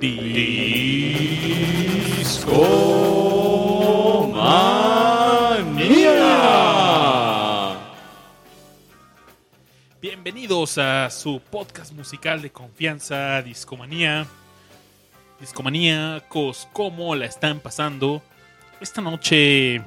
[0.00, 1.18] Discomanía.
[10.00, 14.26] Bienvenidos a su podcast musical de confianza, Discomanía.
[15.40, 18.22] Discomaníacos, ¿cómo la están pasando?
[18.80, 19.82] Esta noche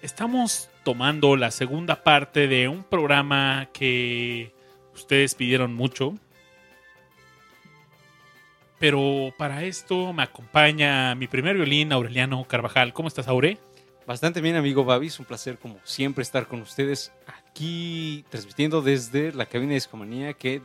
[0.00, 4.54] estamos tomando la segunda parte de un programa que
[4.94, 6.14] ustedes pidieron mucho.
[8.82, 12.92] Pero para esto me acompaña mi primer violín, Aureliano Carvajal.
[12.92, 13.56] ¿Cómo estás, Aure?
[14.08, 15.20] Bastante bien, amigo Babis.
[15.20, 20.32] Un placer, como siempre, estar con ustedes aquí transmitiendo desde la cabina de Discomanía.
[20.32, 20.60] Que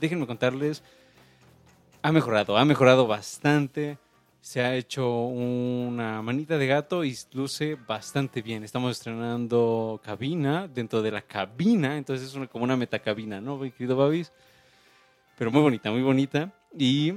[0.00, 0.82] déjenme contarles,
[2.02, 3.98] ha mejorado, ha mejorado bastante.
[4.40, 8.64] Se ha hecho una manita de gato y luce bastante bien.
[8.64, 13.94] Estamos estrenando cabina dentro de la cabina, entonces es como una metacabina, ¿no, mi querido
[13.94, 14.32] Babis?
[15.38, 16.52] Pero muy bonita, muy bonita.
[16.76, 17.14] Y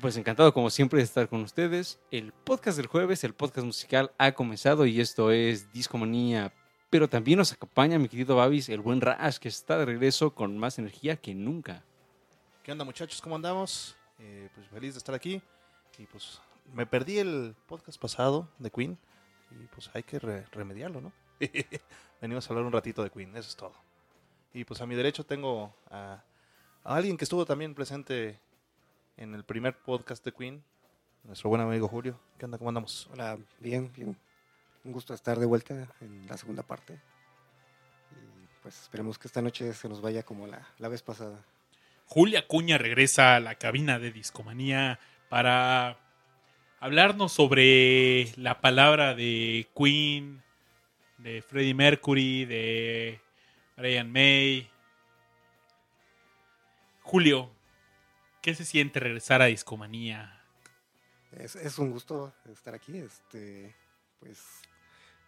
[0.00, 1.98] pues encantado como siempre de estar con ustedes.
[2.10, 6.52] El podcast del jueves, el podcast musical ha comenzado y esto es Discomanía.
[6.90, 10.56] Pero también nos acompaña mi querido Babis, el buen Rash, que está de regreso con
[10.58, 11.84] más energía que nunca.
[12.62, 13.20] ¿Qué onda muchachos?
[13.20, 13.96] ¿Cómo andamos?
[14.18, 15.40] Eh, pues feliz de estar aquí.
[15.98, 16.40] Y pues
[16.72, 18.98] me perdí el podcast pasado de Queen.
[19.50, 21.12] Y pues hay que re- remediarlo, ¿no?
[22.20, 23.74] Venimos a hablar un ratito de Queen, eso es todo.
[24.52, 26.22] Y pues a mi derecho tengo a,
[26.84, 28.40] a alguien que estuvo también presente
[29.18, 30.62] en el primer podcast de Queen.
[31.24, 32.18] Nuestro buen amigo Julio.
[32.38, 32.56] ¿Qué onda?
[32.56, 33.08] ¿Cómo andamos?
[33.12, 34.16] Hola, bien, bien.
[34.84, 36.94] Un gusto estar de vuelta en la segunda parte.
[38.12, 41.44] Y pues esperemos que esta noche se nos vaya como la, la vez pasada.
[42.06, 45.98] Julia Cuña regresa a la cabina de Discomanía para
[46.78, 50.42] hablarnos sobre la palabra de Queen,
[51.18, 53.20] de Freddie Mercury, de
[53.76, 54.70] Brian May.
[57.02, 57.50] Julio,
[58.42, 60.42] ¿qué se siente regresar a Discomanía?
[61.32, 62.96] Es, es un gusto estar aquí.
[62.96, 63.74] Este,
[64.20, 64.38] pues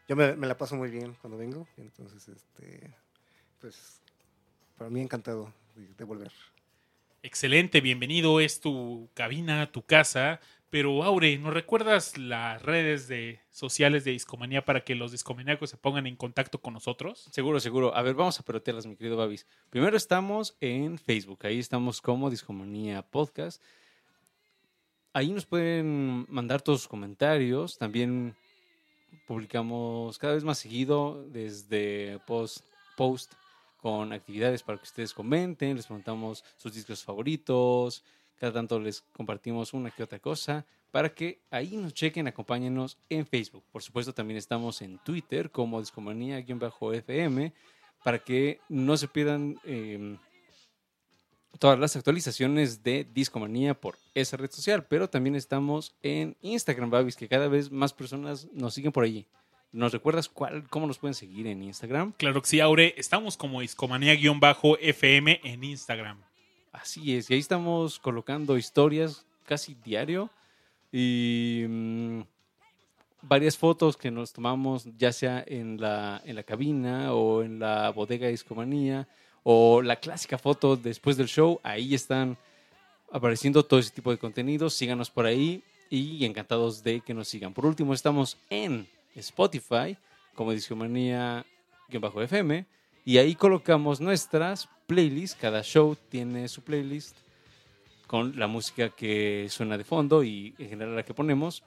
[0.09, 1.69] yo me, me la paso muy bien cuando vengo.
[1.76, 2.94] Entonces, este,
[3.60, 4.00] pues
[4.76, 6.32] para mí encantado de, de volver.
[7.22, 10.41] Excelente, bienvenido, es tu cabina, tu casa.
[10.70, 15.76] Pero Aure, ¿nos recuerdas las redes de, sociales de Discomanía para que los discomaníacos se
[15.76, 17.26] pongan en contacto con nosotros?
[17.32, 17.97] Seguro, seguro.
[17.97, 19.48] A ver, vamos a pelotearlas, mi querido Babis.
[19.69, 21.41] Primero estamos en Facebook.
[21.42, 23.60] Ahí estamos como Discomanía Podcast.
[25.12, 27.76] Ahí nos pueden mandar todos sus comentarios.
[27.76, 28.37] También
[29.26, 32.64] publicamos cada vez más seguido desde post,
[32.97, 33.32] post
[33.78, 35.75] con actividades para que ustedes comenten.
[35.75, 38.04] Les preguntamos sus discos favoritos.
[38.40, 43.26] Cada tanto les compartimos una que otra cosa para que ahí nos chequen, acompáñenos en
[43.26, 43.62] Facebook.
[43.70, 47.52] Por supuesto, también estamos en Twitter como Discomanía-FM
[48.02, 50.16] para que no se pierdan eh,
[51.58, 54.86] todas las actualizaciones de Discomanía por esa red social.
[54.86, 59.26] Pero también estamos en Instagram, Babis, que cada vez más personas nos siguen por allí.
[59.70, 62.12] ¿Nos recuerdas cuál, cómo nos pueden seguir en Instagram?
[62.12, 62.94] Claro que sí, Aure.
[62.96, 66.29] Estamos como Discomanía-FM en Instagram.
[66.72, 70.31] Así es, y ahí estamos colocando historias casi diario
[70.92, 72.20] y mm,
[73.22, 77.91] varias fotos que nos tomamos ya sea en la, en la cabina o en la
[77.91, 79.08] bodega de Discomanía
[79.42, 82.38] o la clásica foto después del show, ahí están
[83.10, 87.52] apareciendo todo ese tipo de contenidos, síganos por ahí y encantados de que nos sigan.
[87.52, 89.97] Por último, estamos en Spotify
[90.34, 92.64] como Discomanía-FM
[93.04, 95.38] y ahí colocamos nuestras playlists.
[95.40, 97.16] Cada show tiene su playlist
[98.08, 101.62] con la música que suena de fondo y en general la que ponemos.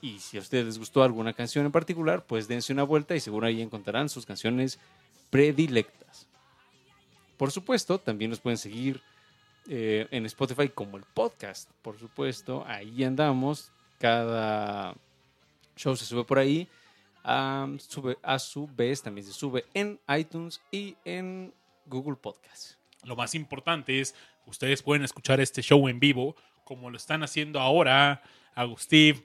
[0.00, 3.20] Y si a ustedes les gustó alguna canción en particular, pues dense una vuelta y
[3.20, 4.80] seguro ahí encontrarán sus canciones
[5.30, 6.26] predilectas.
[7.36, 9.00] Por supuesto, también nos pueden seguir
[9.68, 11.70] eh, en Spotify como el podcast.
[11.80, 13.70] Por supuesto, ahí andamos.
[14.00, 14.96] Cada
[15.76, 16.66] show se sube por ahí.
[17.22, 21.52] Ah, sube, a su vez también se sube en iTunes y en
[21.86, 22.72] Google Podcast.
[23.04, 24.14] Lo más importante es,
[24.46, 28.22] ustedes pueden escuchar este show en vivo, como lo están haciendo ahora
[28.54, 29.24] Agustín,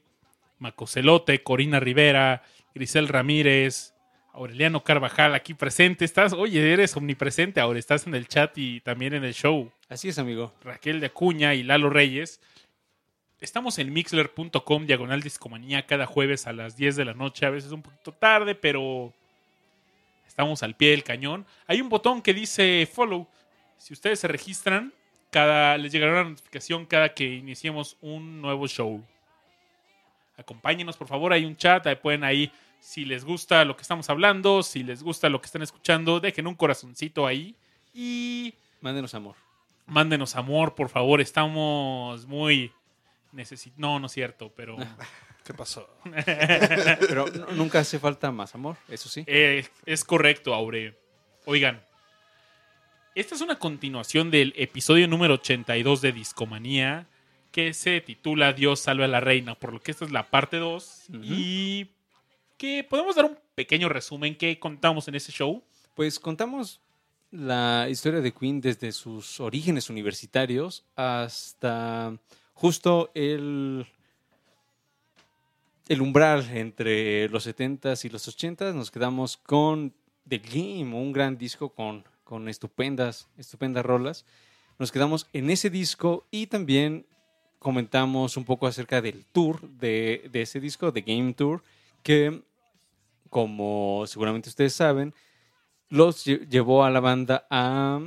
[0.60, 2.44] Macocelote, Corina Rivera,
[2.76, 3.94] Grisel Ramírez,
[4.34, 6.06] Aureliano Carvajal aquí presente.
[6.06, 9.72] Estás, oye, eres omnipresente ahora, estás en el chat y también en el show.
[9.90, 10.54] Así es, amigo.
[10.64, 12.40] Raquel de Acuña y Lalo Reyes.
[13.40, 17.72] Estamos en mixler.com, diagonal discomanía, cada jueves a las 10 de la noche, a veces
[17.72, 19.14] un poquito tarde, pero
[20.42, 21.46] estamos al pie del cañón.
[21.68, 23.28] Hay un botón que dice follow.
[23.78, 24.92] Si ustedes se registran,
[25.30, 29.06] cada, les llegará una notificación cada que iniciemos un nuevo show.
[30.38, 34.10] Acompáñenos, por favor, hay un chat, ahí pueden ahí, si les gusta lo que estamos
[34.10, 37.56] hablando, si les gusta lo que están escuchando, dejen un corazoncito ahí
[37.94, 39.36] Y Mándenos amor.
[39.86, 41.22] mándenos amor, por favor.
[41.22, 42.72] Estamos muy
[43.34, 43.80] necesitados.
[43.80, 44.78] No, no es cierto, pero
[45.44, 45.90] ¿Qué pasó?
[47.00, 47.26] Pero
[47.56, 49.24] nunca hace falta más amor, eso sí.
[49.26, 51.00] eh, es correcto, Aure.
[51.46, 51.84] Oigan,
[53.16, 57.08] esta es una continuación del episodio número 82 de Discomanía
[57.52, 60.58] que se titula Dios salve a la reina, por lo que esta es la parte
[60.58, 61.20] 2 Ujú.
[61.24, 61.90] y
[62.58, 65.64] que podemos dar un pequeño resumen que contamos en ese show.
[65.96, 66.80] Pues contamos
[67.32, 72.14] la historia de Queen desde sus orígenes universitarios hasta
[72.54, 73.86] justo el,
[75.88, 78.74] el umbral entre los 70s y los 80s.
[78.74, 79.94] Nos quedamos con
[80.28, 84.26] The Game, un gran disco con, con estupendas, estupendas rolas.
[84.80, 87.06] Nos quedamos en ese disco y también
[87.60, 91.64] comentamos un poco acerca del tour de, de ese disco, The Game Tour,
[92.02, 92.42] que
[93.30, 95.14] como seguramente ustedes saben,
[95.90, 98.02] los lle- llevó a la banda a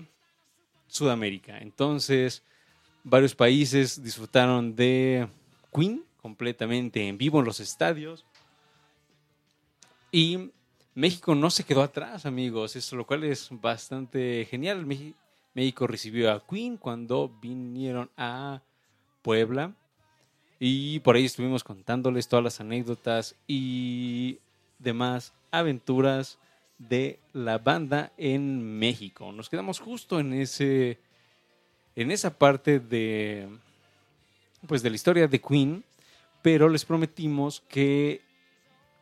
[0.88, 1.58] Sudamérica.
[1.58, 2.42] Entonces,
[3.04, 5.28] varios países disfrutaron de
[5.72, 8.24] Queen completamente en vivo en los estadios.
[10.10, 10.50] Y
[10.94, 14.86] México no se quedó atrás, amigos, eso lo cual es bastante genial.
[14.86, 18.62] México recibió a Queen cuando vinieron a
[19.22, 19.74] Puebla.
[20.58, 24.38] Y por ahí estuvimos contándoles todas las anécdotas y
[24.78, 26.38] demás aventuras
[26.78, 29.30] de la banda en México.
[29.32, 30.98] Nos quedamos justo en ese
[31.96, 33.48] en esa parte de
[34.66, 35.84] pues de la historia de Queen,
[36.42, 38.22] pero les prometimos que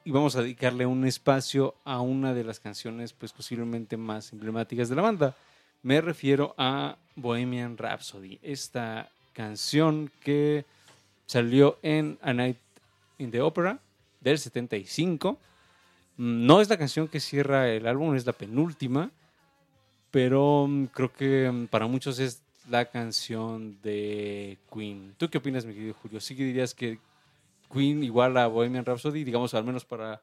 [0.04, 4.96] íbamos a dedicarle un espacio a una de las canciones pues posiblemente más emblemáticas de
[4.96, 5.36] la banda.
[5.82, 10.64] Me refiero a Bohemian Rhapsody, esta canción que
[11.26, 12.58] salió en A Night
[13.18, 13.78] in the Opera
[14.20, 15.38] del 75.
[16.16, 19.10] Mm, No es la canción que cierra el álbum, es la penúltima,
[20.10, 25.14] pero mm, creo que mm, para muchos es la canción de Queen.
[25.18, 26.20] ¿Tú qué opinas, mi querido Julio?
[26.20, 26.98] ¿Sí que dirías que
[27.72, 30.22] Queen igual a Bohemian Rhapsody, digamos, al menos para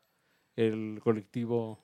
[0.56, 1.80] el colectivo?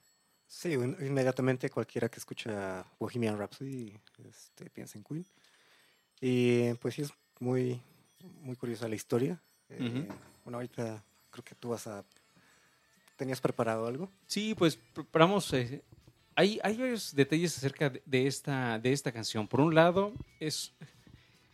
[0.47, 5.25] Sí, in- inmediatamente cualquiera que escucha Bohemian Rhapsody este, piensa en Queen.
[6.21, 7.81] Y pues sí es muy,
[8.41, 9.41] muy curiosa la historia.
[9.69, 10.13] Eh, Ujú.
[10.43, 12.03] Bueno, ahorita creo que tú vas a...
[13.17, 14.11] ¿Tenías preparado algo?
[14.27, 15.51] Sí, pues preparamos.
[15.53, 15.81] eh,
[16.35, 19.47] hay, varios detalles acerca de, esta, de esta canción.
[19.47, 20.73] Por un lado, es,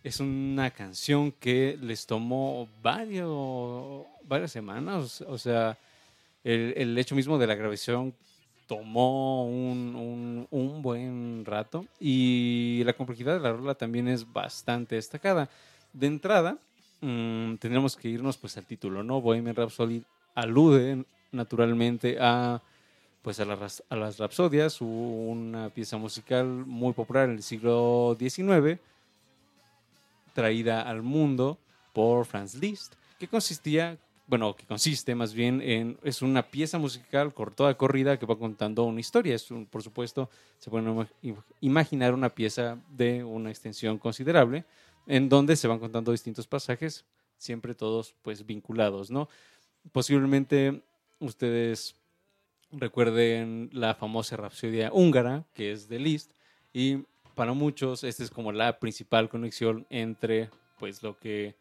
[0.04, 5.22] es una canción que les tomó varios, varias semanas.
[5.22, 5.78] O sea,
[6.44, 8.14] el, hecho mismo de la grabación
[8.66, 11.86] tomó un, un- buen rato.
[12.00, 15.48] Y la complejidad de la rola también es bastante destacada.
[15.94, 16.58] De entrada,
[17.02, 19.22] mm, tendremos que irnos pues al título, ¿no?
[19.22, 20.04] Bohemian Rhapsody
[20.34, 22.62] alude naturalmente a
[23.22, 28.80] pues a, las- a las rapsodias, una pieza musical muy popular en el siglo XIX,
[30.34, 31.58] traída al mundo
[31.94, 33.98] por Franz Liszt, que consistía,
[34.28, 38.84] bueno, que consiste más bien en, es una pieza musical toda corrida que va contando
[38.86, 39.36] una historia.
[39.36, 44.64] Es por supuesto, se pueden ima- im- imaginar una pieza de una extensión considerable,
[45.06, 47.06] en donde se van contando distintos pasajes,
[47.38, 49.28] siempre todos pues vinculados, ¿no?
[49.92, 50.82] Posiblemente
[51.20, 51.96] ustedes
[52.72, 56.32] recuerden la famosa Rapsodia húngara, que es de Liszt,
[56.74, 57.00] y
[57.36, 60.50] para muchos esta es como la principal conexión entre
[60.80, 61.56] pues lo que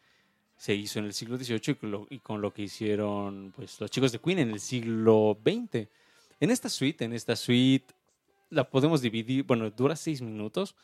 [0.57, 3.89] se hizo en el siglo XVIII y lo, y con lo que hicieron pues los
[3.89, 5.87] chicos de Queen en el siglo XX.
[6.39, 7.93] En esta suite, en esta suite
[8.49, 10.75] la podemos dividir, bueno, dura seis minutos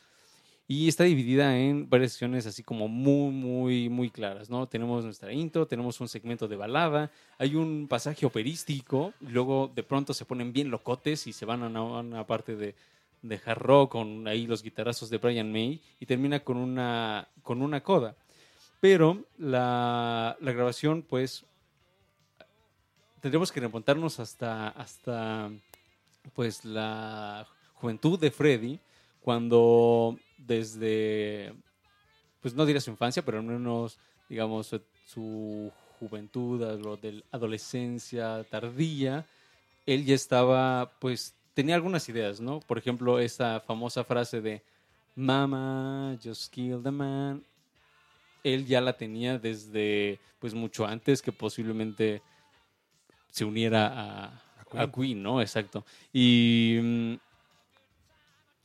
[0.70, 4.68] y está dividida en varias secciones así como muy, muy, muy claras, ¿no?
[4.68, 10.12] Tenemos nuestra intro, tenemos un segmento de balada, hay un pasaje operístico, luego de pronto
[10.12, 12.74] se ponen bien locotes y se van a una, a una parte de,
[13.22, 17.62] de hard rock con ahí los guitarrazos de Brian May y termina con una, con
[17.62, 18.14] una coda.
[18.78, 21.46] Pero la, la grabación, pues,
[23.22, 25.50] tendremos que remontarnos hasta, hasta
[26.34, 28.78] pues, la juventud de Freddy,
[29.22, 31.52] cuando desde,
[32.40, 34.74] pues no diría su infancia, pero al menos, digamos,
[35.06, 39.26] su, juventud, lo de adolescencia tardía,
[39.84, 42.60] él ya estaba, pues, tenía algunas ideas, ¿no?
[42.60, 44.62] Por ejemplo, esa famosa frase de
[45.16, 47.42] Mama, just kill the man.
[48.44, 52.22] Él ya la tenía desde, pues, mucho antes que posiblemente
[53.30, 54.82] se uniera a, A Queen.
[54.82, 55.40] a Queen, ¿no?
[55.40, 55.84] Exacto.
[56.12, 57.14] Y mm,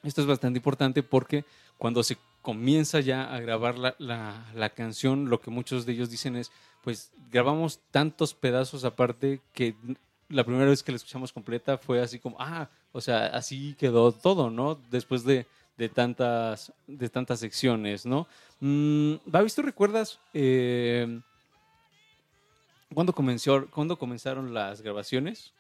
[0.03, 1.45] esto es bastante importante porque
[1.83, 6.09] cuando se comienza ya a grabar la, la- la canción, lo que muchos de ellos
[6.09, 6.49] dicen es,
[6.81, 9.75] pues grabamos tantos pedazos aparte que
[10.29, 14.13] la primera vez que la escuchamos completa fue así como, ah, o sea, así quedó
[14.13, 14.79] todo, ¿no?
[14.91, 15.45] Después de,
[15.77, 18.27] de tantas, de tantas secciones, ¿no?
[18.61, 21.19] Mm, Babis, ¿tú recuerdas eh,
[22.93, 25.51] cuándo, comenzó, cuándo comenzaron las grabaciones?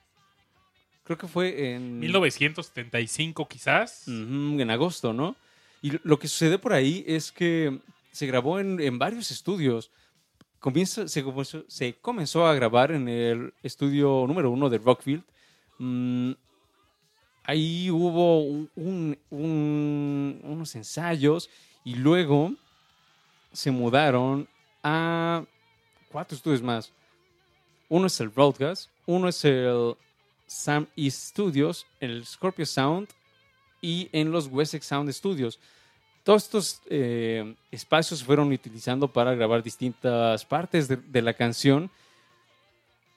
[1.03, 1.99] Creo que fue en...
[1.99, 4.07] 1975 quizás.
[4.07, 5.35] Ujú, en agosto, ¿no?
[5.83, 7.79] Y lo que sucede por ahí es que
[8.11, 9.91] se grabó en, en varios estudios.
[10.59, 15.23] Comienza, se, comenzó, se comenzó a grabar en el estudio número uno de Rockfield.
[15.79, 16.31] Mm,
[17.43, 21.49] ahí hubo un- un- un- unos ensayos
[21.83, 22.53] y luego
[23.51, 24.47] se mudaron
[24.83, 25.43] a
[26.09, 26.93] cuatro estudios más.
[27.89, 29.95] Uno es el Broadcast, uno es el
[30.47, 33.09] Sam East Studios, el Scorpio Sound
[33.83, 35.59] y en los Wessex Sound Studios.
[36.23, 41.91] Todos estos eh, espacios se fueron utilizando para grabar distintas partes de, la canción,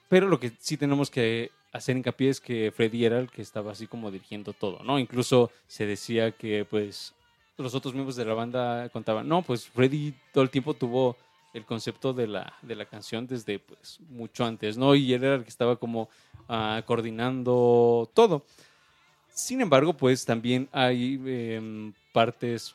[0.08, 3.70] pero lo que sí tenemos que hacer hincapié es que Freddy era el que estaba
[3.70, 4.98] así como dirigiendo todo, ¿no?
[4.98, 7.14] Incluso se decía que pues
[7.58, 11.16] los otros miembros de la banda contaban, no, pues Freddy todo el tiempo tuvo
[11.54, 14.96] el concepto de la, de la canción desde pues mucho antes, ¿no?
[14.96, 16.08] Y él era el que estaba como
[16.48, 18.42] ah, coordinando todo.
[19.36, 22.74] Sin embargo, pues también hay em, partes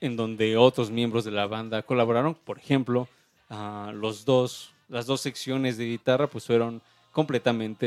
[0.00, 2.34] en donde otros miembros de la banda colaboraron.
[2.34, 3.06] Por ejemplo,
[3.48, 6.82] ah, los dos, las dos secciones de guitarra pues fueron
[7.12, 7.86] completamente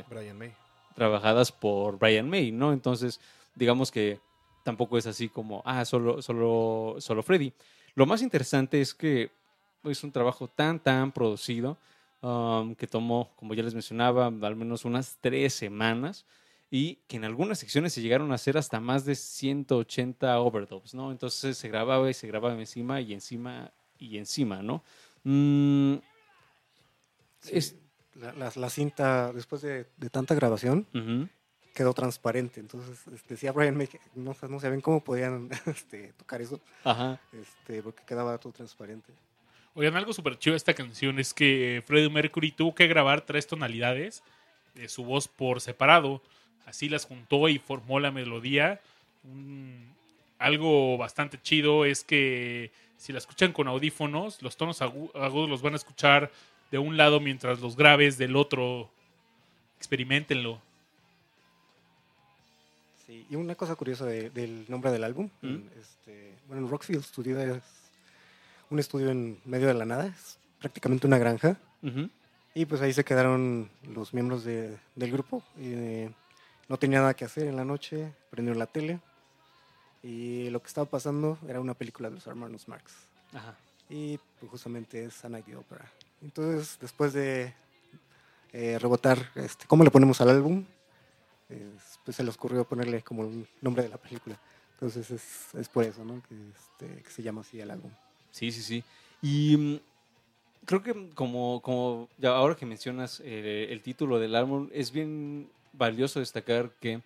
[0.00, 0.52] eh, Brian May.
[0.96, 2.72] trabajadas por Brian May, ¿no?
[2.72, 3.20] Entonces,
[3.54, 4.18] digamos que
[4.64, 7.52] tampoco es así como, ah, solo, solo, solo Freddy.
[7.94, 9.30] Lo más interesante es que
[9.84, 11.78] es un trabajo tan, tan producido
[12.20, 16.26] um, que tomó, como ya les mencionaba, al menos unas tres semanas
[16.70, 21.10] y que en algunas secciones se llegaron a hacer hasta más de 180 overdubs, ¿no?
[21.12, 24.82] Entonces se grababa y se grababa encima y encima y encima, ¿no?
[25.24, 25.96] Mm,
[27.40, 27.76] Sí, es-
[28.14, 30.86] la, la- la cinta, después de, de tanta grabación,
[31.72, 32.58] quedó transparente.
[32.60, 37.20] Entonces este, decía Brian May que no, no sabían cómo podían este, tocar eso, Ajá.
[37.32, 39.12] este, porque quedaba todo transparente.
[39.74, 43.46] Oigan, algo súper chido de esta canción es que Freddie Mercury tuvo que grabar tres
[43.46, 44.24] tonalidades
[44.74, 46.20] de su voz por separado.
[46.68, 48.80] Así las juntó y formó la melodía.
[49.24, 49.88] Un-
[50.38, 55.62] algo bastante chido es que si la escuchan con audífonos, los tonos agu- agudos los
[55.62, 56.30] van a escuchar
[56.70, 58.90] de un lado mientras los graves del otro.
[59.78, 60.60] Experimentenlo.
[63.06, 65.56] Sí, y una cosa curiosa de- del nombre del álbum, ¿Mm?
[65.80, 67.62] este, bueno, en Rockfield Studio es
[68.70, 71.56] un estudio en medio de la nada, es prácticamente una granja,
[72.54, 76.10] y pues ahí se quedaron los miembros de- del grupo, y, eh,
[76.68, 79.00] no tenía nada que hacer en la noche, prendieron la tele,
[80.02, 82.92] y lo que estaba pasando era una película de los hermanos Marx,
[83.32, 83.56] Ajá.
[83.88, 85.90] y pues, justamente es A Night the Opera.
[86.22, 87.52] Entonces, después de
[88.52, 90.64] eh, rebotar, este, ¿cómo le ponemos al álbum?
[91.48, 94.38] Es- pues se les ocurrió ponerle como el nombre de la película.
[94.74, 96.22] Entonces es, es por eso, ¿no?
[96.28, 97.90] Que, este, que se llama así el álbum.
[98.30, 98.84] Sí, sí, sí.
[99.22, 99.80] Y mm,
[100.64, 105.50] creo que como, como ya ahora que mencionas eh, el título del álbum, es bien
[105.78, 107.00] valioso destacar que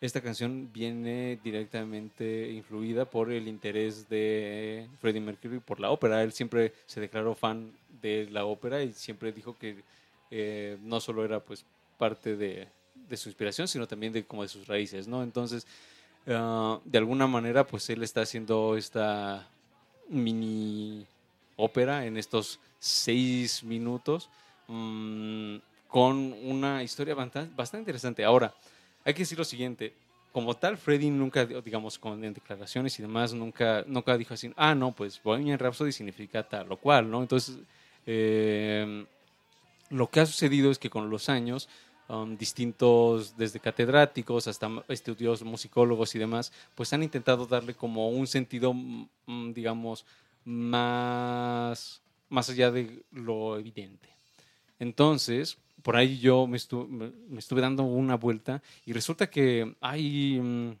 [0.00, 6.22] esta canción viene directamente influida por el interés de Freddie Mercury por la ópera.
[6.22, 9.82] Él siempre se declaró fan de la ópera y siempre dijo que
[10.30, 11.64] eh, no solo era pues
[11.96, 12.68] parte de,
[13.08, 15.22] de su inspiración, sino también de como de sus raíces, ¿no?
[15.22, 15.66] Entonces,
[16.28, 19.48] ah, de alguna manera, pues él está haciendo esta
[20.08, 21.06] mini
[21.56, 24.30] ópera en estos seis minutos
[24.68, 25.56] mm,
[25.88, 28.24] con una historia bastante, interesante.
[28.24, 28.54] Ahora,
[29.04, 29.94] hay que decir lo siguiente.
[30.32, 34.92] Como tal, Freddy nunca, digamos, con declaraciones y demás, nunca, nunca dijo así, ah, no,
[34.92, 37.22] pues Bohemian Rhapsody significa tal o cual, ¿no?
[37.22, 37.56] Entonces,
[38.06, 39.06] eh,
[39.90, 41.68] lo que ha sucedido es que con los años,
[42.08, 48.26] um, distintos, desde catedráticos hasta estudios musicólogos y demás, pues han intentado darle como un
[48.26, 50.04] sentido, mm, digamos,
[50.44, 54.08] más, más allá de lo evidente.
[54.78, 59.74] Entonces, por ahí yo me, estu- me- me estuve dando una vuelta y resulta que
[59.80, 60.72] hay, mm,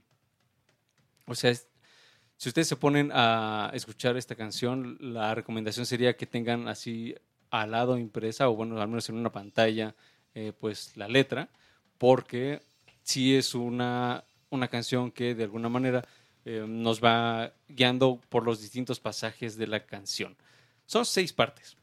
[1.28, 6.68] o sea, si ustedes se ponen a escuchar esta canción, la recomendación sería que tengan
[6.68, 7.14] así
[7.48, 9.94] al lado impresa o bueno, al menos en una pantalla,
[10.34, 11.48] eh, pues la letra,
[11.96, 12.60] porque
[13.02, 16.06] sí es una, una canción que de alguna manera
[16.44, 20.36] eh, nos va guiando por los distintos pasajes de la canción.
[20.84, 21.78] Son seis partes.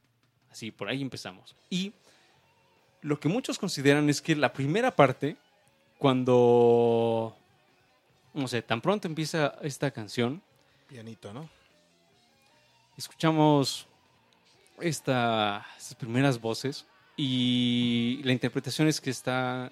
[0.51, 1.55] Así, por ahí empezamos.
[1.71, 1.91] Y
[3.05, 5.37] lo que muchos consideran es que la primera parte,
[5.99, 7.37] cuando,
[8.33, 10.41] no sé, tan pronto empieza esta canción,
[10.87, 11.47] Pianito, ¿no?
[12.97, 13.87] escuchamos
[14.79, 19.71] esta, estas primeras voces y la interpretación es que está,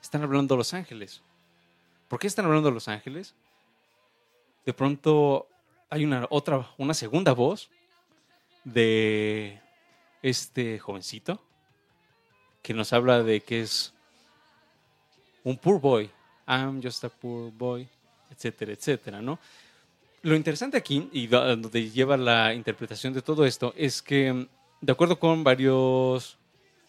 [0.00, 1.22] están hablando Los Ángeles.
[2.08, 3.34] ¿por qué están hablando Los Ángeles?
[4.64, 5.46] De pronto
[5.90, 7.68] hay una otra, una segunda voz
[8.64, 9.60] de
[10.22, 11.45] este jovencito
[12.66, 13.94] que nos habla de que es
[15.44, 16.10] un poor boy.
[16.48, 17.86] I'm just a poor boy,
[18.28, 19.38] etcétera, etcétera, ¿no?
[20.22, 24.48] Lo interesante aquí, y do- donde lleva la interpretación de todo esto, es que,
[24.80, 26.38] de acuerdo con varios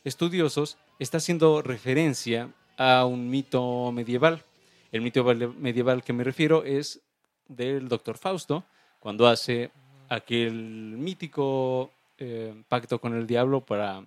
[0.04, 4.44] estudiosos, está haciendo referencia a un mito medieval.
[4.92, 7.02] El mito medieval que me refiero es
[7.48, 8.64] del doctor Fausto,
[9.00, 9.70] cuando hace
[10.10, 14.04] aquel mítico eh, pacto con el diablo para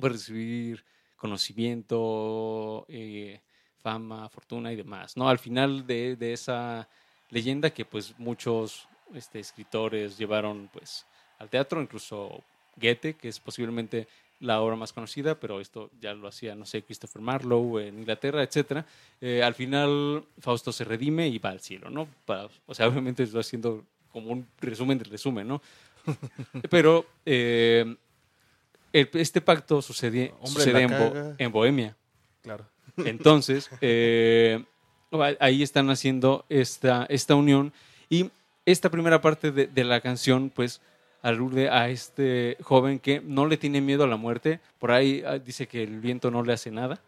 [0.00, 0.84] pues, recibir
[1.16, 3.40] conocimiento, eh,
[3.82, 5.16] fama, fortuna y demás.
[5.16, 5.28] ¿no?
[5.28, 6.88] Al final de, de esa
[7.30, 11.06] leyenda que pues muchos este, escritores llevaron pues
[11.38, 12.42] al teatro, incluso
[12.76, 14.06] Goethe, que es posiblemente
[14.40, 18.42] la obra más conocida, pero esto ya lo hacía, no sé, Christopher Marlowe en Inglaterra,
[18.42, 18.86] etcétera.
[19.20, 22.08] Eh, al final Fausto se redime y va al cielo, ¿no?
[22.24, 25.62] Para- o sea, obviamente estoy haciendo como un resumen del resumen, ¿no?
[26.70, 27.96] pero eh,
[28.92, 31.96] el- este pacto sucede, Hombre, sucede en, Bo- en Bohemia.
[32.42, 32.66] Claro.
[32.96, 34.64] Entonces, eh,
[35.40, 37.72] ahí están haciendo esta, esta unión
[38.08, 38.30] y
[38.66, 40.80] esta primera parte de, de la canción, pues,
[41.22, 44.60] alude a este joven que no le tiene miedo a la muerte.
[44.78, 47.00] Por ahí ah, dice que el viento no le hace nada.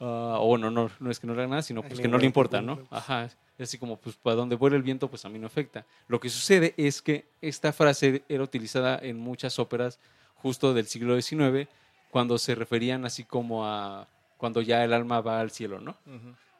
[0.00, 2.08] Ah, o bueno, no, no es que no le haga nada, sino pues no, que
[2.08, 2.82] no le no, importa, no, ¿no?
[2.82, 2.88] no.
[2.96, 5.84] Ajá, es así como, pues, para donde vuela el viento, pues a mí no afecta.
[6.08, 9.98] Lo que sucede es que esta frase era utilizada en muchas óperas
[10.42, 11.68] justo del siglo XIX,
[12.10, 15.96] cuando se referían así como a cuando ya el alma va al cielo, ¿no?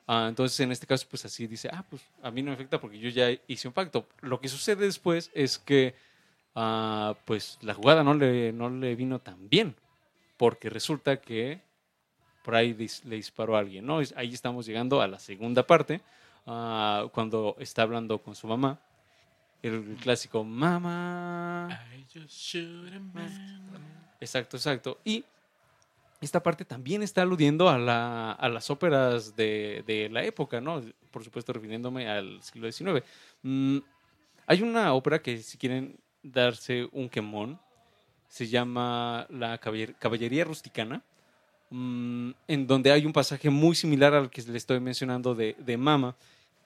[0.06, 2.80] Ah, entonces, en este caso, pues así dice, ah, pues a mí no me afecta
[2.80, 4.06] porque yo ya hice un pacto.
[4.20, 5.94] Lo que sucede después es que,
[6.54, 9.76] ah, pues la jugada no le, no le vino tan bien,
[10.36, 11.62] porque resulta que
[12.44, 14.00] por ahí dis- le disparó a alguien, ¿no?
[14.16, 16.00] Ahí estamos llegando a la segunda parte,
[16.46, 18.80] ah, cuando está hablando con su mamá,
[19.62, 21.68] el clásico, mamá.
[21.96, 23.70] I just shoot a man.
[24.20, 24.98] Exacto, exacto.
[25.04, 25.24] Y
[26.20, 30.82] esta parte también está aludiendo a, la- a las óperas de, de la época, ¿no?
[31.10, 33.02] Por supuesto, refiriéndome al siglo XIX.
[33.42, 33.78] Mm,
[34.46, 37.58] hay una ópera que, si quieren darse un quemón,
[38.28, 41.02] se llama La Caballer- Caballería Rusticana,
[41.70, 45.76] mm, en donde hay un pasaje muy similar al que le estoy mencionando de, de
[45.76, 46.14] Mama,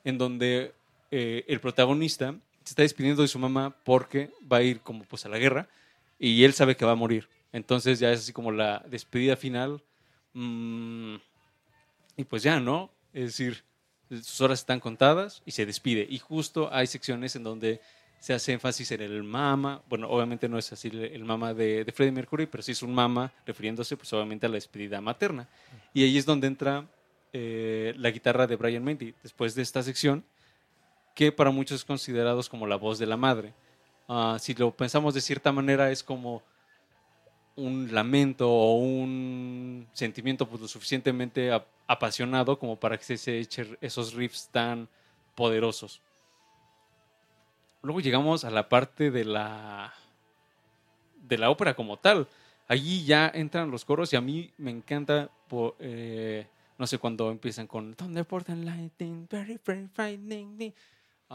[0.02, 0.74] en donde
[1.11, 5.24] eh, el protagonista se está despidiendo de su mamá porque va a ir como pues
[5.27, 5.68] a la guerra
[6.18, 7.29] y él sabe que va a morir.
[7.53, 9.83] Entonces ya es así como la despedida final.
[10.33, 11.16] mm,
[12.16, 12.90] y pues ya, ¿no?
[13.12, 13.64] Es decir,
[14.09, 16.07] sus horas están contadas y se despide.
[16.09, 17.81] Y justo hay secciones en donde
[18.20, 19.83] se hace énfasis en el mama.
[19.88, 23.33] Bueno, obviamente no es así el mama de, Freddie Mercury, pero sí es un mama
[23.46, 25.48] refiriéndose pues obviamente a la despedida materna.
[25.92, 26.87] Y ahí es donde entra
[27.33, 30.24] eh, la guitarra de Brian May después de esta sección,
[31.14, 33.55] que para muchos es considerados como la voz de la madre.
[34.09, 36.42] Ah, si lo pensamos de cierta manera, es como
[37.57, 43.79] un lamento o un sentimiento pues, lo suficientemente ap- apasionado como para que se- echen
[43.81, 44.88] esos riffs tan
[45.37, 46.00] poderosos.
[47.83, 49.92] Luego llegamos a la parte de la
[51.22, 52.27] de la ópera como tal.
[52.68, 55.31] Allí ya entran los coros y a mí me encanta,
[55.79, 56.46] eh,
[56.79, 60.72] no sé, cuando empiezan con Thunderbolt and Lightning, very, very frightening.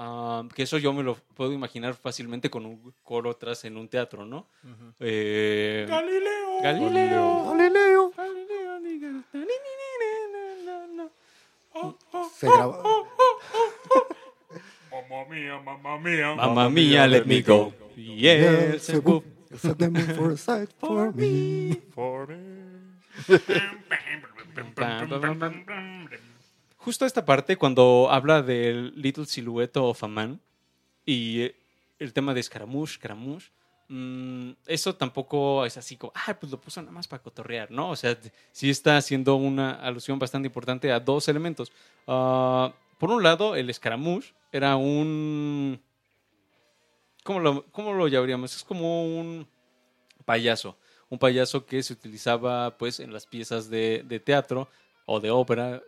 [0.02, 3.90] Ah, que eso yo me lo puedo imaginar fácilmente con un coro atrás en un
[3.90, 4.48] teatro, ¿no?
[4.64, 4.94] Ujú.
[5.02, 6.62] Eh, Galileo.
[6.64, 7.46] Galileo.
[7.52, 8.14] Galileo.
[12.34, 12.82] Se graba.
[14.90, 16.34] Mamma mía, mamma mía.
[16.34, 17.74] Mamma mia, let me go.
[17.98, 19.24] Yes, Beelzebub,
[19.58, 21.76] set them for a sight for me.
[21.94, 22.70] For me.
[26.80, 30.39] Justo esta parte, cuando habla del Little Silhouette of a Man
[31.06, 31.56] y eh,
[32.00, 33.52] el tema de Scaramouche, Scaramouche,
[33.89, 37.89] mm, eso tampoco es así como, ah, pues lo puso nada más para cotorrear, ¿no?
[37.89, 38.18] O sea,
[38.54, 41.70] sí está haciendo una alusión bastante importante a dos elementos.
[42.08, 45.82] Ah, por un lado, el Scaramouche era un...
[47.26, 48.56] ¿Cómo lo, cómo lo llamaríamos?
[48.56, 49.46] Es como un
[50.24, 50.78] payaso.
[51.10, 54.70] Un payaso que se utilizaba pues en las piezas de, teatro
[55.06, 55.84] o de ópera.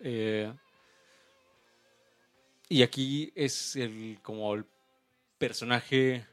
[2.71, 4.63] Y aquí es el como el
[5.37, 6.25] personaje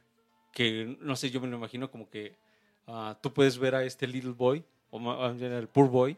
[0.53, 2.37] que, no sé, yo me lo imagino como que
[2.87, 6.17] ah, tú puedes ver a este little boy, o el poor boy,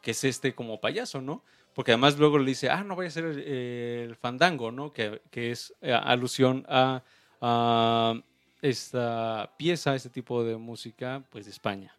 [0.00, 1.44] que es este como payaso, ¿no?
[1.74, 4.94] Porque además luego le dice, ah, no vaya a ser el, el fandango, ¿no?
[4.94, 7.02] Que, que es eh, alusión a,
[7.42, 8.14] a
[8.62, 11.94] esta pieza, este tipo de música, pues de España.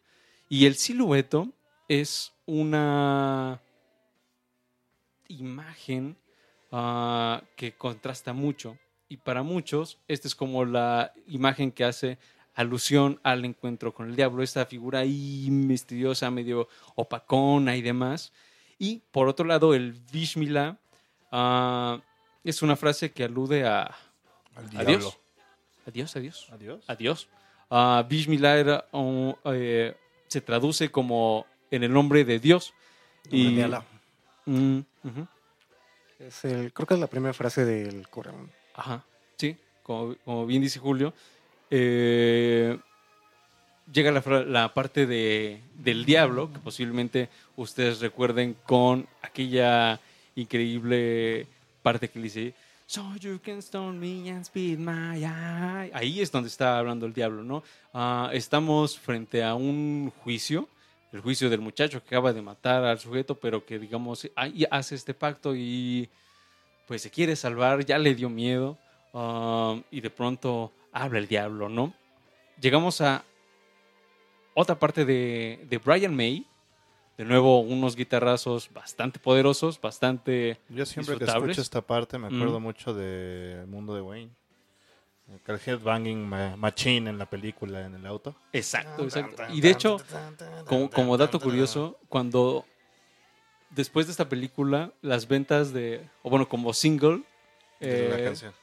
[0.50, 1.47] Y el silueto
[1.88, 3.62] es una
[5.28, 6.17] imagen
[6.72, 8.78] ah, que contrasta mucho.
[9.10, 12.18] Y para muchos, esta es como la imagen que hace
[12.54, 18.32] alusión al encuentro con el diablo, esta figura ahí misteriosa, medio opacona y demás.
[18.78, 20.78] Y por otro lado, el Vishmila
[21.32, 22.02] ah,
[22.44, 23.96] es una frase que alude a
[24.76, 25.18] adiós.
[25.86, 26.48] Adiós, adiós.
[26.52, 26.84] Adiós.
[26.88, 27.30] Adiós.
[28.08, 28.86] Vishmila era
[29.46, 29.96] eh,
[30.28, 32.74] se traduce como en el nombre de Dios.
[33.30, 33.62] Y...
[34.46, 35.28] Mm, ujú.
[36.28, 38.50] Es el, creo que es la primera frase del Corán.
[38.76, 39.04] Ajá,
[39.38, 41.14] sí, como, como bien dice Julio.
[41.70, 42.78] eh,
[43.92, 50.00] llega la, la parte de, del diablo, que posiblemente ustedes recuerden con aquella
[50.36, 51.48] increíble
[51.82, 52.54] parte que dice,
[52.88, 55.92] So you can stone me and spit my eye.
[55.94, 57.64] Ahí es donde está hablando el diablo, ¿no?
[57.94, 60.68] Ah, estamos frente a un juicio,
[61.12, 64.30] el juicio del muchacho que acaba de matar al sujeto, pero que, digamos,
[64.69, 66.10] hace este pacto y
[66.88, 68.78] pues se quiere salvar, ya le dio miedo
[69.13, 71.93] um, y de pronto habla el diablo, ¿no?
[72.60, 73.24] Llegamos a
[74.54, 76.45] otra parte de, de Brian May,
[77.17, 80.60] de nuevo unos guitarrazos bastante poderosos, bastante...
[80.69, 82.63] Yo siempre que escucho esta parte me acuerdo Mm.
[82.63, 84.32] mucho de Mundo de Wayne.
[85.48, 88.36] El headbanging ma- machine en la película en el auto.
[88.54, 89.44] Exacto, exacto.
[89.50, 89.98] Y de hecho,
[90.65, 92.65] como, como dato curioso, cuando
[93.70, 97.24] después de esta película, las ventas de, o bueno, como single,
[97.80, 98.54] eh, canción.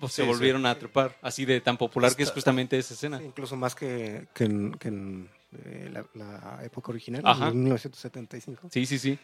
[0.00, 0.28] pues Sí, se sí.
[0.28, 3.18] volvieron a trepar, así de tan popular que es justamente esa escena.
[3.18, 5.30] Sí, incluso más que, que en, que en,
[5.64, 7.48] eh, la, la época original, Ajá.
[7.48, 8.68] en 1975.
[8.70, 9.18] Sí, sí, sí.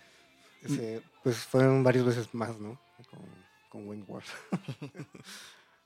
[0.62, 2.78] Ese, pues fueron varias veces más, ¿no?
[3.10, 3.20] Con,
[3.68, 4.24] con Wayne Ward.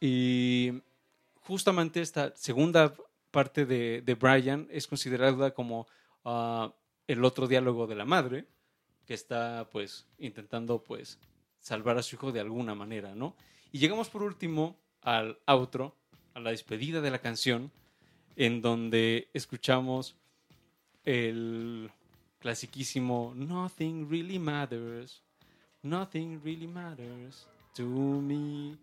[0.00, 0.82] Y
[1.46, 2.94] justamente esta segunda
[3.30, 5.86] parte de, de Brian es considerada como
[6.24, 6.74] ah,
[7.06, 8.46] el otro diálogo de la madre,
[9.06, 11.18] que está pues intentando pues
[11.60, 13.36] salvar a su hijo de alguna manera, ¿no?
[13.72, 15.94] Y llegamos por último al outro,
[16.34, 17.70] a la despedida de la canción,
[18.34, 20.16] en donde escuchamos
[21.04, 21.90] el
[22.40, 25.22] clasiquísimo Nothing really matters,
[25.82, 28.76] nothing really matters to me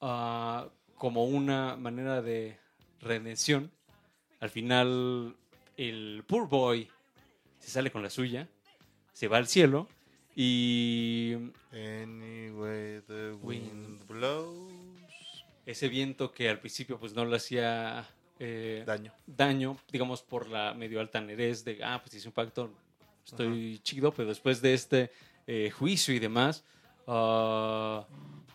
[0.00, 0.68] ah,
[1.00, 2.58] como una manera de
[3.00, 3.70] redención.
[4.38, 5.34] Al final,
[5.78, 6.90] el poor boy
[7.58, 8.48] se sale con la suya,
[9.14, 9.88] se va al cielo
[10.36, 11.36] y
[11.72, 14.70] Anyway, the wind blows.
[15.64, 18.06] ese viento que al principio pues no le hacía
[18.38, 19.14] eh, Daño.
[19.26, 22.74] daño, digamos por la medio altanerez de, ah, pues hice un pacto,
[23.24, 25.10] estoy chido, pero después de este
[25.46, 26.62] eh, juicio y demás,
[27.06, 28.06] ah,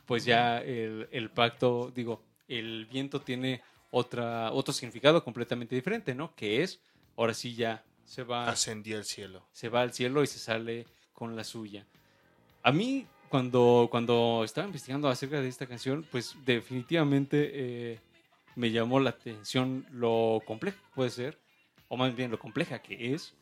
[0.05, 6.35] pues ya el, el pacto, digo, el viento tiene otra, otro significado completamente diferente, ¿no?
[6.35, 6.79] Que es,
[7.15, 9.47] ahora sí ya se va, Ascendí al cielo.
[9.51, 11.85] se va al cielo y se sale con la suya.
[12.61, 17.99] A mí, cuando, cuando estaba investigando acerca de esta canción, pues definitivamente eh,
[18.55, 21.37] me llamó la atención lo compleja que puede ser,
[21.87, 23.33] o más bien lo compleja que es.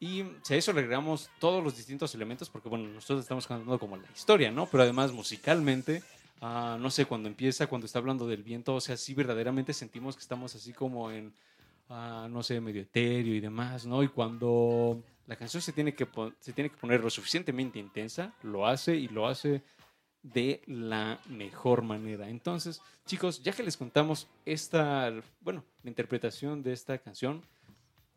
[0.00, 3.96] Y a eso le agregamos todos los distintos elementos, porque bueno, nosotros estamos cantando como
[3.96, 4.66] la historia, ¿no?
[4.66, 6.02] Pero además musicalmente,
[6.42, 10.16] ah, no sé, cuando empieza, cuando está hablando del viento, o sea, sí verdaderamente sentimos
[10.16, 11.32] que estamos así como en,
[11.88, 14.02] ah, no sé, medio etéreo y demás, ¿no?
[14.02, 16.06] Y cuando la canción se tiene, que
[16.40, 19.62] se tiene que poner lo suficientemente intensa, lo hace y lo hace
[20.22, 22.28] de la mejor manera.
[22.28, 27.42] Entonces, chicos, ya que les contamos esta, bueno, la interpretación de esta canción,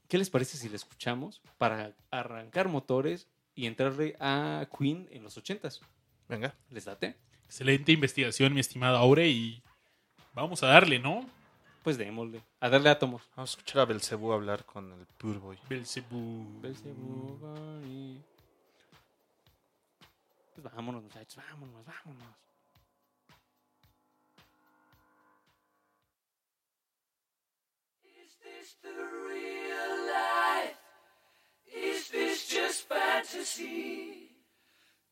[0.08, 5.38] ¿qué les parece si la escuchamos para arrancar motores y entrarle a Queen en los
[5.38, 5.80] ochentas?
[6.28, 6.56] Venga.
[6.72, 7.16] ¿Les date?
[7.46, 9.64] Excelente investigación, mi estimado Aure, y
[10.34, 11.26] vamos a darle, ¿no?
[11.84, 12.42] Pues démosle.
[12.60, 13.22] A darle átomos.
[13.36, 15.58] Vamos a escuchar a Belcebú hablar con el Pure Boy.
[15.70, 16.60] Belzebú.
[16.60, 18.22] Belzebú, bye.
[20.56, 22.28] Pues vámonos, muchachos, vámonos, vámonos.
[28.04, 30.80] Is this the real life?
[31.68, 34.25] Is this just fantasy?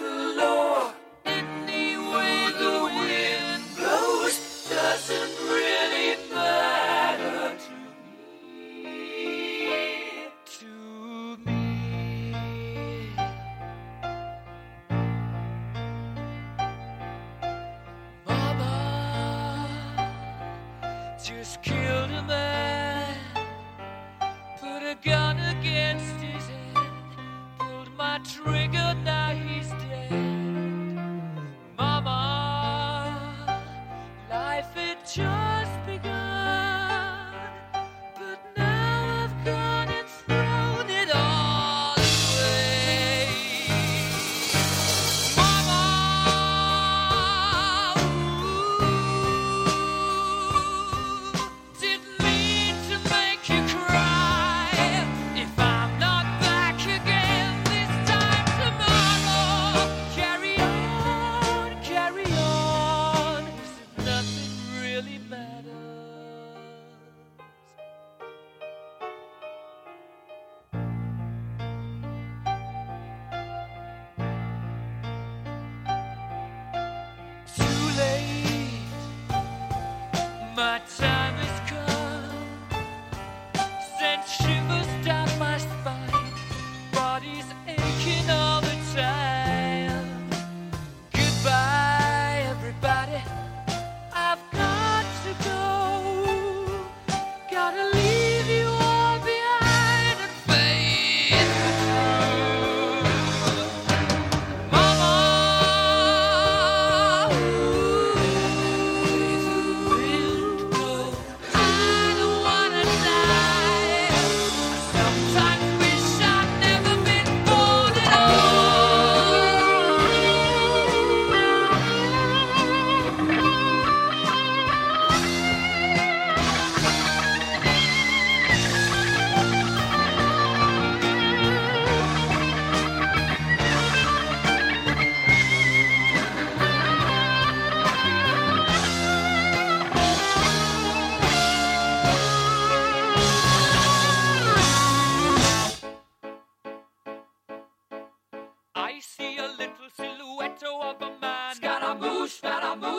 [0.00, 0.92] little
[1.24, 4.36] any way the wind blows
[4.68, 7.74] doesn't really matter to
[8.84, 8.90] me.
[10.58, 10.72] To
[11.44, 11.62] me.
[18.26, 18.74] Mama
[21.22, 23.16] just killed a man,
[24.60, 26.76] put a gun against his head,
[27.58, 29.21] pulled my trigger now.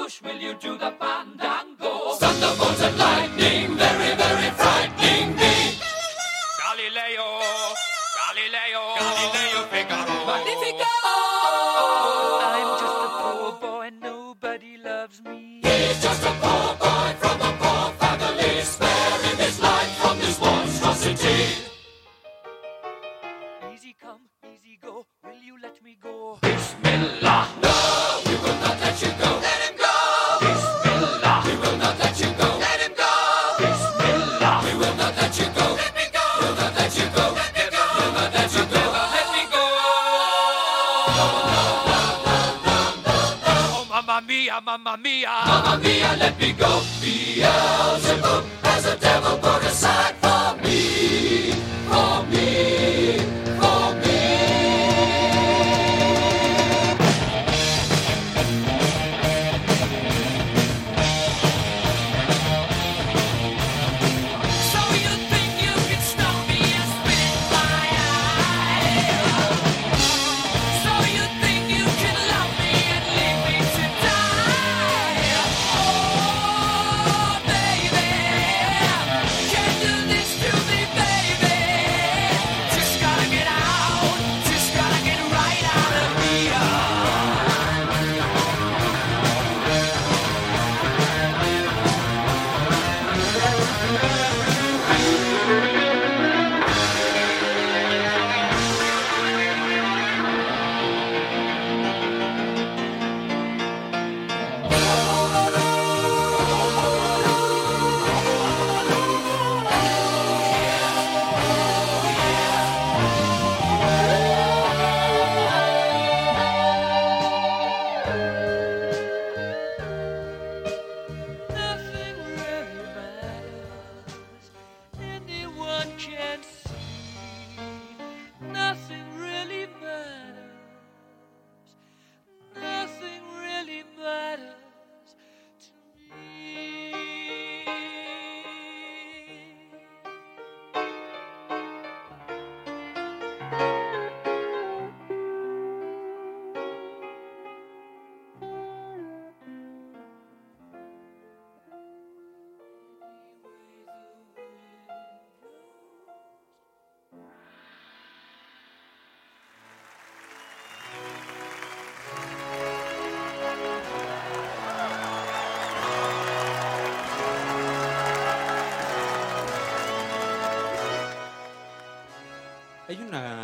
[0.04, 1.33] Will you do the fandango?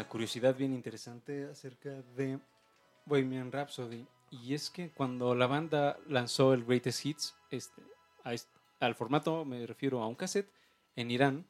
[0.09, 2.39] Curiosidad bien interesante acerca de
[3.05, 4.05] Bohemian Rhapsody.
[4.31, 7.81] Y es que cuando la banda lanzó el Greatest Hits, este,
[8.79, 10.49] al formato, me refiero a un cassette,
[10.95, 11.45] en Irán,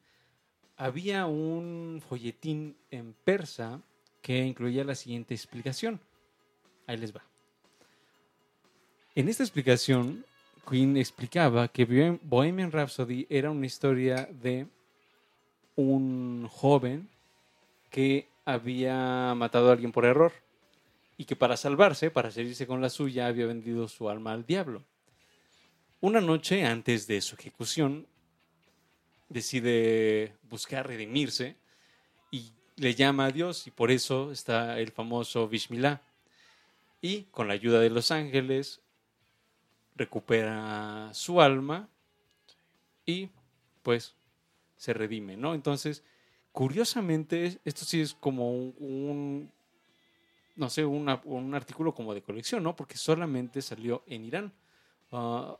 [0.77, 3.81] había un folletín en persa
[4.21, 5.99] que incluía la siguiente explicación.
[6.87, 7.23] Ahí les va.
[9.15, 10.25] En esta explicación,
[10.69, 14.67] Queen explicaba que Bohem- Bohemian Rhapsody era una historia de
[15.75, 17.09] un joven
[17.89, 20.33] que había matado a alguien por error
[21.17, 24.83] y que para salvarse, para salirse con la suya, había vendido su alma al diablo.
[26.01, 28.07] Una noche antes de su ejecución,
[29.27, 31.55] decide buscar redimirse
[32.31, 36.01] y le llama a Dios y por eso está el famoso Bishmillah.
[37.01, 38.81] Y con la ayuda de los ángeles
[39.95, 41.89] recupera su alma
[43.05, 43.29] y
[43.83, 44.15] pues
[44.77, 45.53] se redime, ¿no?
[45.53, 46.03] Entonces,
[46.51, 49.51] curiosamente, esto sí es como un, un,
[50.55, 52.75] no sé, una- un artículo como de colección, ¿no?
[52.75, 54.53] Porque solamente salió en Irán.
[55.11, 55.57] Ah,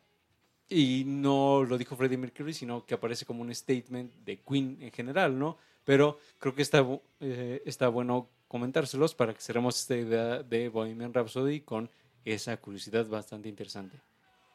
[0.68, 4.92] y no lo dijo Freddie Mercury, sino que aparece como un statement de Queen en
[4.92, 5.58] general, ¿no?
[5.84, 6.86] Pero creo que está,
[7.20, 11.90] eh, está bueno comentárselos para que cerremos esta idea de Bohemian Rhapsody con
[12.26, 14.00] esa curiosidad bastante interesante.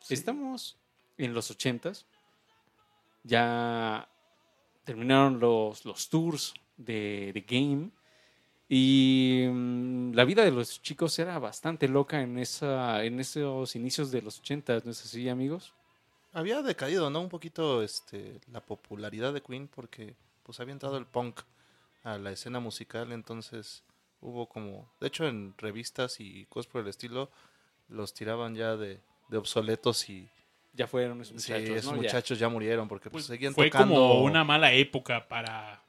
[0.09, 0.77] Estamos
[1.16, 2.07] en los ochentas.
[3.25, 4.09] Ya
[4.85, 7.90] terminaron los, los tours de, de Game.
[8.68, 14.11] Y mm, la vida de los chicos era bastante loca en, esa, en esos inicios
[14.11, 15.75] de los ochentas, ¿no es así, amigos?
[16.33, 17.20] Había decaído, ¿no?
[17.20, 21.40] Un poquito este, la popularidad de Queen porque pues había entrado el punk
[22.03, 23.83] a la escena musical, entonces
[24.20, 27.31] hubo como, de hecho en revistas y cosas por el estilo,
[27.88, 30.29] los tiraban ya de, de obsoletos y
[30.75, 31.97] Ya fueron esos sí, muchachos, esos ¿no?
[32.03, 32.03] Ya.
[32.09, 33.95] muchachos ya murieron porque pues, Pues seguían fue tocando.
[33.95, 35.81] como una mala época para...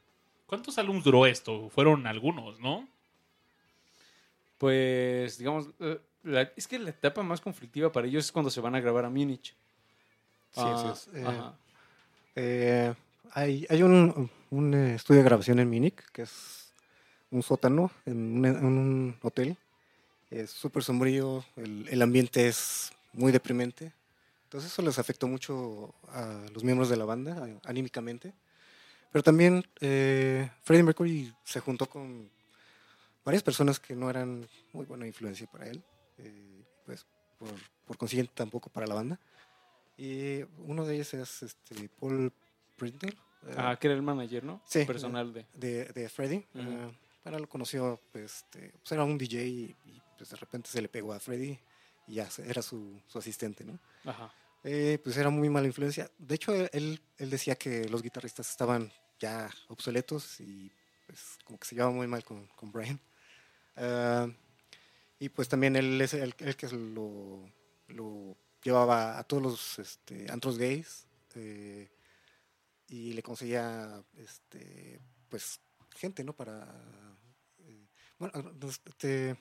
[0.46, 1.68] ¿Cuántos álbumes duró esto?
[1.70, 2.88] Fueron algunos, ¿no?
[4.58, 8.60] Pues, digamos, eh, la- es que la etapa más conflictiva para ellos es cuando se
[8.60, 9.54] van a grabar a Múnich.
[10.52, 11.08] Sí, Ah, es.
[11.14, 11.54] Eh, ajá.
[12.36, 12.94] eh,
[13.32, 16.72] hay hay un, un, eh, estudio de grabación en Múnich, que es
[17.30, 19.56] un sótano en un, en un hotel.
[20.30, 23.92] Es súper sombrío, el, el ambiente es muy deprimente.
[24.46, 28.32] Entonces eso les afectó mucho a los miembros de la banda, anímicamente.
[29.10, 32.30] Pero también eh, Freddie Mercury se juntó con
[33.24, 35.82] varias personas que no eran muy buena influencia para él,
[36.18, 37.04] eh, pues
[37.38, 37.50] por,
[37.84, 39.18] por consiguiente tampoco para la banda.
[39.96, 42.32] Y uno de ellos es este, Paul
[42.76, 43.14] Printler,
[43.48, 44.62] eh, Ah, que era el manager, ¿no?
[44.64, 45.44] sí, Personal de...
[45.54, 46.46] de, de Freddie.
[46.54, 46.70] Ujú.
[46.70, 50.70] eh, bueno, lo conoció, pues, este, pues, era un DJ y, y, pues de repente
[50.70, 51.58] se le pegó a Freddie
[52.06, 53.78] y ya era su, su asistente, ¿no?
[54.04, 54.32] Ajá.
[54.64, 56.10] Eh, pues era muy mala influencia.
[56.18, 60.72] De hecho, él, él decía que los guitarristas estaban ya obsoletos y
[61.06, 63.00] pues como que se llevaba muy mal con, con Brian.
[63.76, 64.28] Ah,
[65.18, 67.48] y pues también él es el, el que lo,
[67.88, 71.88] lo llevaba a todos los este, antros gays eh,
[72.88, 75.60] y le conseguía este, pues
[75.94, 76.34] gente, ¿no?
[76.34, 76.66] Para...
[77.60, 77.86] eh,
[78.18, 78.52] bueno,
[78.88, 79.36] este,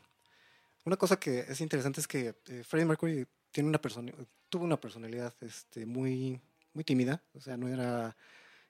[0.86, 4.12] una cosa que es interesante es que eh, Freddie Mercury tiene una persona,
[4.50, 6.40] tuvo una personalidad este, muy,
[6.74, 8.16] muy tímida, o sea, no era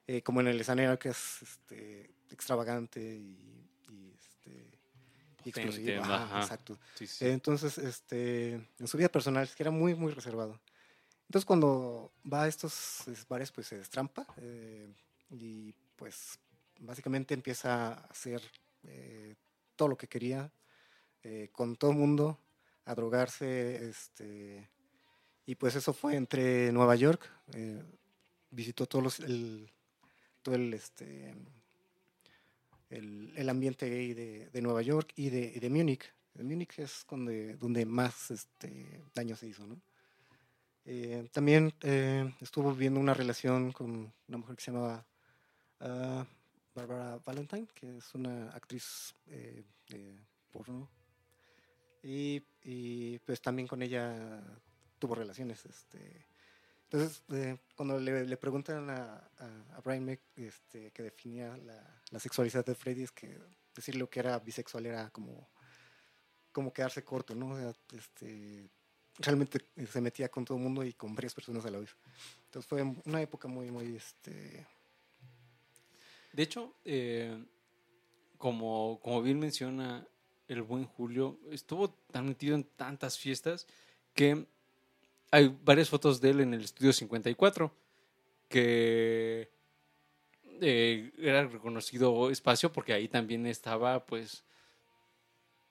[0.06, 4.78] eh, como en el escenario que es este, extravagante y, y, este,
[5.44, 6.02] explosivo.
[6.40, 6.78] Exacto.
[6.94, 7.26] Sí, sí.
[7.26, 10.60] Entonces, este, en su vida personal es que era muy, muy reservado.
[11.28, 14.88] Entonces, cuando va a estos es, bares, pues se destrampa eh,
[15.30, 16.38] y pues
[16.78, 18.40] básicamente empieza a hacer
[18.84, 19.34] eh,
[19.74, 20.50] todo lo que quería
[21.28, 22.38] eh, con todo el mundo,
[22.84, 24.68] a drogarse, este,
[25.44, 27.82] y pues eso fue entre Nueva York, eh,
[28.52, 29.68] visitó todos los, el,
[30.40, 31.34] todo el, este,
[32.90, 36.04] el, el ambiente gay de, de Nueva York y de, de Múnich.
[36.34, 39.80] Múnich es donde, donde más este, daño se hizo, ¿no?
[40.84, 41.74] Eh, también
[42.40, 45.04] estuvo viviendo una relación con una mujer que se llamaba
[45.80, 46.24] ah,
[46.72, 50.14] Barbara Valentine, que es una actriz de
[50.52, 50.88] porno.
[52.02, 54.42] Y, y, pues también con ella
[54.98, 55.64] tuvo relaciones.
[55.64, 56.26] Este.
[56.84, 62.02] Entonces, eh, cuando le, le preguntan a, a, a Brian May este, que definía la,
[62.10, 63.36] la, sexualidad de Freddy, es que
[63.74, 65.48] decirle que era bisexual era como,
[66.52, 67.58] como quedarse corto, ¿no?
[67.92, 68.70] Este,
[69.18, 71.96] realmente se metía con todo el mundo y con varias personas a la vez.
[72.44, 73.96] Entonces fue una época muy, muy...
[73.96, 74.66] Este...
[76.32, 77.44] De hecho, eh,
[78.36, 80.06] como, como bien menciona
[80.48, 83.66] el buen Julio, estuvo tan metido en tantas fiestas
[84.14, 84.46] que
[85.30, 87.72] hay varias fotos de él en el estudio 54
[88.48, 89.50] que
[90.60, 94.44] eh, era reconocido espacio porque ahí también estaba pues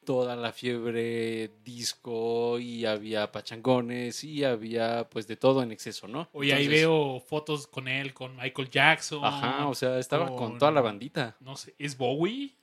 [0.04, 6.30] toda la fiebre disco y había pachangones y había pues de todo en exceso, ¿no?
[6.34, 9.26] Oye, ahí Entonces, veo fotos con él, con Michael Jackson.
[9.26, 11.36] Ajá, o sea, estaba con con- toda la bandita.
[11.40, 12.56] No sé, ¿es Bowie?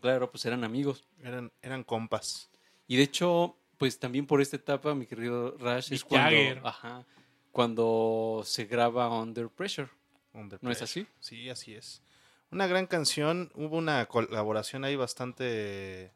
[0.00, 1.04] Claro, pues eran amigos.
[1.22, 2.50] Eran, eran compas.
[2.86, 7.04] Y de hecho, pues también por esta etapa, mi querido Rash, es cuando, ajá,
[7.52, 9.88] cuando se graba Under Pressure.
[10.32, 11.06] Under ¿No es así?
[11.20, 12.02] Sí, así es.
[12.50, 13.50] Una gran canción.
[13.54, 16.12] Hubo una colaboración ahí bastante.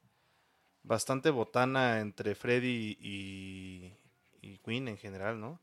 [0.83, 3.93] Bastante botana entre Freddy y,
[4.41, 5.61] y Queen en general, ¿no?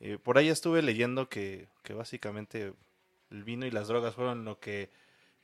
[0.00, 2.72] Eh, por ahí estuve leyendo que, que básicamente
[3.30, 4.90] el vino y las drogas fueron lo que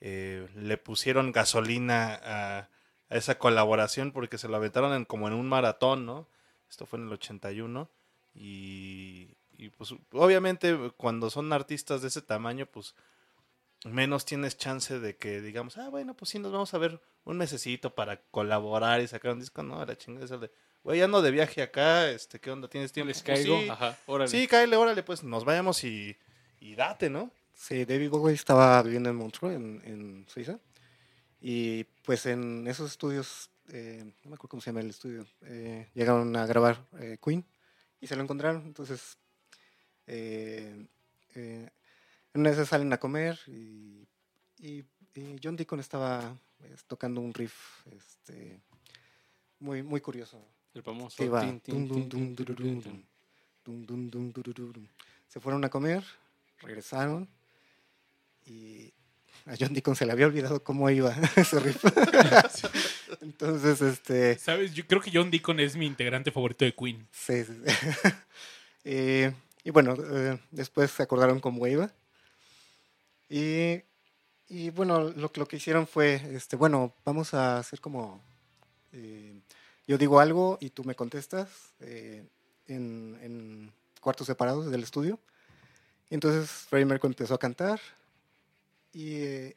[0.05, 5.34] eh, le pusieron gasolina a, a esa colaboración porque se lo aventaron en- como en
[5.34, 6.26] un maratón, ¿no?
[6.68, 7.88] Esto fue en el 81
[8.34, 12.94] y, y pues obviamente cuando son artistas de ese tamaño, pues
[13.84, 17.36] menos tienes chance de que digamos, ah, bueno, pues sí, nos vamos a ver un
[17.36, 19.62] mesecito para colaborar y sacar un disco.
[19.62, 20.50] No, la chingada es el de,
[20.82, 22.68] güey, ando de viaje acá, este, ¿qué onda?
[22.68, 23.09] ¿Tienes tiempo?
[23.09, 24.30] Les Pues sí, ajá, órale.
[24.30, 26.16] sí, cáele, órale, pues nos vayamos y,
[26.61, 27.30] y date, ¿no?
[27.55, 30.59] Sí, David Bowie estaba viviendo en Montreux, en, en Suiza.
[31.40, 35.88] Y pues en esos estudios, eh, no me acuerdo cómo se llama el estudio, eh,
[35.94, 37.44] llegaron a grabar eh, Queen
[38.00, 38.64] y se lo encontraron.
[38.66, 39.18] Entonces,
[40.07, 40.86] eh,
[41.34, 41.68] eh,
[42.34, 44.07] en una esas salen a comer y,
[44.59, 44.84] y-
[45.14, 48.62] y John Deacon estaba pues, tocando un riff este,
[49.59, 50.42] muy, muy curioso.
[50.74, 51.16] El famoso.
[51.18, 51.40] que iba.
[55.28, 56.03] Se fueron a comer,
[56.61, 57.28] regresaron
[58.47, 58.93] y
[59.47, 61.84] a John Deacon se le había olvidado cómo iba ese riff.
[63.20, 64.72] Entonces, este, ¿Sabes?
[64.74, 67.07] Yo creo que John Deacon es mi integrante favorito de Queen.
[67.12, 68.09] sí, sí, sí.
[68.84, 69.32] Eh,
[69.62, 71.93] y bueno, eh, después se acordaron cómo iba.
[73.28, 73.80] Y,
[74.49, 78.20] y bueno, lo, que- lo que hicieron fue, este, bueno, vamos a hacer como,
[78.93, 79.40] eh,
[79.86, 81.49] yo digo algo y tú me contestas
[81.80, 82.24] eh,
[82.66, 85.18] en, en cuartos separados del estudio.
[86.11, 87.80] Entonces Freddie Mercury empezó a cantar
[88.93, 89.57] y, eh,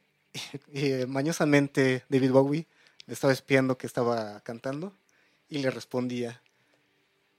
[0.72, 2.66] y, eh, mañosamente David Bowie
[3.06, 4.92] le estaba espiando que estaba cantando
[5.48, 6.40] y le respondía.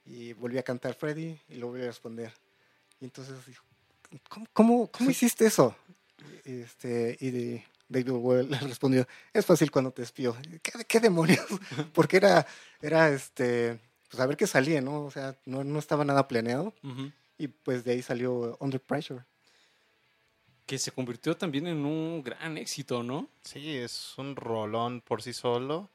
[0.06, 2.32] Y volvía a cantar Freddie y lo volvió a responder.
[3.02, 3.64] Y entonces dijo,
[4.30, 5.76] ¿cómo, cómo, cómo hiciste eso?
[6.46, 10.36] Y, Este, y de- David Bowie le respondió, es fácil cuando te espío.
[10.62, 11.46] ¿Qué, qué demonios?
[11.94, 12.46] Porque era,
[12.82, 13.80] era este,
[14.10, 15.04] pues a ver qué salía, ¿no?
[15.06, 16.74] O sea, no, no estaba nada planeado.
[17.38, 19.24] Y pues de ahí salió Under Pressure.
[20.68, 23.28] Que se convirtió también en un gran éxito, ¿no?
[23.42, 25.90] Sí, es un rolón por sí solo.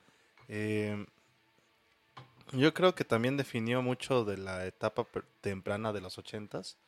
[0.49, 1.07] Eh,
[2.53, 5.07] yo creo que también definió mucho de la etapa
[5.41, 6.79] temprana de los ochentas.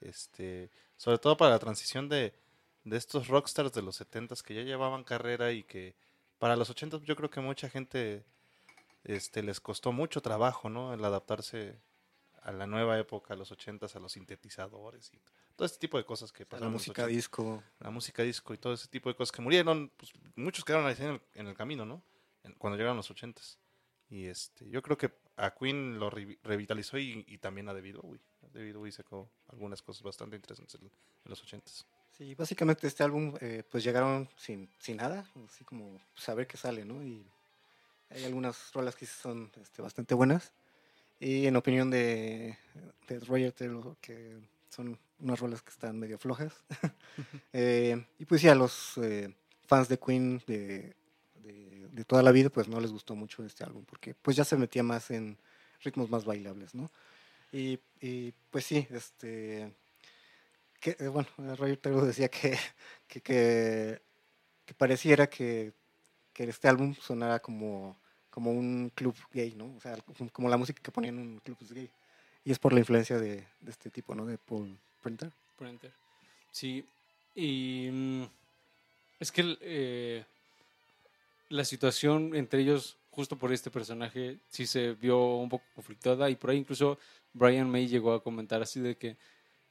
[0.00, 2.34] Este, sobre todo para la transición de,
[2.84, 5.94] de estos rockstars de los setentas que ya llevaban carrera y que
[6.38, 8.24] para los ochentas yo creo que mucha gente
[9.04, 10.92] este, les costó mucho trabajo, ¿no?
[10.92, 11.78] El adaptarse
[12.42, 15.20] a la nueva época, a los ochentas, a los sintetizadores y
[15.66, 17.62] este tipo de cosas que pasaron la en los música 80s disco.
[17.80, 20.96] la música disco y todo ese tipo de cosas que murieron, pues muchos quedaron ahí
[20.98, 22.02] en el, en el camino, ¿no?
[22.44, 23.58] En- cuando llegaron los ochentas.
[24.10, 27.96] Y este, yo creo que a Queen lo revi- revitalizó y, y también a David
[27.96, 28.20] Bowie.
[28.52, 30.90] David Bowie sacó algunas cosas bastante interesantes en, en
[31.24, 31.84] los ochentas.
[32.16, 36.84] Sí, básicamente este álbum eh, pues llegaron sin, sin nada, así como saber qué sale,
[36.84, 37.02] ¿no?
[37.04, 37.24] Y
[38.10, 40.52] hay algunas rolas que son este, bastante buenas.
[41.20, 42.56] Y en opinión de,
[43.06, 44.38] de Roger Taylor, que
[44.70, 46.52] son unas rolas que están medio flojas.
[47.52, 49.34] Eh, y pues sí, a los eh,
[49.66, 50.94] fans de Queen de,
[51.42, 54.44] de, de toda la vida, pues no les gustó mucho este álbum, porque pues ya
[54.44, 55.38] se metía más en
[55.82, 56.90] ritmos más bailables, ¿no?
[57.52, 59.72] Y, y, pues sí, este
[60.80, 62.56] que, eh, bueno, Roger Taylor decía que,
[63.08, 64.00] que, que,
[64.66, 65.72] que pareciera que,
[66.34, 67.98] que este álbum sonara como,
[68.30, 69.74] como un club gay, ¿no?
[69.76, 71.90] O sea, como- como la música que ponían en un club gay.
[72.44, 74.26] Y es por la influencia de, de este tipo, ¿no?
[74.26, 75.30] De Paul Printer.
[75.56, 75.92] Printer.
[76.50, 76.84] Sí,
[77.34, 78.22] y mm,
[79.20, 80.24] es que eh,
[81.48, 86.36] la situación entre ellos, justo por este personaje, sí se vio un poco conflictuada y
[86.36, 86.98] por ahí incluso
[87.32, 89.16] Brian May llegó a comentar así de que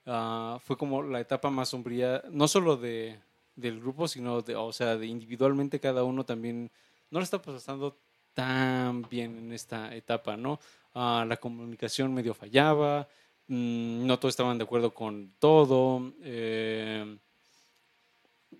[0.05, 3.19] ah, fue como la etapa más sombría, no solo de,
[3.55, 6.71] del grupo, sino de, o sea, de individualmente cada uno también
[7.09, 7.97] no lo está pasando
[8.33, 10.59] tan bien en esta etapa, ¿no?
[10.93, 13.07] Ah, la comunicación medio fallaba,
[13.47, 16.13] no todos estaban de acuerdo con todo.
[16.21, 17.17] eh,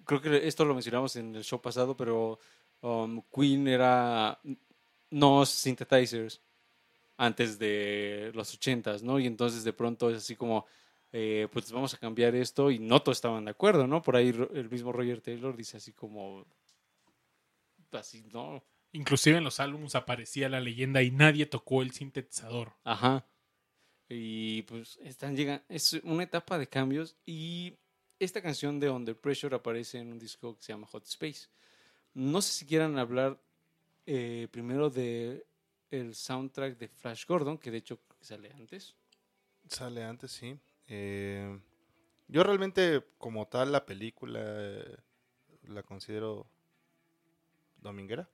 [0.06, 2.40] creo que esto lo mencionamos en el show pasado, pero
[2.82, 4.40] um, Queen era
[5.10, 6.42] no synthesizers
[7.18, 9.20] antes de los ochentas, ¿no?
[9.20, 10.66] Y entonces de pronto es así como,
[11.12, 14.02] eh, pues vamos a cambiar esto y no todos estaban de acuerdo, ¿no?
[14.02, 16.46] Por ahí el mismo Roger Taylor dice así como,
[17.92, 18.64] así, ¿no?
[18.92, 22.74] Inclusive en los álbumes aparecía la leyenda y nadie tocó el sintetizador.
[22.84, 23.26] Ajá.
[24.10, 27.76] Y pues están llegando, es una etapa de cambios y
[28.20, 31.48] esta canción de Under Pressure aparece en un disco que se llama Hot Space.
[32.14, 33.40] No sé si quieran hablar
[34.06, 35.46] eh, primero de
[35.92, 38.96] el soundtrack de Flash Gordon, que de hecho sale antes.
[39.68, 40.58] Sale antes, sí.
[40.88, 41.60] Eh,
[42.28, 44.98] yo realmente, como tal, la película eh,
[45.64, 46.48] la considero
[47.78, 48.30] dominguera,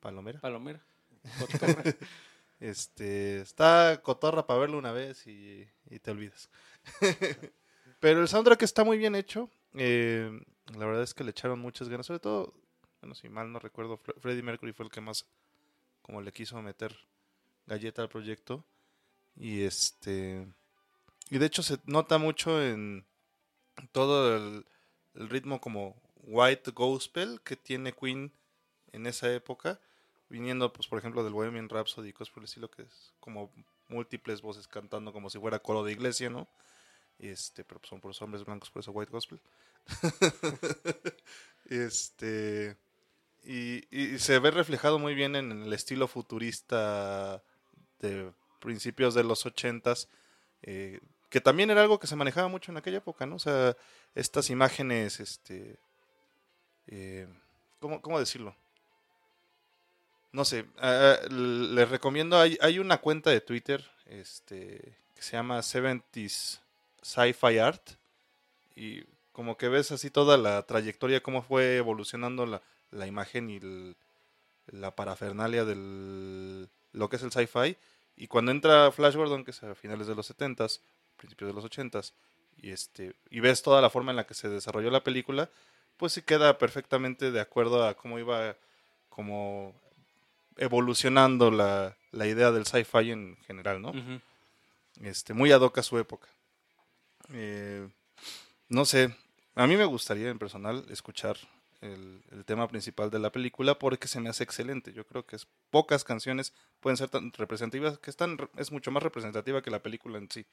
[0.00, 0.40] palomera.
[0.40, 0.84] Palomera.
[2.60, 5.66] Este, está cotorra para verlo una vez y,
[6.02, 6.50] te olvidas.
[8.00, 9.50] Pero el soundtrack está muy bien hecho.
[9.74, 10.30] eh,
[10.76, 12.06] la verdad es que le echaron muchas ganas.
[12.06, 12.54] Sobre todo,
[13.00, 15.26] bueno, si mal no recuerdo, Fre- Freddie Mercury fue el que más
[16.02, 16.96] como le quiso meter
[17.66, 18.64] galleta al proyecto.
[19.36, 20.46] Y este.
[21.30, 23.06] Y de hecho se nota mucho en
[23.92, 24.66] todo el,
[25.14, 28.32] el ritmo como white gospel que tiene Queen
[28.92, 29.80] en esa época
[30.28, 33.50] viniendo, pues, por ejemplo, del Bohemian Rhapsody, cosas por el estilo, que es como
[33.88, 36.48] múltiples voces cantando como si fuera coro de iglesia, ¿no?
[37.18, 39.40] Este, pero pues, son por hombres blancos, por eso White Gospel.
[41.70, 42.76] este,
[43.44, 47.42] y, y se ve reflejado muy bien en el estilo futurista
[48.00, 50.08] de principios de los ochentas,
[50.62, 51.00] eh,
[51.30, 53.36] que también era algo que se manejaba mucho en aquella época, ¿no?
[53.36, 53.76] O sea,
[54.14, 55.78] estas imágenes, este,
[56.88, 57.28] eh,
[57.80, 58.56] ¿cómo, ¿cómo decirlo?
[60.36, 60.66] No sé,
[61.30, 66.60] les recomiendo, hay, hay una cuenta de Twitter este, que se llama 70s
[67.02, 67.82] Sci-Fi Art
[68.74, 72.60] y como que ves así toda la trayectoria, cómo fue evolucionando la,
[72.90, 73.96] la imagen y el-
[74.68, 77.76] la parafernalia del lo que es el sci-fi
[78.16, 80.80] y cuando entra Flash Gordon, que es a finales de los 70s,
[81.16, 82.12] principios de los 80s,
[82.58, 85.48] y, este, y ves toda la forma en la que se desarrolló la película,
[85.96, 88.56] pues sí queda perfectamente de acuerdo a cómo iba
[89.08, 89.74] como
[90.56, 93.92] evolucionando la, la idea del sci-fi en general, ¿no?
[95.02, 96.28] Este, muy ad hoc a su época.
[97.32, 97.88] Eh,
[98.68, 99.14] no sé,
[99.54, 101.36] a mí me gustaría en personal escuchar
[101.80, 104.92] el, el tema principal de la película porque se me hace excelente.
[104.92, 109.02] Yo creo que es pocas canciones pueden ser tan representativas, que están, es mucho más
[109.02, 110.46] representativa que la película en sí.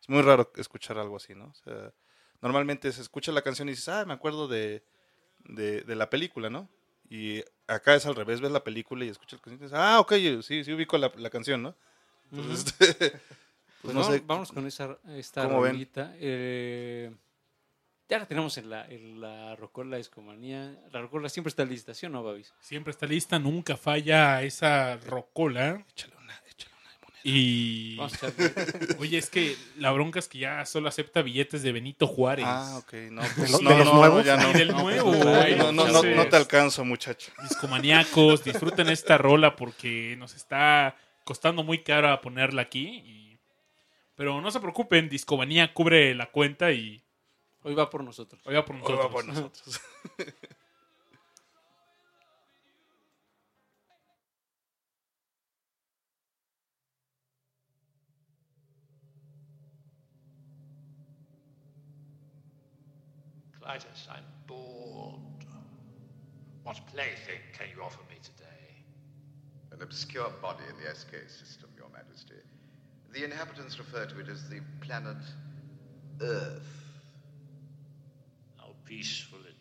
[0.00, 1.46] Es muy raro escuchar algo así, ¿no?
[1.46, 1.92] O sea,
[2.40, 4.82] normalmente se escucha la canción y dices, ah, me acuerdo de,
[5.40, 6.68] de, de la película, ¿no?
[7.10, 10.00] Y acá es al revés, ves la película y escuchas la canción y dices, ah,
[10.00, 11.74] ok, sí, sí ubico la, la canción, ¿no?
[12.32, 12.74] Entonces,
[13.82, 14.22] Pues pues no vamos, sé.
[14.26, 15.72] vamos con esa, esta ¿Cómo ven?
[15.72, 16.12] rolita.
[16.16, 17.10] Eh,
[18.10, 20.78] ya la tenemos en la, en la Rocola Discomanía.
[20.92, 22.52] La Rocola siempre está lista, ¿sí o no, Babis?
[22.60, 25.82] Siempre está lista, nunca falla esa rocola.
[25.88, 27.09] Échale una, échale una moneda.
[27.22, 27.98] Y.
[28.98, 32.44] Oye, es que la bronca es que ya solo acepta billetes de Benito Juárez.
[32.48, 34.24] Ah, ok, no, ¿De pues no, de los no, nuevos?
[34.24, 34.50] ya no.
[34.50, 35.12] Y del No, nuevo.
[35.12, 35.56] pues.
[35.58, 37.30] No, no, no, no te alcanzo, muchacho.
[37.42, 42.86] Discomaníacos, disfruten esta rola porque nos está costando muy caro a ponerla aquí.
[43.04, 43.38] y-
[44.14, 47.02] Pero no se preocupen, Discomanía cubre la cuenta y
[47.62, 48.40] Hoy va por nosotros.
[48.46, 49.06] oiga por Hoy nosotros.
[49.06, 49.80] va por nosotros.
[63.72, 65.44] I'm bored.
[66.64, 68.84] What plaything can you offer me today?
[69.70, 72.34] An obscure body in the SK system, Your Majesty.
[73.12, 75.18] The inhabitants refer to it as the planet
[76.20, 76.66] Earth.
[78.56, 79.54] How peaceful it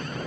[0.00, 0.21] looks.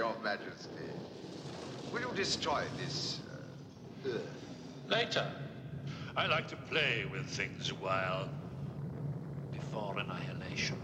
[0.00, 0.88] Your Majesty.
[1.92, 3.20] Will you destroy this
[4.06, 4.22] uh, Earth?
[4.88, 5.26] Later.
[6.16, 8.26] I like to play with things a while.
[9.52, 10.78] Before annihilation.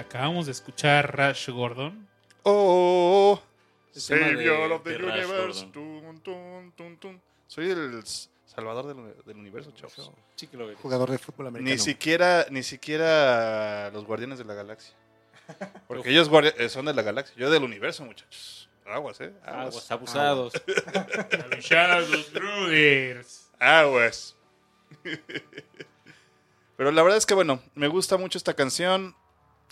[0.00, 2.08] Acabamos de escuchar Rush Gordon.
[2.42, 3.40] Oh,
[3.92, 5.66] Savior of the universe.
[5.66, 5.72] Gordon.
[5.72, 7.22] Tun, tun, tun, tun.
[7.46, 8.02] Soy el
[8.46, 10.12] salvador del, del universo, chavos.
[10.36, 10.78] Sí que lo eres.
[10.78, 11.74] Jugador de fútbol americano.
[11.74, 14.94] Ni siquiera, ni siquiera los guardianes de la galaxia.
[15.88, 17.34] Porque ellos eh, son de la galaxia.
[17.36, 18.68] Yo del universo, muchachos.
[18.86, 19.32] Aguas, ¿eh?
[19.44, 20.52] Aguas abusados.
[21.60, 23.50] Shadows Brothers.
[23.58, 24.36] Aguas.
[26.76, 29.14] Pero la verdad es que, bueno, me gusta mucho esta canción.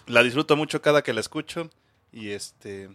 [0.09, 1.71] La disfruto mucho cada que la escucho.
[2.13, 2.89] Y este,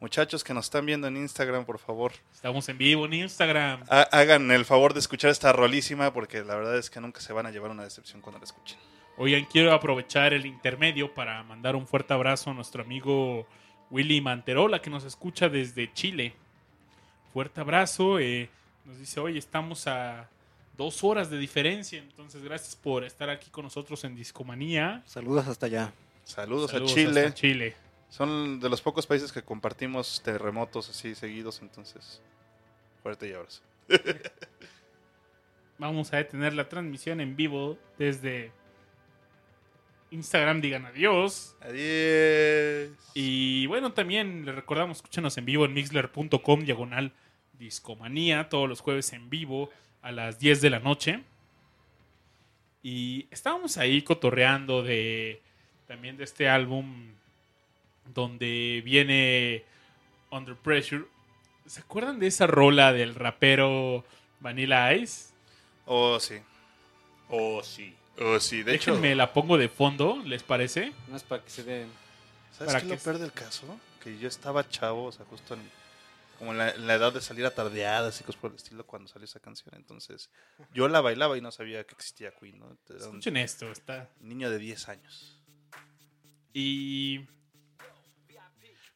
[0.00, 3.82] muchachos que nos están viendo en Instagram, por favor, Estamos en vivo en Instagram.
[3.88, 7.32] ha- hagan el favor de escuchar esta rolísima porque la verdad es que nunca se
[7.32, 8.76] van a llevar una decepción cuando la escuchen.
[9.16, 13.46] Oigan, quiero aprovechar el intermedio para mandar un fuerte abrazo a nuestro amigo
[13.90, 16.34] Willy Manterola, que nos escucha desde Chile.
[17.32, 18.18] Fuerte abrazo.
[18.20, 18.48] eh,
[18.84, 20.28] nos dice, oye, estamos a
[20.76, 21.98] dos horas de diferencia.
[21.98, 25.02] Entonces, gracias por estar aquí con nosotros en Discomanía.
[25.06, 25.92] Saludos hasta allá.
[26.28, 27.32] Saludos, Saludos a Chile.
[27.32, 27.76] Chile.
[28.10, 32.20] Son de los pocos países que compartimos terremotos así seguidos, entonces
[33.02, 33.62] fuerte y abrazo.
[35.78, 38.52] Vamos a detener la transmisión en vivo desde
[40.10, 40.60] Instagram.
[40.60, 41.56] Digan adiós.
[41.62, 42.90] Adiós.
[43.14, 47.14] Y bueno, también les recordamos, escúchenos en vivo en mixler.com, diagonal
[47.58, 49.70] discomanía, todos los jueves en vivo
[50.02, 51.24] a las 10 de la noche.
[52.82, 55.42] Y estábamos ahí cotorreando de
[55.88, 57.14] también de este álbum
[58.14, 59.64] donde viene
[60.30, 61.06] Under Pressure.
[61.66, 64.04] ¿Se acuerdan de esa rola del rapero
[64.38, 65.32] Vanilla Ice?
[65.86, 66.36] Oh, sí.
[67.30, 67.94] Oh, sí.
[68.20, 68.62] Oh, sí.
[68.62, 70.92] De hecho, Déjenme la pongo de fondo, ¿les parece?
[71.08, 71.90] No es para que se den.
[72.52, 73.80] ¿sabes para qué es que lo peor del caso?
[74.02, 75.60] Que yo estaba chavo, o sea, justo en,
[76.38, 78.84] como en la, en la edad de salir a tardeadas y cosas por el estilo
[78.86, 79.74] cuando salió esa canción.
[79.74, 80.30] Entonces,
[80.74, 82.76] yo la bailaba y no sabía que existía Queen, ¿no?
[82.88, 85.37] Era un Escuchen esto, está niño de 10 años.
[86.52, 87.20] Y.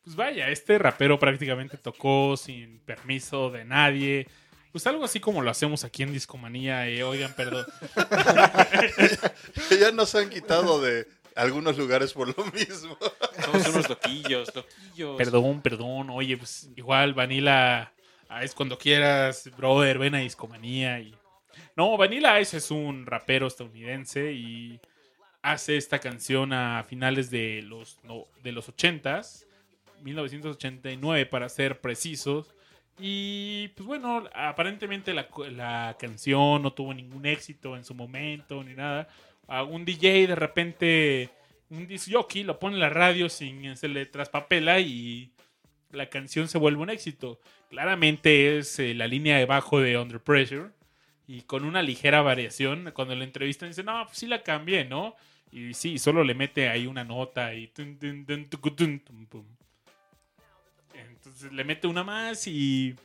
[0.04, 4.26] Pues vaya, este rapero prácticamente tocó sin permiso de nadie.
[4.72, 6.88] Pues algo así como lo hacemos aquí en Discomanía.
[6.88, 7.66] eh, oigan, perdón.
[9.80, 12.96] ya nos han quitado de algunos lugares por lo mismo.
[13.44, 15.16] Somos unos loquillos, loquillos.
[15.18, 16.10] Perdón, perdón.
[16.10, 17.92] Oye, pues igual, Vanilla
[18.42, 21.00] Ice, cuando quieras, brother, ven a Discomanía.
[21.00, 21.14] Y...
[21.76, 24.80] No, Vanilla Ice es un rapero estadounidense y
[25.42, 29.44] hace esta canción a finales de los, no, de los 80s,
[30.02, 32.54] 1989 para ser precisos.
[32.98, 38.74] Y pues bueno, aparentemente la, la canción no tuvo ningún éxito en su momento ni
[38.74, 39.08] nada.
[39.48, 41.30] A un DJ de repente,
[41.70, 45.32] un disc jockey lo pone en la radio sin se le traspapela y
[45.90, 47.40] la canción se vuelve un éxito.
[47.70, 50.70] Claramente es eh, la línea de bajo de Under Pressure
[51.26, 52.92] y con una ligera variación.
[52.94, 55.16] Cuando la entrevistan dicen, no, pues sí la cambié, ¿no?
[55.52, 57.70] Y sí, solo le mete ahí una nota y...
[60.94, 62.96] Entonces le mete una más y...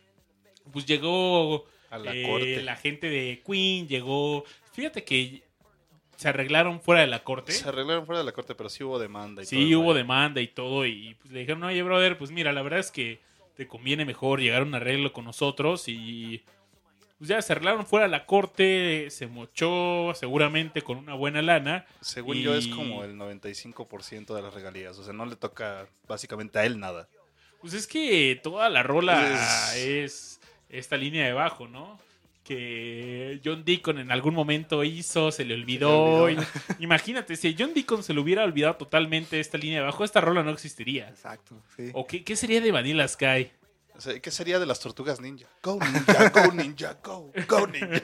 [0.72, 2.62] Pues llegó A la eh, corte.
[2.64, 4.46] la gente de Queen, llegó...
[4.72, 5.44] Fíjate que
[6.16, 7.52] se arreglaron fuera de la corte.
[7.52, 9.44] Se arreglaron fuera de la corte, pero sí hubo demanda.
[9.44, 10.86] Y todo Sí, hubo demanda y todo.
[10.86, 13.20] Y pues le dijeron, oye, brother, pues mira, la verdad es que
[13.56, 15.88] te conviene mejor llegar a un arreglo con nosotros.
[15.88, 16.44] Y
[17.18, 21.86] pues ya se arreglaron fuera de la corte, se mochó seguramente con una buena lana.
[22.02, 24.98] Según y- yo, es como el 95% de las regalías.
[25.00, 27.08] O sea, no le toca básicamente a él nada.
[27.62, 30.40] Pues es que toda la rola Es- es
[30.70, 32.00] esta línea de bajo, ¿no?
[32.44, 36.28] Que John Deacon en algún momento hizo, se le olvidó.
[36.80, 40.22] imagínate, si a John Deacon se le hubiera olvidado totalmente esta línea de bajo, esta
[40.22, 41.10] rola no existiría.
[41.10, 41.90] Exacto, sí.
[41.94, 43.52] ¿O qué, qué sería de Vanilla Sky?
[43.98, 45.48] O sea, ¿Qué sería de las tortugas ninja?
[45.64, 48.02] Go ninja, go ninja, go, go ninja.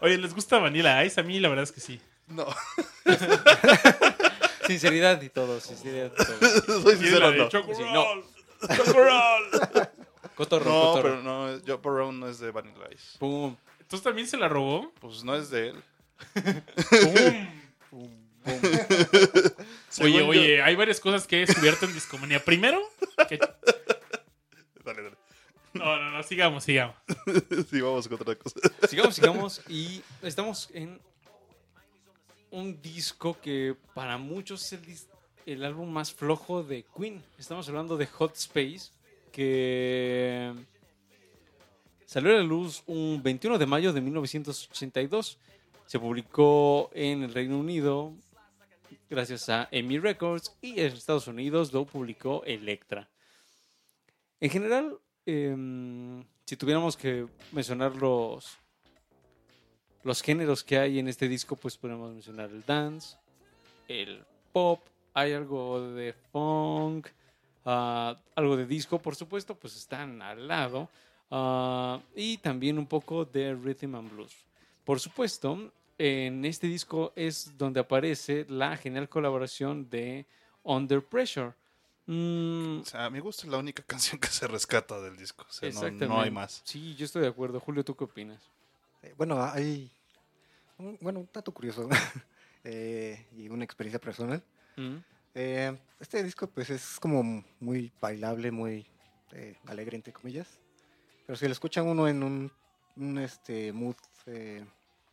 [0.00, 1.20] Oye, ¿les gusta Vanilla Ice?
[1.20, 2.00] A mí la verdad es que sí.
[2.28, 2.46] No,
[4.66, 6.82] Sinceridad y todo, sinceridad y todo.
[6.82, 7.48] soy sincero, no.
[7.48, 8.24] Choco Sí, Roll.
[8.76, 9.88] Choco Roll.
[10.34, 11.02] Cotorro, No, cotorro.
[11.02, 13.16] pero no, no es de Vanilla Ice.
[13.18, 13.56] Pum.
[13.80, 14.92] Entonces también se la robó.
[15.00, 15.82] Pues no es de él.
[16.34, 17.48] ¡Pum!
[17.90, 18.27] Según
[20.00, 22.44] Oye, yo- oye, hay varias cosas que he descubierto en Discomanía.
[22.44, 22.80] Primero,
[23.28, 23.38] que...
[24.84, 25.16] Dale, dale.
[25.74, 26.96] No, no, no, sigamos, sigamos.
[27.70, 28.60] Sí, vamos con otra cosa.
[28.88, 29.62] Sigamos, sigamos.
[29.68, 31.00] Y estamos en
[32.50, 35.06] un disco que para muchos es el, dis-
[35.46, 37.22] el álbum más flojo de Queen.
[37.38, 38.90] Estamos hablando de Hot Space,
[39.32, 40.52] que
[42.06, 45.38] salió a la luz un 21 de mayo de 1982.
[45.86, 48.12] Se publicó en el Reino Unido
[49.08, 53.08] gracias a EMI Records y en Estados Unidos lo publicó Elektra.
[54.40, 58.56] En general, em, si tuviéramos que mencionar los,
[60.04, 63.16] los géneros que hay en este disco, pues podemos mencionar el dance,
[63.88, 64.80] el pop,
[65.14, 67.08] hay algo de funk,
[67.64, 70.88] ah, algo de disco, por supuesto, pues están al lado,
[71.30, 74.36] ah, y también un poco de rhythm and blues.
[74.84, 80.26] Por supuesto, en este disco es donde aparece la genial colaboración de
[80.62, 81.54] Under Pressure.
[82.06, 85.44] Mm, O sea, a mi gusto es la única canción que se rescata del disco.
[85.48, 86.06] O sea, no- exactamente.
[86.06, 86.62] no, hay más.
[86.64, 87.60] Sí, yo estoy de acuerdo.
[87.60, 88.42] Julio, ¿tú qué opinas?
[89.02, 89.90] Eh, bueno, hay
[90.78, 91.88] un, bueno, un dato curioso
[92.64, 94.42] eh, y una experiencia personal.
[94.76, 94.96] Mm,
[95.34, 97.22] Eh, este disco pues es como
[97.60, 98.86] muy bailable, muy
[99.32, 100.48] eh, alegre entre comillas.
[101.26, 102.52] Pero si lo escucha uno en un,
[102.96, 103.96] un, este mood
[104.26, 104.64] eh,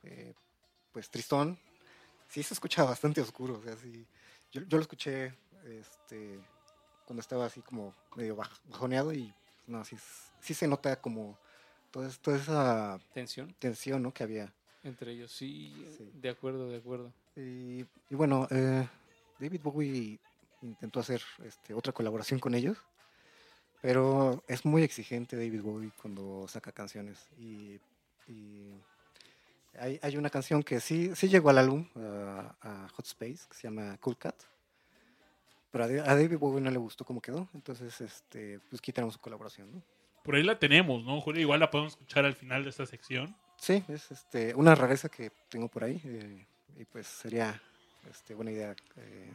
[0.03, 0.33] eh,
[0.95, 1.59] pues tristón,
[2.29, 3.55] sí se escucha bastante oscuro.
[3.59, 4.05] O sea, sí,
[4.53, 5.33] yo, yo lo escuché
[5.65, 6.39] este,
[7.05, 9.33] cuando estaba así como medio baj- bajoneado y
[9.67, 9.97] no, sí,
[10.39, 11.37] sí se nota como
[11.91, 14.13] toda, toda esa Tensión tensión ¿no?
[14.13, 14.53] que había.
[14.83, 15.33] entre ellos.
[15.33, 16.09] Sí, Sí.
[16.13, 17.11] de acuerdo, de acuerdo.
[17.35, 18.87] Y, y bueno, eh,
[19.37, 20.17] David Bowie
[20.61, 22.77] intentó hacer este, otra colaboración con ellos,
[23.81, 27.27] pero es muy exigente David Bowie cuando saca canciones.
[27.37, 27.81] Y,
[28.27, 28.71] y
[29.79, 33.55] hay, hay una canción que sí, sí llegó al álbum, a- a Hot Space, que
[33.55, 34.35] se llama Cool Cat,
[35.71, 39.11] pero a, Da- a David Bowie no le gustó cómo quedó, entonces este, pues quitaron
[39.11, 39.71] su colaboración.
[39.73, 39.81] ¿no?
[40.23, 41.41] Por ahí la tenemos, ¿no, Julio?
[41.41, 43.35] Igual la podemos escuchar al final de esta sección.
[43.57, 46.45] Sí, es este, una rareza que tengo por ahí eh,
[46.77, 47.61] y pues sería
[48.09, 49.33] este, buena idea eh,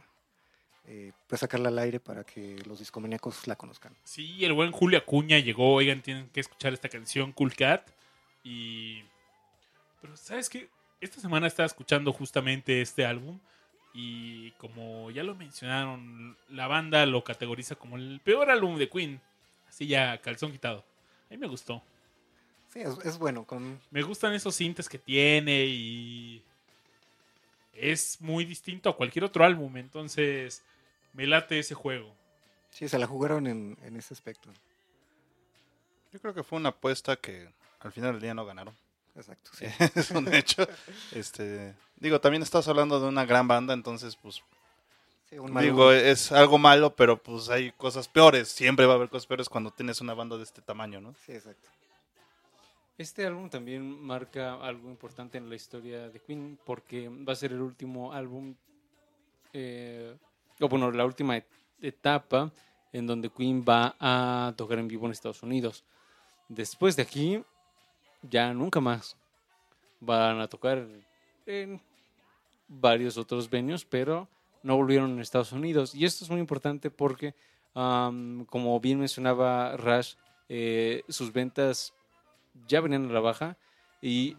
[0.87, 3.95] eh, pues sacarla al aire para que los discomaníacos la conozcan.
[4.03, 5.73] Sí, el buen Julio Acuña llegó.
[5.75, 7.89] Oigan, tienen que escuchar esta canción, Cool Cat.
[8.43, 9.03] Y.
[10.01, 10.69] Pero, ¿sabes qué?
[10.99, 13.39] Esta semana estaba escuchando justamente este álbum.
[13.93, 19.21] Y como ya lo mencionaron, la banda lo categoriza como el peor álbum de Queen.
[19.67, 20.85] Así ya, calzón quitado.
[21.27, 21.81] A mí me gustó.
[22.69, 23.45] Sí, es, es bueno.
[23.45, 26.43] Con, Me gustan esos sintes que tiene y
[27.73, 30.63] es muy distinto a cualquier otro álbum, entonces
[31.13, 32.13] me late ese juego.
[32.69, 34.49] sí, se la jugaron en, en ese aspecto.
[36.13, 37.49] Yo creo que fue una apuesta que
[37.79, 38.75] al final del día no ganaron.
[39.15, 39.51] Exacto.
[39.57, 39.65] Sí.
[39.95, 40.67] es un hecho.
[41.11, 44.41] Este, digo, también estás hablando de una gran banda, entonces, pues,
[45.29, 48.49] Sí, un digo, es algo malo, pero pues hay cosas peores.
[48.49, 51.13] Siempre va a haber cosas peores cuando tienes una banda de este tamaño, ¿no?
[51.25, 51.69] Sí, exacto.
[52.97, 57.53] Este álbum también marca algo importante en la historia de Queen porque va a ser
[57.53, 58.53] el último álbum,
[59.53, 60.15] eh,
[60.59, 61.47] o bueno, la última et-
[61.81, 62.51] etapa
[62.93, 65.83] en donde Queen va a tocar en vivo en Estados Unidos.
[66.49, 67.41] Después de aquí,
[68.21, 69.17] ya nunca más
[69.99, 70.87] van a tocar
[71.45, 71.81] en
[72.67, 74.27] varios otros venues, pero
[74.63, 75.93] no volvieron en Estados Unidos.
[75.95, 77.35] Y esto es muy importante porque,
[77.73, 80.15] am, como bien mencionaba Rush,
[80.49, 81.93] eh, sus ventas
[82.67, 83.57] ya venían a la baja
[84.01, 84.35] y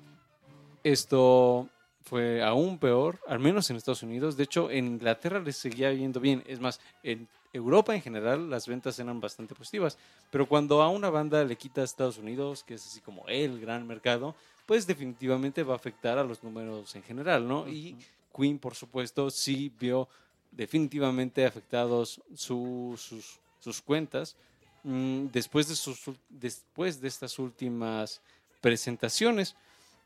[0.84, 1.68] esto
[2.04, 4.36] fue aún peor, al menos en Estados Unidos.
[4.36, 6.42] De hecho, en Inglaterra les seguía yendo bien.
[6.46, 9.98] Es más, en Europa en general las ventas eran bastante positivas.
[10.30, 13.60] Pero cuando a una banda le quita a Estados Unidos, que es así como el
[13.60, 14.34] gran mercado,
[14.66, 17.68] pues definitivamente va a afectar a los números en general, ¿no?
[17.68, 17.96] Y
[18.34, 20.08] Queen, por supuesto, sí vio
[20.50, 24.36] definitivamente afectados su- sus, sus cuentas
[24.84, 28.20] mm, después, de sus, después de estas últimas
[28.60, 29.54] presentaciones.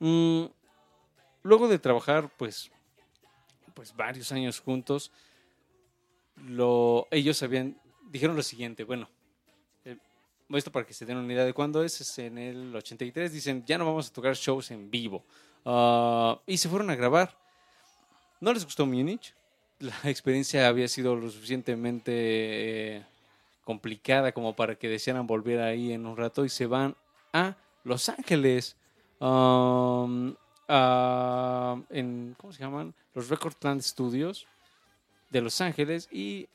[0.00, 0.44] Mm,
[1.46, 2.70] luego de trabajar, pues,
[3.74, 5.12] pues varios años juntos,
[6.44, 7.80] lo, ellos habían,
[8.10, 9.08] dijeron lo siguiente, bueno,
[9.84, 9.96] eh,
[10.50, 13.64] esto para que se den una idea de cuándo es, es en el 83, dicen,
[13.64, 15.24] ya no vamos a tocar shows en vivo.
[15.64, 17.36] Ah, y se fueron a grabar.
[18.40, 19.34] No les gustó Múnich.
[19.78, 22.12] La experiencia había sido lo suficientemente
[22.96, 23.06] eh,
[23.64, 26.96] complicada como para que desearan volver ahí en un rato y se van
[27.32, 28.76] a Los Ángeles.
[29.20, 30.34] um,
[30.68, 32.94] a- en, ¿cómo se llaman?
[33.14, 34.46] Los Record Plant Studios
[35.30, 36.48] de Los Ángeles y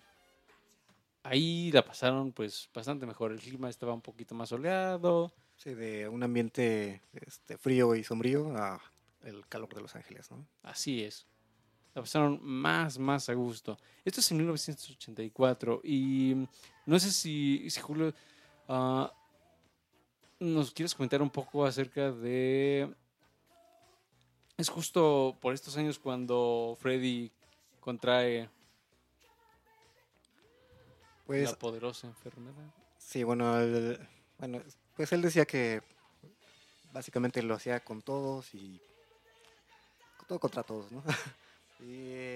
[1.23, 3.31] ahí la pasaron pues bastante mejor.
[3.31, 5.31] El clima estaba un poquito más soleado.
[5.57, 8.81] Sí, de un ambiente este, frío y sombrío a
[9.23, 10.47] el calor de Los Ángeles, ¿no?
[10.63, 11.27] Así es.
[11.93, 13.77] La pasaron más, más a gusto.
[14.03, 16.47] Esto es en 1984 y mm,
[16.87, 18.13] no sé si, si Julio
[18.67, 19.13] ah,
[20.39, 22.91] nos quieres comentar un poco acerca de...
[24.61, 27.31] Es justo por estos años cuando Freddy
[27.79, 28.47] contrae
[31.25, 32.69] Pues la poderosa enfermedad.
[32.99, 33.97] Sí, bueno, el-
[34.37, 34.61] bueno,
[34.95, 35.81] pues él decía que
[36.93, 38.79] básicamente lo hacía con todos y
[40.27, 41.03] todo contra todos, ¿no?
[41.79, 42.35] y,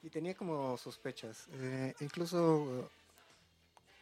[0.00, 1.46] y tenía como sospechas.
[1.52, 2.90] Eh, incluso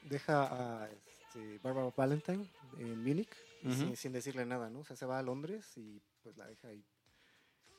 [0.03, 2.47] deja a este, Barbara Valentine
[2.79, 3.75] en Múnich Ujú.
[3.75, 4.79] sin, sin decirle nada, ¿no?
[4.79, 6.85] O sea, se va a Londres y pues la deja ahí.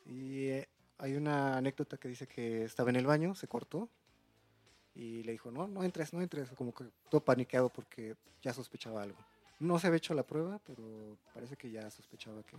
[0.09, 3.89] Y eh, hay una anécdota que dice que estaba en el baño, se cortó
[4.95, 9.03] y le dijo, no, no entres, no entres, como que todo paniqueado porque ya sospechaba
[9.03, 9.17] algo.
[9.59, 12.57] No se había hecho la prueba, pero parece que ya sospechaba que,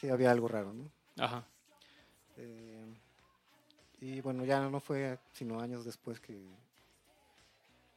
[0.00, 0.90] que había algo raro, ¿no?
[1.18, 1.44] Ajá.
[2.36, 2.94] Eh,
[4.00, 6.40] y bueno, ya no fue sino años después que,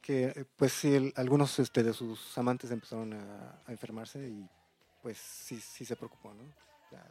[0.02, 4.46] que eh, pues sí, el- algunos este, de sus amantes empezaron a, a enfermarse y
[5.02, 6.44] pues sí, sí se preocupó, ¿no?
[6.92, 7.02] Ya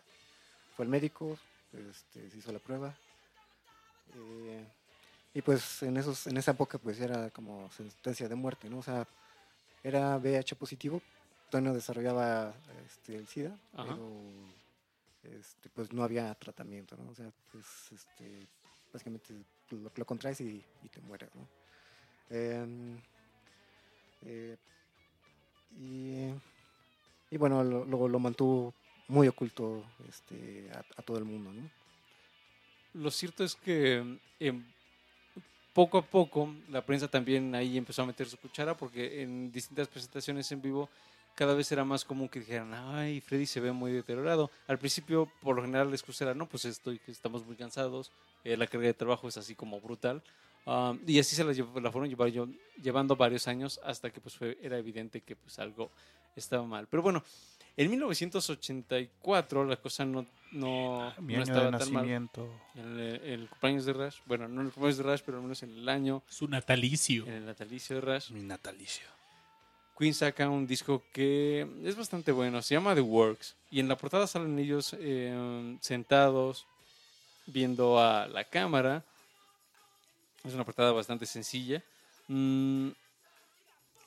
[0.75, 1.37] fue el médico,
[1.73, 2.93] este, se hizo la prueba.
[4.15, 4.65] eh,
[5.33, 8.79] y pues en, esos, en esa época pues era como sentencia de muerte, ¿no?
[8.79, 9.07] O sea,
[9.83, 11.01] era VIH positivo,
[11.49, 12.53] todavía no desarrollaba
[12.85, 13.83] este, el SIDA, Ajá.
[13.95, 14.09] pero
[15.23, 17.09] este, pues no había tratamiento, ¿no?
[17.11, 18.47] O sea, pues este,
[18.91, 19.33] básicamente
[19.71, 21.47] lo, lo contraes y, y te mueres, ¿no?
[22.29, 22.97] Em,
[24.21, 24.55] eh,
[25.79, 26.29] y,
[27.31, 28.73] y bueno, lo, lo- lo mantuvo
[29.07, 31.51] muy oculto este, a, todo el mundo.
[32.93, 34.63] Lo cierto es que em,
[35.73, 39.87] poco a poco la prensa también ahí empezó a meter su cuchara porque en distintas
[39.87, 40.89] presentaciones en vivo
[41.35, 44.51] cada vez era más común que dijeran, ay, Freddy se ve muy deteriorado.
[44.67, 48.11] Al principio, por lo general, la excusa no, pues estoy, estamos muy cansados,
[48.43, 50.21] eh, la carga de trabajo es así como brutal.
[50.65, 52.09] Ah, y así se la, fueron
[52.81, 55.89] llevando varios años hasta que pues fue, era evidente que pues algo
[56.35, 56.87] estaba mal.
[56.89, 57.23] Pero bueno,
[57.77, 62.03] en 1984 la cosa no, no, Mi no año de estaba tan mal.
[62.03, 62.61] nacimiento.
[62.75, 65.43] En el, el cumpleaños de Rush, bueno, no en el cumpleaños de Rush, pero al
[65.43, 67.25] menos en el año, Su natalicio.
[67.25, 69.07] en el natalicio de Rush, Mi natalicio.
[69.97, 73.95] Queen saca un disco que es bastante bueno, se llama The Works, y en la
[73.97, 76.65] portada salen ellos eh, sentados
[77.45, 79.03] viendo a la cámara.
[80.43, 81.83] Es una portada bastante sencilla.
[82.27, 82.89] Mm,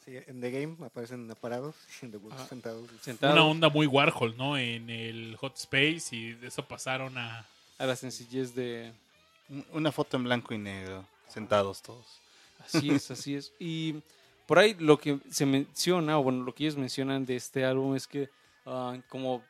[0.06, 2.48] Sí, en The Game aparecen parados y en The Works Ajá.
[2.48, 2.88] sentados.
[3.02, 4.56] sentados Una onda muy Warhol, ¿no?
[4.56, 7.44] En el Hot Space y de eso pasaron a...
[7.78, 8.92] a la sencillez de...
[9.48, 12.06] Un- Una foto en blanco y negro, sentados todos.
[12.64, 13.52] Así es, así es.
[13.58, 13.96] Y
[14.46, 17.96] por ahí lo que se menciona, o bueno, lo que ellos mencionan de este álbum
[17.96, 18.30] es que
[18.64, 19.42] ah, como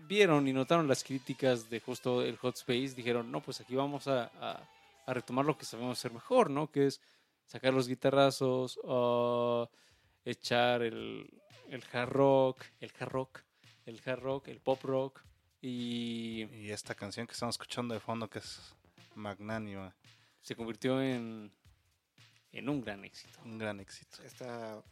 [0.00, 4.06] vieron y notaron las críticas de justo el Hot Space, dijeron, no, pues aquí vamos
[4.06, 4.62] a, a-
[5.06, 6.70] a retomar lo que sabemos hacer mejor, ¿no?
[6.70, 7.00] Que es
[7.46, 9.68] sacar los guitarrazos, ah,
[10.24, 11.28] echar el,
[11.68, 13.40] el hard rock, el hard rock,
[13.86, 15.22] el hard rock, el pop rock
[15.62, 18.60] y Y esta canción que estamos escuchando de fondo que es
[19.14, 19.94] magnánima,
[20.42, 21.50] se convirtió en,
[22.52, 23.38] en un gran éxito.
[23.44, 24.22] un gran éxito.
[24.24, 24.82] Esta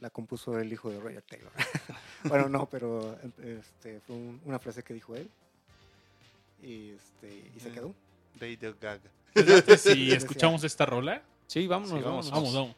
[0.00, 1.52] la compuso el hijo de Roger Taylor.
[2.24, 5.28] bueno, no, pero este, fue un- una frase que dijo él.
[6.62, 7.74] Y, este, y se Mm.
[7.74, 7.94] quedó.
[8.40, 9.10] Radio Gaga.
[9.76, 12.30] Si escuchamos esta rola, Sí, vámonos, Sí, vámonos.
[12.30, 12.76] vamos, vamos.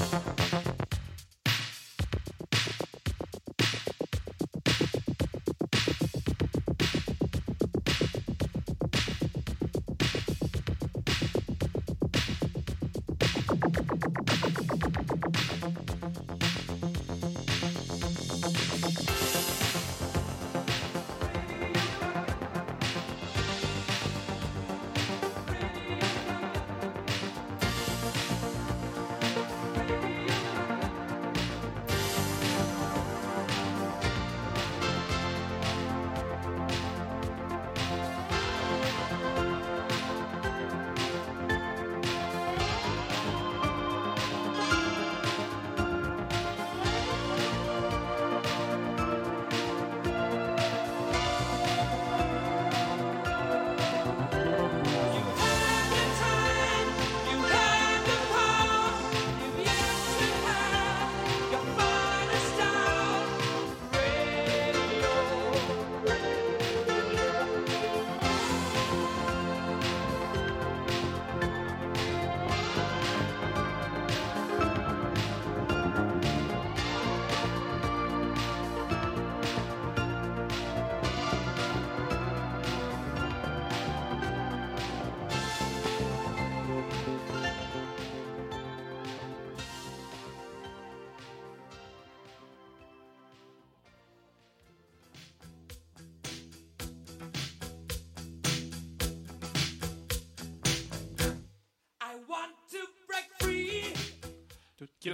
[0.00, 0.34] I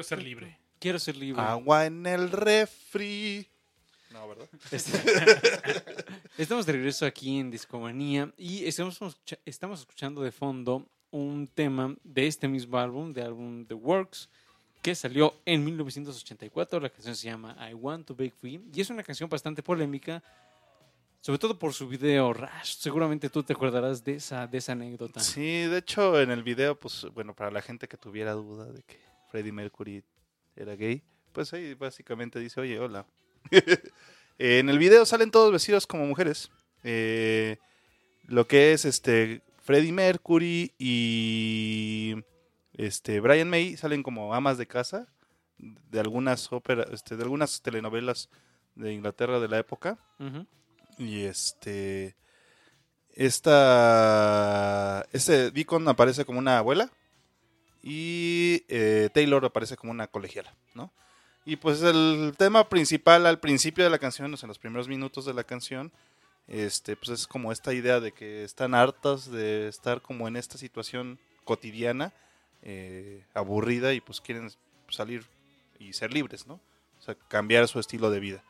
[0.01, 0.59] Quiero ser libre.
[0.78, 1.42] Quiero ser libre.
[1.42, 3.46] Agua en el refri.
[4.11, 4.48] No, ¿verdad?
[4.70, 4.98] Este-
[6.38, 8.98] Estamos de regreso aquí en Discomanía y estamos,
[9.44, 14.30] estamos escuchando de fondo un tema de este mismo álbum, de álbum The Works,
[14.80, 16.80] que salió en 1984.
[16.80, 20.22] La canción se llama I Want to Break Free y es una canción bastante polémica,
[21.20, 22.76] sobre todo por su video Rush.
[22.78, 25.20] Seguramente tú te acordarás de esa, de esa anécdota.
[25.20, 28.82] Sí, de hecho, en el video, pues, bueno, para la gente que tuviera duda de
[28.82, 30.05] que Freddie Mercury
[30.57, 31.03] era gay,
[31.33, 33.07] pues ahí básicamente dice, oye, hola.
[34.39, 36.51] en el video salen todos vestidos como mujeres.
[36.83, 37.59] Eh,
[38.24, 42.14] lo que es este Freddie Mercury y
[42.74, 45.09] este Brian May salen como amas de casa
[45.59, 48.31] de algunas óperas, este, de algunas telenovelas
[48.74, 49.99] de Inglaterra de la época.
[50.99, 52.16] Y este.
[53.14, 55.05] Esta.
[55.12, 56.91] Este Deacon aparece como una abuela.
[57.83, 60.93] Y eh, Taylor aparece como una colegiala, ¿no?
[61.45, 64.89] Y pues el tema principal al principio de la canción, o sea, en los primeros
[64.89, 65.91] minutos de la canción,
[66.47, 70.59] este, pues es como esta idea de que están hartas de estar como en esta
[70.59, 72.12] situación cotidiana,
[72.62, 74.51] eh, aburrida, y pues quieren
[74.89, 75.24] salir
[75.78, 76.61] y ser libres, ¿no?
[76.99, 78.45] O sea, cambiar su estilo de vida.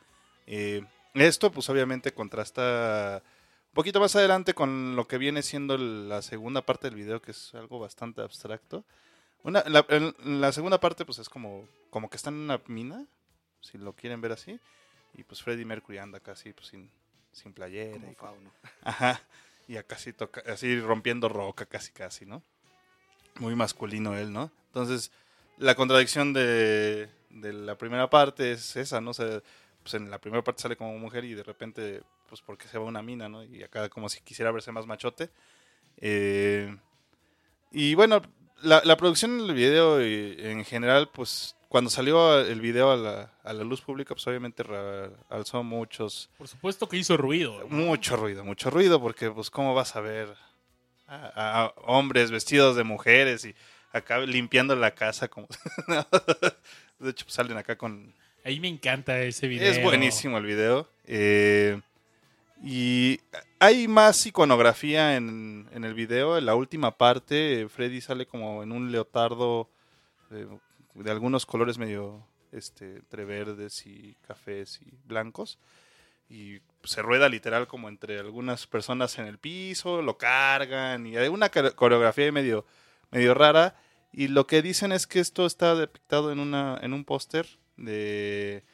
[0.47, 0.83] Eh,
[1.15, 3.23] esto, pues obviamente contrasta
[3.69, 7.31] un poquito más adelante con lo que viene siendo la segunda parte del video, que
[7.31, 8.85] es algo bastante abstracto.
[9.43, 13.07] Una, la, en- la segunda parte, pues es como, como que están en una mina,
[13.61, 14.59] si lo quieren ver así.
[15.15, 16.91] Y pues Freddie Mercury anda casi pues, sin,
[17.33, 17.99] sin playera.
[17.99, 18.51] Como y fauno.
[18.83, 19.21] Ajá.
[19.67, 22.43] Y acá sí toca, así rompiendo roca, casi, casi, ¿no?
[23.39, 24.51] Muy masculino él, ¿no?
[24.67, 25.13] Entonces,
[25.59, 29.11] la contradicción de, de la primera parte es esa, ¿no?
[29.11, 29.43] O sea,
[29.83, 32.85] pues en la primera parte sale como mujer y de repente, pues porque se va
[32.85, 33.43] a una mina, ¿no?
[33.45, 35.31] Y acá como si quisiera verse más machote.
[35.99, 36.77] Eh,
[37.71, 38.23] y bueno,
[38.63, 43.33] la, la producción del video eh, en general, pues cuando salió el video a la,
[43.45, 44.65] a la luz pública, pues obviamente
[45.29, 47.67] alzó muchos, Por supuesto que hizo ruido.
[47.69, 50.35] mucho ruido, mucho ruido, porque pues cómo vas a ver
[51.07, 53.55] a, a hombres vestidos de mujeres y
[53.93, 55.47] acá limpiando la casa como...
[56.99, 58.13] de hecho, pues salen acá con...
[58.45, 59.71] Ahí me encanta ese video.
[59.71, 60.89] Es buenísimo el video.
[61.07, 61.81] eh,
[62.63, 63.21] y
[63.61, 66.37] hay más iconografía en, en el video.
[66.37, 69.71] En la última parte, Freddy sale como en un leotardo
[70.31, 75.59] de algunos colores medio este, entre verdes y cafés y blancos.
[76.29, 81.29] Y se rueda literal como entre algunas personas en el piso, lo cargan y hay
[81.29, 82.65] una core- coreografía medio,
[83.11, 83.77] medio rara.
[84.13, 87.47] Y lo que dicen es que esto está depictado en, una, en un póster
[87.77, 88.65] de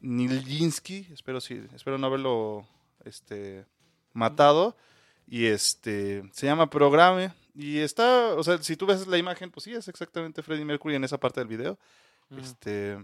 [0.00, 2.66] Nijinsky, espero, sí, espero no haberlo
[3.04, 3.66] este,
[4.18, 4.76] matado.
[5.26, 7.32] Y este se llama Programe.
[7.54, 10.94] Y está, o sea, si tú ves la imagen, pues sí, es exactamente Freddie Mercury
[10.94, 11.78] en esa parte del video.
[12.38, 12.98] Este.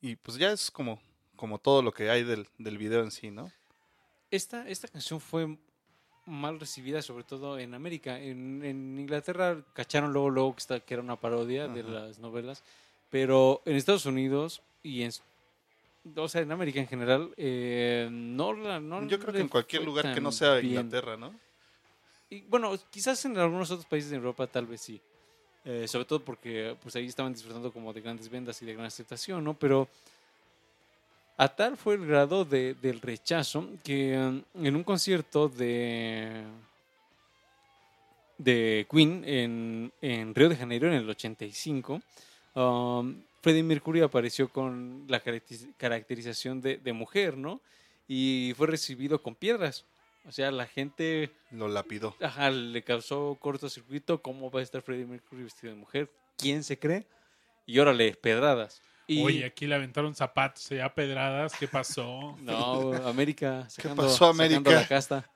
[0.00, 1.00] Y pues ya es como,
[1.36, 3.50] como todo lo que hay del, del video en sí, ¿no?
[4.30, 5.56] Esta, esta canción fue
[6.26, 8.20] mal recibida, sobre todo en América.
[8.20, 12.62] En, en Inglaterra cacharon luego, luego que, esta- que era una parodia de las novelas,
[13.10, 15.12] pero en Estados Unidos y en,
[16.16, 18.80] o sea, en América en general, eh, no la...
[18.80, 20.74] No Yo creo que en cualquier lugar que no sea bien.
[20.84, 21.34] Inglaterra, ¿no?
[22.30, 25.00] Y, bueno, quizás en algunos otros países de Europa tal vez sí.
[25.64, 28.86] Eh, sobre todo porque pues ahí estaban disfrutando como de grandes ventas y de gran
[28.86, 29.54] aceptación, ¿no?
[29.54, 29.88] Pero
[31.36, 36.44] a tal fue el grado de- del rechazo que mm, en un concierto de
[38.38, 42.00] de Queen en, en Río de Janeiro en el 85,
[42.54, 43.14] um,
[43.48, 47.60] Freddie Mercury apareció con la caracteriz- caracterización de, de mujer, ¿no?
[48.06, 49.84] Y fue recibido con piedras.
[50.26, 52.14] O sea, la gente Lo lapidó.
[52.20, 54.20] Ajá, le causó cortocircuito.
[54.20, 56.10] ¿Cómo va a estar Freddie Mercury vestido de mujer?
[56.36, 57.06] ¿Quién se cree?
[57.64, 58.82] Y órale, pedradas.
[59.06, 61.54] Y, Oye, aquí le aventaron zapatos, ya pedradas.
[61.58, 62.36] ¿Qué pasó?
[62.42, 63.66] No, América.
[63.70, 64.70] Sacando, pasó, sacando América?
[64.72, 65.30] la casta.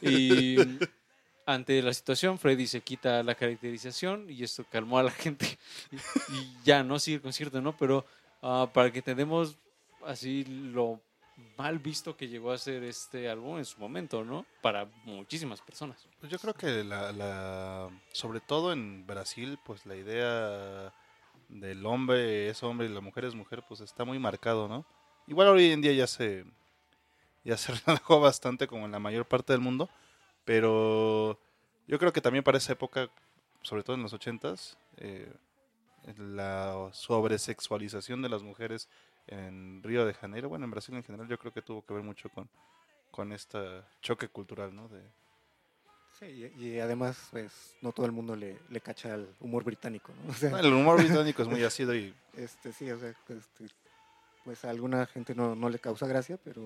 [0.00, 0.56] Y
[1.46, 5.58] ante la situación, Freddy se quita la caracterización y esto calmó a la gente.
[6.30, 7.76] Y, ya, no sigue el concierto, ¿no?
[7.76, 8.04] Pero
[8.42, 9.56] ah, para que entendamos
[10.04, 11.00] así lo
[11.56, 14.46] mal visto que llegó a ser este álbum en su momento, ¿no?
[14.60, 16.06] Para muchísimas personas.
[16.20, 20.92] Pues yo creo que la, la- sobre todo en Brasil, pues la idea
[21.48, 24.84] del hombre es hombre y la mujer es mujer, pues está muy marcado, ¿no?
[25.26, 26.44] Igual hoy en día ya se
[27.44, 29.90] ya se relajó bastante como en la mayor parte del mundo,
[30.44, 31.38] pero
[31.86, 33.10] yo creo que también para esa época,
[33.62, 35.32] sobre todo en los ochentas, eh,
[36.16, 38.88] la sobresexualización de las mujeres
[39.28, 42.02] en Río de Janeiro, bueno, en Brasil en general, yo creo que tuvo que ver
[42.02, 42.48] mucho con,
[43.10, 43.58] con este
[44.00, 44.88] choque cultural, ¿no?
[44.88, 45.00] De,
[46.18, 50.12] Sí, y, y además, pues, no todo el mundo le, le cacha el humor británico,
[50.14, 50.30] ¿no?
[50.30, 53.66] O sea, el humor británico es muy ácido y este, sí, o sea, este,
[54.44, 56.62] pues a alguna gente no, no le causa gracia, pero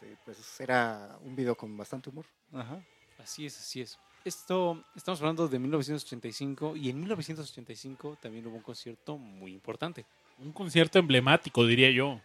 [0.00, 2.24] este, pues era un video con bastante humor.
[2.52, 2.82] Ajá.
[3.18, 3.98] Así es, así es.
[4.24, 10.06] Esto, estamos hablando de 1985 y en 1985 también hubo un concierto muy importante.
[10.38, 12.20] Un concierto emblemático, diría yo.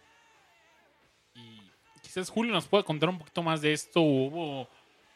[1.34, 1.60] Y
[2.02, 4.00] quizás Julio nos pueda contar un poquito más de esto.
[4.00, 4.68] Hubo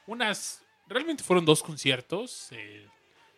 [0.07, 0.62] unas.
[0.87, 2.87] Realmente fueron dos conciertos eh,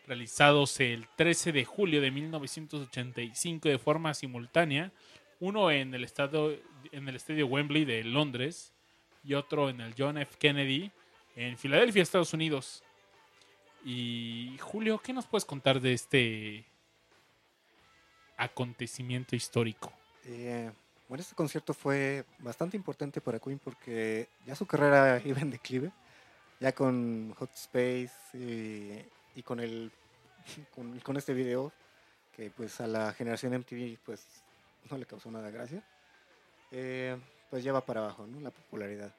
[0.07, 4.93] realizados el 13 de julio de 1985 de forma simultánea.
[5.39, 6.53] Uno en el, estado,
[6.93, 8.72] en el estadio Wembley de Londres
[9.25, 10.37] y otro en el John F.
[10.39, 10.91] Kennedy
[11.37, 12.83] en Filadelfia, Estados Unidos.
[13.85, 16.65] Y Julio, ¿qué nos puedes contar de este
[18.37, 19.93] acontecimiento histórico?
[20.25, 20.71] Eh,
[21.09, 25.93] bueno, este concierto fue bastante importante para Queen porque ya su carrera iba en declive,
[26.61, 28.13] ya con Hot Space
[29.35, 29.91] y, con el
[30.75, 31.73] con, con este video
[32.37, 34.27] que pues a la generación MTV pues
[34.91, 35.83] no le causó nada gracia,
[36.71, 37.17] eh,
[37.53, 38.41] pues ya va para abajo, ¿no?
[38.41, 39.13] La popularidad.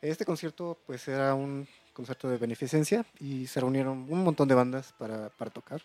[0.00, 4.94] Este concierto pues era un concierto de beneficencia y se reunieron un montón de bandas
[4.94, 5.82] para, para tocar.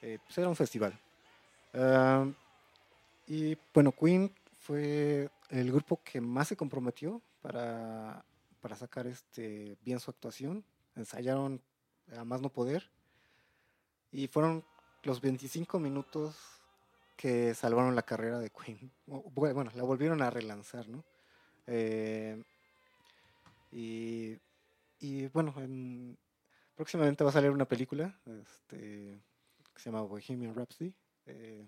[0.00, 0.96] Eh, pues era un festival.
[1.72, 2.24] Ah,
[3.26, 8.24] y bueno, Queen fue el grupo que más se comprometió para,
[8.60, 10.62] para sacar este, bien su actuación.
[10.94, 11.60] Ensayaron
[12.16, 12.88] a más no poder.
[14.12, 14.62] Y fueron
[15.02, 16.36] los 25 minutos
[17.16, 18.90] que salvaron la carrera de Queen.
[19.06, 21.04] Bueno, la volvieron a relanzar, ¿no?
[21.66, 22.42] Eh,
[23.70, 24.38] y,
[25.32, 26.16] bueno, en-
[26.74, 29.20] próximamente va a salir una película este,
[29.72, 30.94] que se llama Bohemian Rhapsody.
[31.26, 31.66] eh,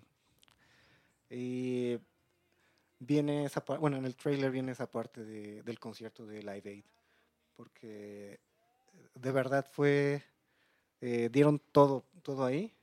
[1.29, 1.97] y
[2.99, 6.69] viene esa parte, bueno, en el trailer viene esa parte de- del concierto de Live
[6.69, 6.85] Aid,
[7.55, 8.39] porque
[9.13, 10.23] de verdad fue,
[11.01, 12.76] eh, dieron todo, todo ahí.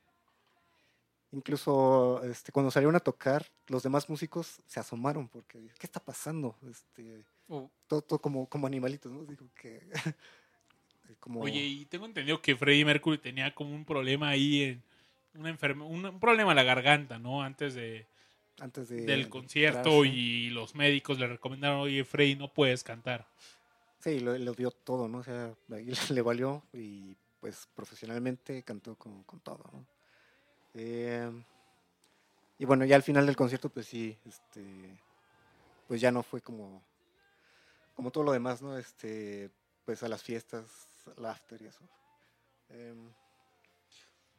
[1.35, 6.57] Incluso este, cuando salieron a tocar, los demás músicos se asomaron porque, ¿qué está pasando?
[6.71, 9.25] Este, Oh, todo, todo como, como animalitos, ¿no?
[9.25, 9.83] Digo que...
[11.21, 14.83] como, Oye, y tengo entendido que Freddie Mercury tenía como un problema ahí en
[15.35, 17.43] una un, un problema en la garganta, ¿no?
[17.43, 18.07] Antes de,
[18.59, 23.27] antes de, del de concierto y los médicos le recomendaron, oye, Freddie, no puedes cantar.
[23.99, 25.19] Sí, lo, lo dio todo, ¿no?
[25.19, 29.85] O sea, ahí le valió y pues profesionalmente cantó con, con todo, ¿no?
[30.75, 31.31] Eh,
[32.59, 34.63] y bueno, ya al final del concierto, pues sí, este,
[35.89, 36.83] pues ya no fue como,
[37.95, 38.77] como todo lo demás, ¿no?
[38.79, 39.51] Este,
[39.85, 40.65] pues a las fiestas,
[41.17, 41.81] al after y eso.
[42.71, 43.13] Em,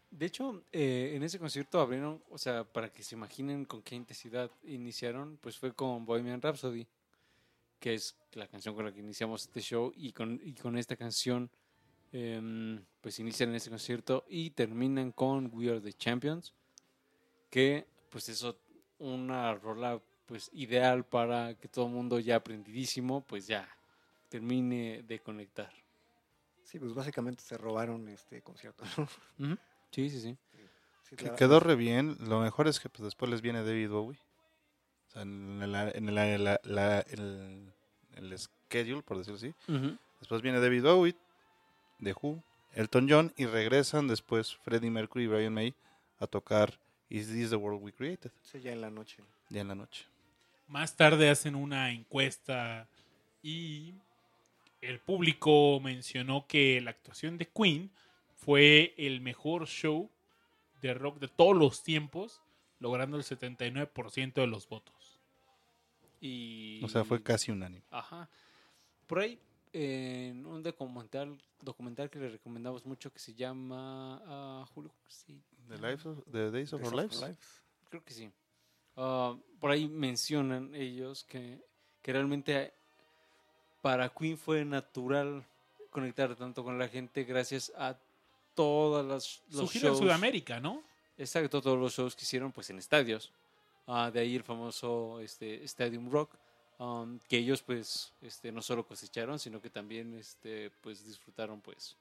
[0.10, 3.96] De hecho, eh, en ese concierto abrieron, o sea, para que se imaginen con qué
[3.96, 6.88] intensidad iniciaron, pues fue con Bohemian Rhapsody,
[7.80, 10.96] que es la canción con la que iniciamos este show, y con, y con esta
[10.96, 11.50] canción,
[12.18, 16.54] em, pues inician en ese concierto y terminan con We Are the Champions,
[17.50, 18.58] que pues eso,
[19.00, 23.68] una rola pues ideal para que todo el mundo ya aprendidísimo, pues ya
[24.30, 25.72] termine de conectar.
[26.64, 28.84] sí, pues básicamente se robaron este concierto.
[29.92, 30.38] Sí, sí, sí.
[31.04, 32.18] Sí, Que la- quedó re bien.
[32.20, 34.20] Lo mejor es que pues, después les viene David Bowie.
[35.08, 37.72] O sea, en el, en el, la- la- el-
[38.16, 39.54] el schedule, por decirlo así.
[40.20, 41.16] Después viene David Bowie,
[42.02, 42.44] The Who,
[42.74, 45.74] Elton John y regresan después Freddie Mercury y Brian May
[46.20, 48.32] a tocar Is This the World We Created?
[48.42, 49.24] sí, ya en la noche.
[49.50, 50.06] Ya en la noche.
[50.68, 52.88] Más tarde hacen una encuesta
[53.44, 53.94] y
[54.82, 57.92] el público mencionó que la actuación de Queen
[58.36, 60.10] fue el mejor show
[60.82, 62.42] de rock de todos los tiempos,
[62.80, 65.20] logrando el 79% de los votos.
[66.22, 66.84] Y...
[66.84, 67.84] O sea, fue casi unánime.
[67.92, 68.30] Ajá.
[69.08, 69.40] Por ahí,
[69.78, 75.38] en un documental, documental que le recomendamos mucho que se llama ah, Julio, sí,
[75.68, 77.22] The, Lives of- the Days of Days Our Lives.
[77.22, 77.62] Lives.
[77.90, 78.32] creo que sí.
[78.96, 81.60] Ah, por ahí mencionan ellos que,
[82.02, 82.74] que realmente
[83.82, 85.44] para Queen fue natural
[85.90, 87.98] conectar tanto con la gente gracias a
[88.54, 90.00] todas las Su los gira en shows.
[90.00, 90.84] Sudamérica, ¿no?
[91.18, 93.32] Exacto, todos los shows que hicieron pues en estadios.
[93.88, 96.34] Ah, de ahí el famoso este, Stadium Rock,
[96.80, 101.96] um, que ellos pues este, no solo cosecharon, sino que también este, pues disfrutaron pues.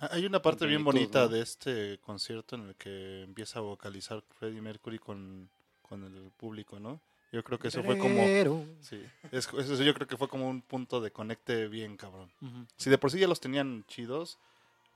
[0.00, 1.28] Ah, Hay una parte bien bonita ¿no?
[1.28, 5.48] de este concierto en el que empieza a vocalizar Freddie Mercury con,
[5.88, 7.00] con el público, ¿no?
[7.32, 8.22] Yo creo que eso fue como...
[8.80, 12.30] Sí, es- eso yo creo que fue como un punto de conecte bien cabrón.
[12.76, 14.38] Si de por sí ya los tenían chidos,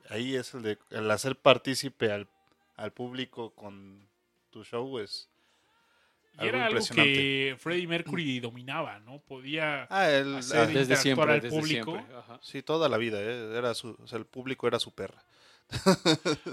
[0.09, 2.29] ahí es el de el hacer partícipe al,
[2.77, 4.07] al público con
[4.51, 5.29] tu show es
[6.41, 9.19] Y era algo que Freddie Mercury dominaba, ¿no?
[9.21, 11.93] Podía Ah, el, hacer ah, Desde interactuar siempre, al desde público.
[11.93, 12.37] siempre.
[12.43, 13.57] sí, toda la vida, ¿eh?
[13.57, 15.25] era su, o sea, el público era su perra.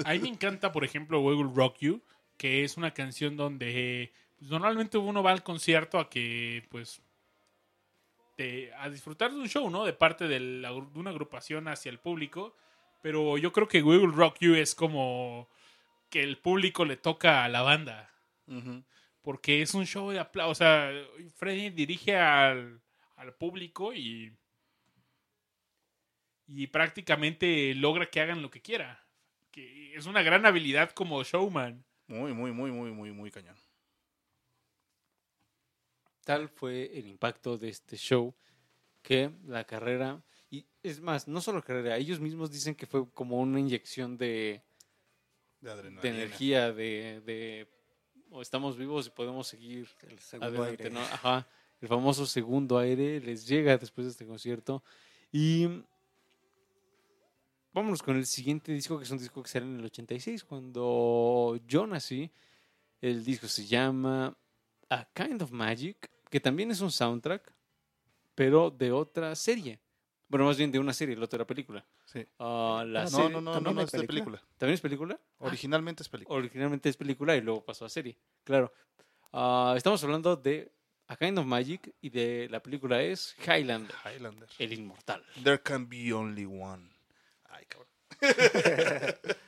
[0.05, 2.01] A mí me encanta, por ejemplo, We Will Rock You,
[2.37, 7.01] que es una canción donde pues, normalmente uno va al concierto a que, pues,
[8.37, 9.85] de- a disfrutar de un show, ¿no?
[9.85, 12.55] De parte de, la- de una agrupación hacia el público.
[13.01, 15.47] Pero yo creo que We Will Rock You es como
[16.09, 18.09] que el público le toca a la banda.
[18.47, 18.83] Ujú.
[19.25, 20.51] Porque es un show de aplausos.
[20.51, 20.91] O sea,
[21.35, 22.79] Freddy dirige al,
[23.15, 24.31] al público y.
[26.45, 29.03] Y prácticamente logra que hagan lo que quiera.
[29.49, 31.83] Que es una gran habilidad como showman.
[32.05, 33.55] Muy, muy, muy, muy, muy, muy cañón.
[36.23, 38.35] Tal fue el impacto de este show
[39.01, 40.21] que la carrera,
[40.51, 44.63] y es más, no solo carrera, ellos mismos dicen que fue como una inyección de,
[45.61, 47.67] De de energía, de, de
[48.31, 50.93] o estamos vivos y podemos seguir El segundo adelante, aire.
[50.93, 51.01] ¿no?
[51.01, 51.47] Ajá.
[51.81, 54.83] El famoso segundo aire les llega después de este concierto.
[55.31, 55.67] Y
[57.73, 61.59] vámonos con el siguiente disco, que es un disco que sale en el 86, cuando
[61.67, 62.31] yo nací.
[63.01, 64.35] El disco se llama
[64.89, 67.53] A Kind of Magic, que también es un soundtrack,
[68.33, 69.79] pero de otra serie.
[70.27, 71.85] Bueno, más bien de una serie, la otra película.
[72.05, 72.25] Sí.
[72.39, 74.37] Ah, la No, serie- no, no, no, ¿también no, es de película?
[74.37, 74.41] película.
[74.57, 75.19] ¿También es película?
[75.39, 76.37] Originalmente es película.
[76.39, 78.17] originalmente es película y luego pasó a serie.
[78.43, 78.73] Claro.
[79.31, 80.71] Ah, estamos hablando de
[81.07, 84.49] A Kind of Magic y de la película es Highlander, Highlander.
[84.57, 85.23] el inmortal.
[85.43, 86.89] There can be only one.
[87.49, 87.89] Ay, cabrón.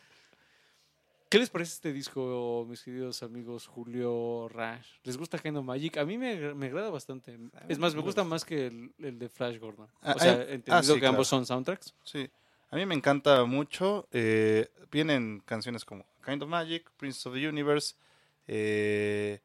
[1.29, 4.87] ¿Qué les parece este disco, mis queridos amigos Julio Rash?
[5.03, 5.97] ¿Les gusta Kind of Magic?
[5.97, 7.37] A mí me, me agrada bastante.
[7.67, 9.89] Es más, me gusta más que el, el de Flash Gordon.
[10.01, 11.93] Ah, O sea, ah, entendido ah, sí, que ambos son soundtracks.
[12.03, 12.29] Sí,
[12.69, 14.07] a mí me encanta mucho.
[14.11, 17.95] eh, vienen canciones como Kind of Magic, Prince of the Universe
[18.47, 19.41] eh,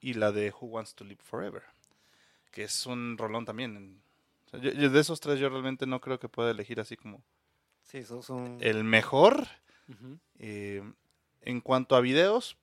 [0.00, 1.62] y la de Who Wants to Live Forever.
[2.50, 4.02] que es un rolón también.
[4.46, 6.96] O sea, yo- yo de esos tres yo realmente no creo que pueda elegir así
[6.96, 7.22] como
[7.82, 9.46] Sí, son, son el mejor.
[10.38, 10.82] Eh,
[11.46, 12.56] en cuanto a videos,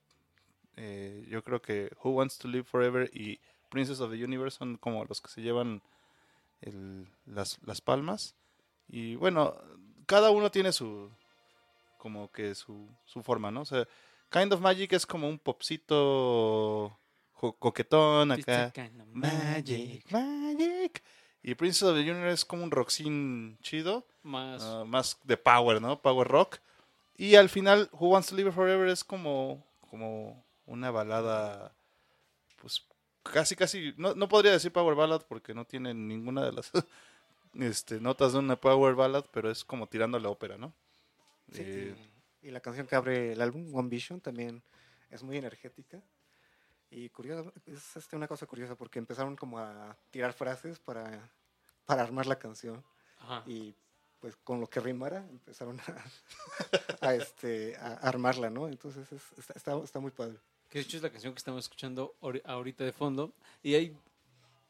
[0.76, 3.40] eh, yo creo que Who Wants to Live Forever y
[3.70, 5.82] Princess of the Universe son como los que se llevan
[6.60, 8.34] el- las, las palmas.
[8.88, 9.56] Y bueno,
[10.06, 11.10] cada uno tiene su
[11.98, 13.62] como que su, su forma, ¿no?
[13.62, 13.88] O sea,
[14.30, 16.98] Kind of Magic es como un popcito
[17.58, 18.70] coquetón acá.
[18.72, 21.02] Kind of Magic, magic.
[21.42, 24.06] Y Princess of the Universe es como un rockcín chido.
[24.22, 24.62] Más.
[24.62, 26.00] Ah, más de power, ¿no?
[26.00, 26.58] Power rock.
[27.16, 31.74] Y al final, Who Wants to Live Forever es como, como una balada,
[32.60, 32.86] pues
[33.22, 36.72] casi, casi, no, no podría decir power ballad porque no tiene ninguna de las
[37.54, 40.74] este, notas de una power ballad, pero es como tirando la ópera, ¿no?
[41.52, 41.94] Sí, Eh,
[42.42, 44.62] y, y la canción que abre el álbum, One Vision, también
[45.10, 46.02] es muy energética.
[46.90, 51.30] Y curiosa, es este, una cosa curiosa porque empezaron como a tirar frases para,
[51.86, 52.84] para armar la canción.
[53.18, 53.42] Ajá.
[53.46, 53.74] Y
[54.24, 55.84] pues con lo que rimara empezaron a,
[57.08, 58.68] a, este, a armarla, ¿no?
[58.68, 60.38] Entonces es- está, está, muy padre.
[60.70, 63.34] Que de hecho es la canción que estamos escuchando ahori- ahorita de fondo.
[63.62, 63.94] Y hay,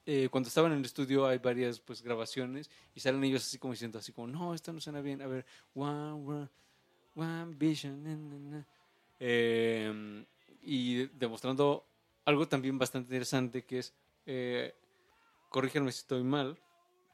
[0.07, 3.75] eh, cuando estaban en el estudio hay varias pues grabaciones y salen ellos así como
[3.75, 5.23] diciendo así como, no, esto no suena bien.
[5.23, 6.49] A ver, one, one,
[7.15, 8.03] one vision.
[8.03, 8.67] na, na, na".
[9.21, 10.27] Eh,
[10.63, 11.87] y demostrando
[12.25, 13.95] algo también bastante interesante que es,
[14.27, 14.75] eh,
[15.93, 16.59] si estoy mal,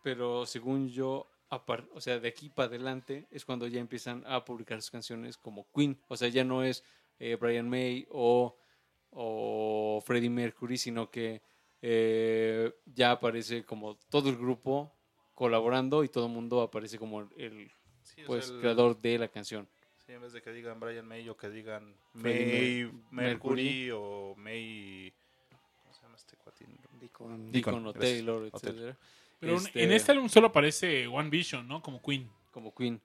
[0.03, 4.81] pero según yo, o sea, de aquí para adelante es cuando ya empiezan a publicar
[4.81, 5.99] sus canciones como Queen.
[6.09, 6.85] O sea, ya no es
[7.19, 8.57] eh, Brian May o,
[9.11, 11.43] o Freddie Mercury, sino que
[11.83, 14.93] eh, ya aparece como todo el grupo
[15.35, 17.71] colaborando y todo el mundo aparece como el
[18.03, 19.67] sí, o pues, sea, el- creador de la canción.
[20.07, 23.91] sí, en vez de que digan Brian May o que digan Freddie May Mer- Mercury
[23.93, 25.13] o May...
[25.83, 26.69] ¿Cómo se llama este cuatín?
[27.01, 27.01] Deacon.
[27.01, 28.13] Deacon, Deacon o gracias.
[28.19, 28.77] Taylor, O Taylor.
[28.79, 28.99] etcétera.
[29.41, 31.83] Pero en- Este, en este álbum solo aparece One Vision, ¿no?
[31.83, 32.31] Como Queen.
[32.53, 33.01] como Queen.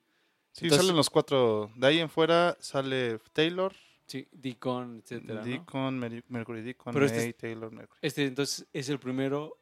[0.52, 1.70] Sí, Entonces- salen los cuatro.
[1.76, 3.72] De ahí en fuera sale Taylor,
[4.06, 5.44] Sí, Deacon, etcétera, ¿no?
[5.46, 7.98] Deacon, Meri- Mercury Deacon, Pero este May, Taylor, Mercury.
[8.02, 9.56] Este entonces es el primero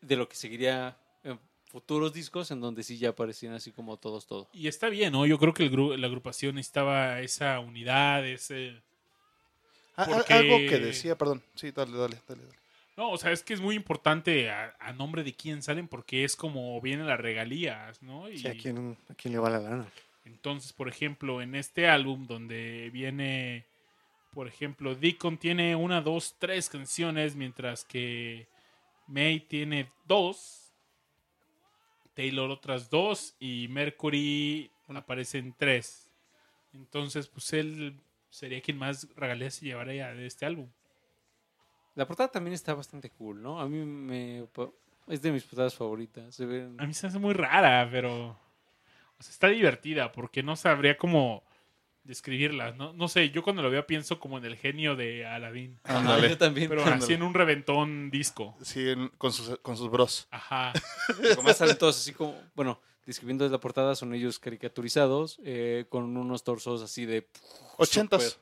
[0.00, 4.26] de lo que seguiría en futuros discos en donde sí ya aparecían así como todos,
[4.26, 4.48] todos.
[4.52, 5.24] Y está bien, ¿no?
[5.26, 8.82] Yo creo que el gru- la agrupación necesitaba esa unidad, ese...
[9.96, 11.42] Ah, ah, porque- Algo que decía, perdón.
[11.54, 12.42] Sí, dale, dale, dale.
[12.42, 12.56] dale.
[12.96, 16.24] No, o sea, es que es muy importante a, a nombre de quién salen porque
[16.24, 18.28] es como vienen las regalías, ¿no?
[18.28, 19.86] Y Sí, ¿a quién, ¿a quién le va la lana?
[20.24, 23.64] entonces, por ejemplo, en este álbum donde viene,
[24.32, 28.48] por ejemplo, Deacon tiene una, dos, tres canciones, mientras que
[29.06, 30.72] May tiene dos,
[32.14, 36.10] Taylor otras dos y Mercury aparecen tres.
[36.72, 37.94] Entonces, pues él
[38.30, 40.68] sería quien más regalías se llevaría de este álbum.
[41.96, 43.60] La portada también está bastante cool, ¿no?
[43.60, 44.46] A mí me...
[45.08, 46.34] Es de mis portadas favoritas.
[46.34, 46.76] Se ven...
[46.78, 48.28] A mí se me hace muy rara, pero.
[49.18, 51.42] O sea, está divertida porque no sabría cómo
[52.04, 52.72] describirla.
[52.72, 55.78] No, no sé, yo cuando lo veo pienso como en el genio de Aladdin.
[55.84, 56.28] Ajá, Ándale.
[56.30, 56.68] yo también.
[56.68, 58.56] Pero así en un reventón disco.
[58.62, 60.28] Sí, en- con, sus, con sus bros.
[60.30, 60.72] Ajá.
[61.36, 62.38] Como salen todos así como...
[62.54, 67.26] Bueno, describiendo la portada son ellos caricaturizados eh, con unos torsos así de...
[67.78, 68.38] Ochentas.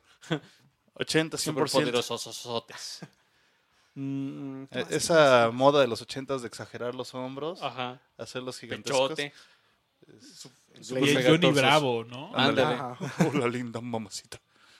[0.93, 1.71] Ochenta, Súper 100%.
[1.71, 3.01] poderosos.
[3.95, 4.85] Mm, ¿qué Eh?
[4.91, 8.01] Esa moda de los ochentas de exagerar los hombros, Ajá.
[8.17, 9.13] hacerlos gigantescos.
[9.13, 9.33] Pechote.
[10.07, 10.11] Y
[10.77, 11.55] el Johnny pegatorsos.
[11.55, 12.35] Bravo, ¿no?
[12.35, 12.97] Ándale.
[13.33, 14.39] Hola, linda mamacita.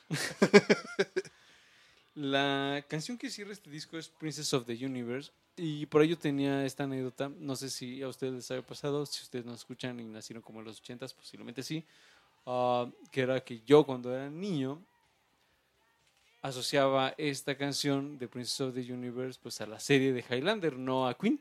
[2.15, 5.31] La canción que cierra este disco es Princess of the Universe.
[5.57, 7.29] Y por ello tenía esta anécdota.
[7.39, 9.05] No sé si a ustedes les había pasado.
[9.05, 11.83] Si ustedes nos escuchan y nacieron como en los 80s, posiblemente sí.
[12.45, 14.81] ah, que era que yo, cuando era niño,
[16.47, 21.07] asociaba esta canción de Princess of the Universe pues a la serie de Highlander, no
[21.07, 21.39] a Queen.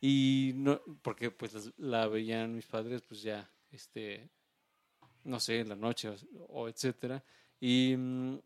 [0.00, 4.28] Y no, porque pues la veían mis padres, pues ya, este,
[5.24, 6.16] no sé, en la noche o,
[6.48, 7.22] o etcétera.
[7.60, 8.38] Y mm,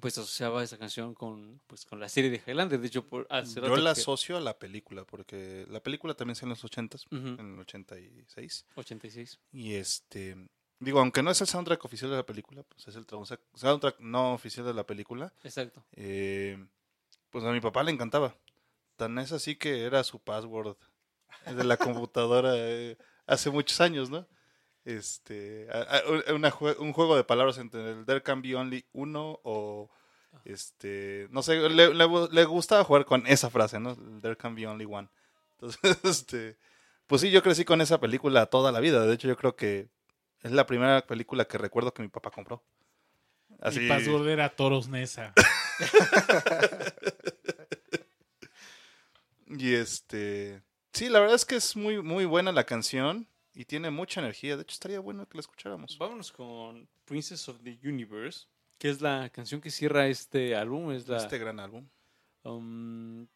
[0.00, 2.80] pues asociaba esa canción con, pues, con la serie de Highlander.
[2.80, 6.46] De hecho, por, Yo la que- asocio a la película, porque la película también sale
[6.46, 8.64] en los ochentas, Ujú, en el 86.
[8.76, 9.38] 86.
[9.52, 10.36] Y este,
[10.80, 13.06] digo, aunque no es el soundtrack oficial de la película, pues es el
[13.54, 15.32] soundtrack, no oficial de la película.
[15.44, 15.84] Exacto.
[15.92, 16.58] eh,
[17.30, 18.34] pues a mi papá le encantaba.
[18.96, 20.76] Tan es así que era su password
[21.46, 22.96] de la computadora eh,
[23.26, 24.26] hace muchos años, ¿no?
[24.84, 25.98] Este, a-
[26.28, 29.90] a- una un juego de palabras entre el There Can Be Only uno o
[30.44, 33.90] este, no sé, le, le- le gustaba jugar con esa frase, ¿no?
[33.92, 35.08] El There Can Be Only One.
[35.52, 36.56] Entonces, este,
[37.06, 39.04] pues sí, yo crecí con esa película toda la vida.
[39.06, 39.88] De hecho, yo creo que
[40.42, 42.62] es la primera película que recuerdo que mi papá compró.
[43.48, 45.34] Mi password era Toros Nesa.
[49.58, 50.62] Y este.
[50.92, 54.56] Sí, la verdad es que es muy, muy buena la canción y tiene mucha energía.
[54.56, 55.98] De hecho, estaría bueno que la escucháramos.
[55.98, 58.46] Vámonos con Princess of the Universe,
[58.78, 60.92] que es la canción que cierra este álbum.
[60.92, 61.16] Es la.
[61.16, 61.88] Este gran álbum.
[62.44, 63.26] um,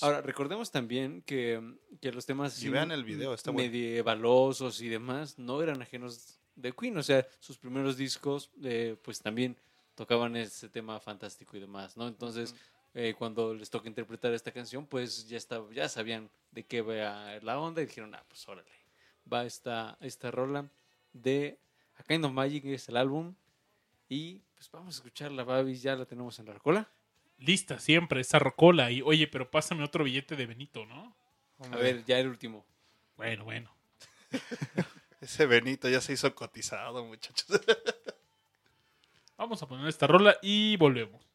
[0.00, 1.60] Ahora, recordemos también que,
[2.00, 3.68] que los temas Y vean el video, está bueno.
[3.68, 6.96] medievalosos y demás no eran ajenos de Queen.
[6.98, 9.56] O sea, sus primeros discos, eh, pues también
[9.94, 12.06] tocaban ese tema fantástico y demás, ¿no?
[12.06, 12.54] Entonces,
[12.94, 17.38] eh, cuando les toca interpretar esta canción, pues ya, está, ya sabían de qué va
[17.42, 18.70] la onda y dijeron, ah, pues órale,
[19.30, 20.70] va esta, esta rola
[21.12, 21.58] de
[21.96, 23.34] A Kind of Magic, es el álbum.
[24.08, 26.88] Y pues vamos a escucharla, Babis, ya la tenemos en la rocola.
[27.38, 28.90] Lista siempre, esa rocola.
[28.90, 31.16] Y oye, pero pásame otro billete de Benito, ¿no?
[31.72, 32.66] A ver, ya el último.
[33.16, 33.70] Bueno, bueno.
[35.20, 37.46] Ese Benito ya se hizo cotizado, muchachos.
[39.36, 41.27] Vamos a poner esta rola y volvemos.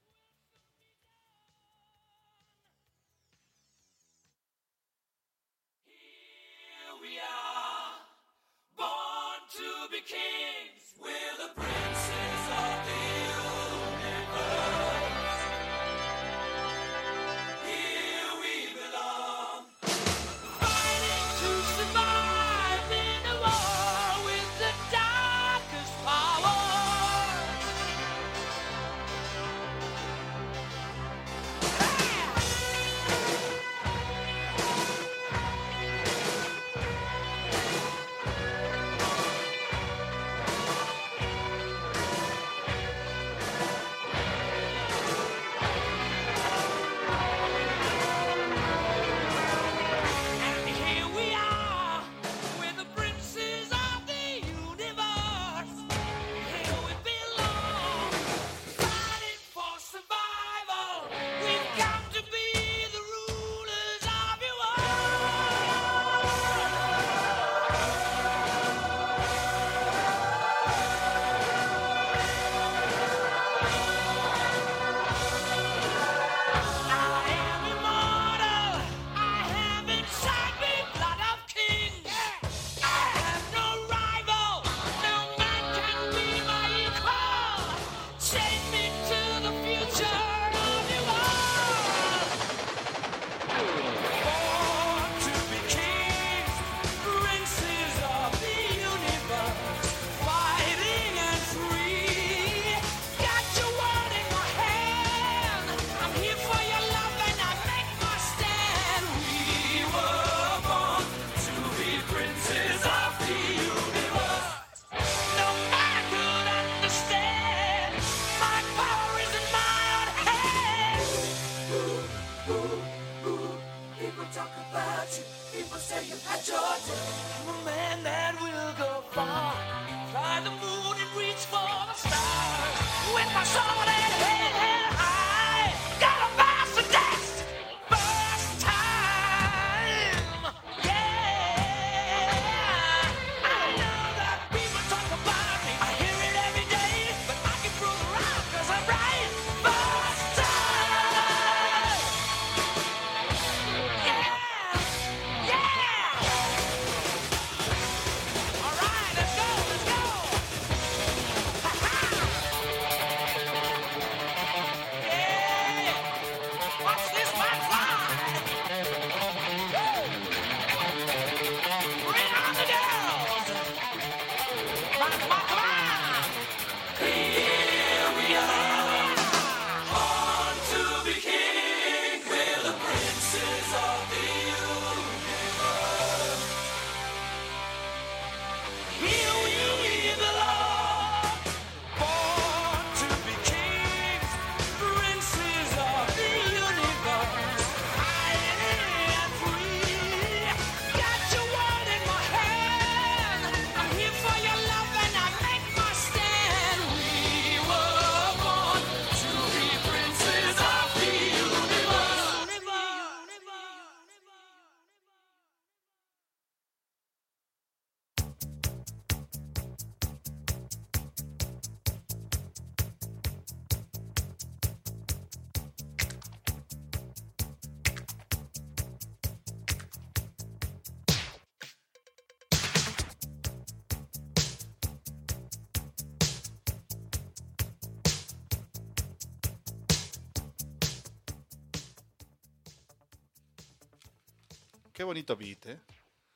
[245.03, 245.79] Qué bonito beat, ¿eh?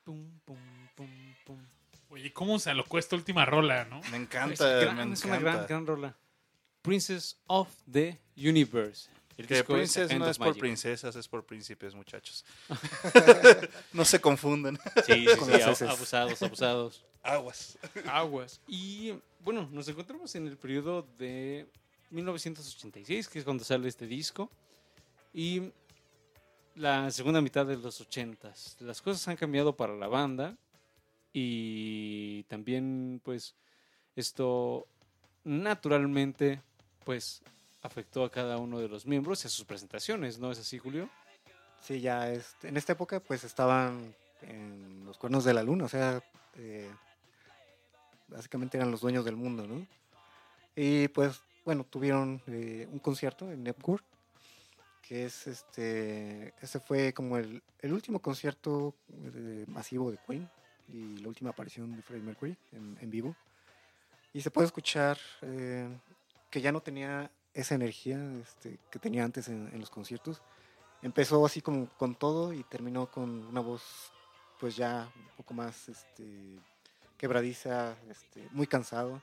[0.03, 0.57] Pum, pum,
[0.93, 1.07] pum,
[1.45, 1.57] pum.
[2.09, 4.01] Oye, ¿cómo se alocó esta última rola, no?
[4.01, 5.51] Me Es, encanta, gran- me es una encanta.
[5.55, 6.17] gran, gran rola.
[6.81, 9.09] Princess of the Universe.
[9.37, 10.59] El Que es Princess no es por Magic.
[10.59, 12.43] princesas, es por príncipes, muchachos.
[13.93, 14.77] no se confunden.
[15.05, 17.05] Sí, abusados, abusados.
[17.23, 17.77] Aguas.
[18.05, 18.59] Aguas.
[18.67, 19.13] Y
[19.45, 21.67] bueno, nos encontramos en el periodo de
[22.09, 24.51] 1986, que es cuando sale este disco.
[25.33, 25.71] Y
[26.77, 28.79] la segunda mitad de los 80s.
[28.81, 30.55] Las cosas han cambiado para la banda.
[31.33, 33.55] Y también, pues,
[34.15, 34.87] esto
[35.43, 36.61] naturalmente,
[37.03, 37.41] pues,
[37.81, 41.09] afectó a cada uno de los miembros y a sus presentaciones, ¿no es así, Julio?
[41.79, 45.87] Sí, ya este, en esta época pues estaban en los cuernos de la luna, o
[45.87, 46.21] sea,
[46.55, 46.89] eh,
[48.27, 49.85] básicamente eran los dueños del mundo, ¿no?
[50.75, 54.03] Y pues, bueno, tuvieron eh, un concierto en Network,
[55.07, 58.93] que es este, ese fue como el, el último concierto
[59.33, 60.49] eh, masivo de Queen
[60.89, 63.35] y la última aparición de Freddie Mercury en, en vivo.
[64.33, 65.87] Y se puede escuchar eh,
[66.49, 70.41] que ya no tenía esa energía este, que tenía antes en- en los conciertos
[71.01, 74.11] empezó así como con todo y terminó con una voz
[74.59, 76.25] pues ya un poco más este,
[77.17, 79.21] quebradiza, este, muy cansado.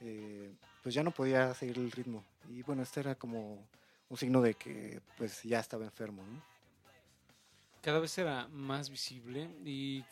[0.00, 0.50] eh,
[0.82, 2.24] pues ya no podía seguir el ritmo.
[2.50, 3.58] Y bueno, este era como
[4.12, 6.42] un signo de que pues ya estaba enfermo, ¿no?
[7.80, 10.04] cada vez era más visible y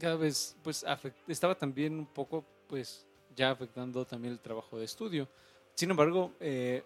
[0.00, 0.84] cada vez pues
[1.28, 3.06] estaba también un poco pues
[3.36, 5.28] ya afectando también el trabajo de estudio.
[5.74, 6.82] Sin embargo, eh,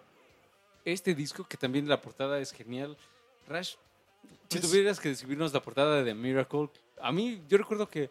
[0.83, 2.97] este disco que también la portada es genial,
[3.47, 3.75] Rash,
[4.49, 6.69] si tuvieras que describirnos la portada de The Miracle,
[7.01, 8.09] a mí yo recuerdo que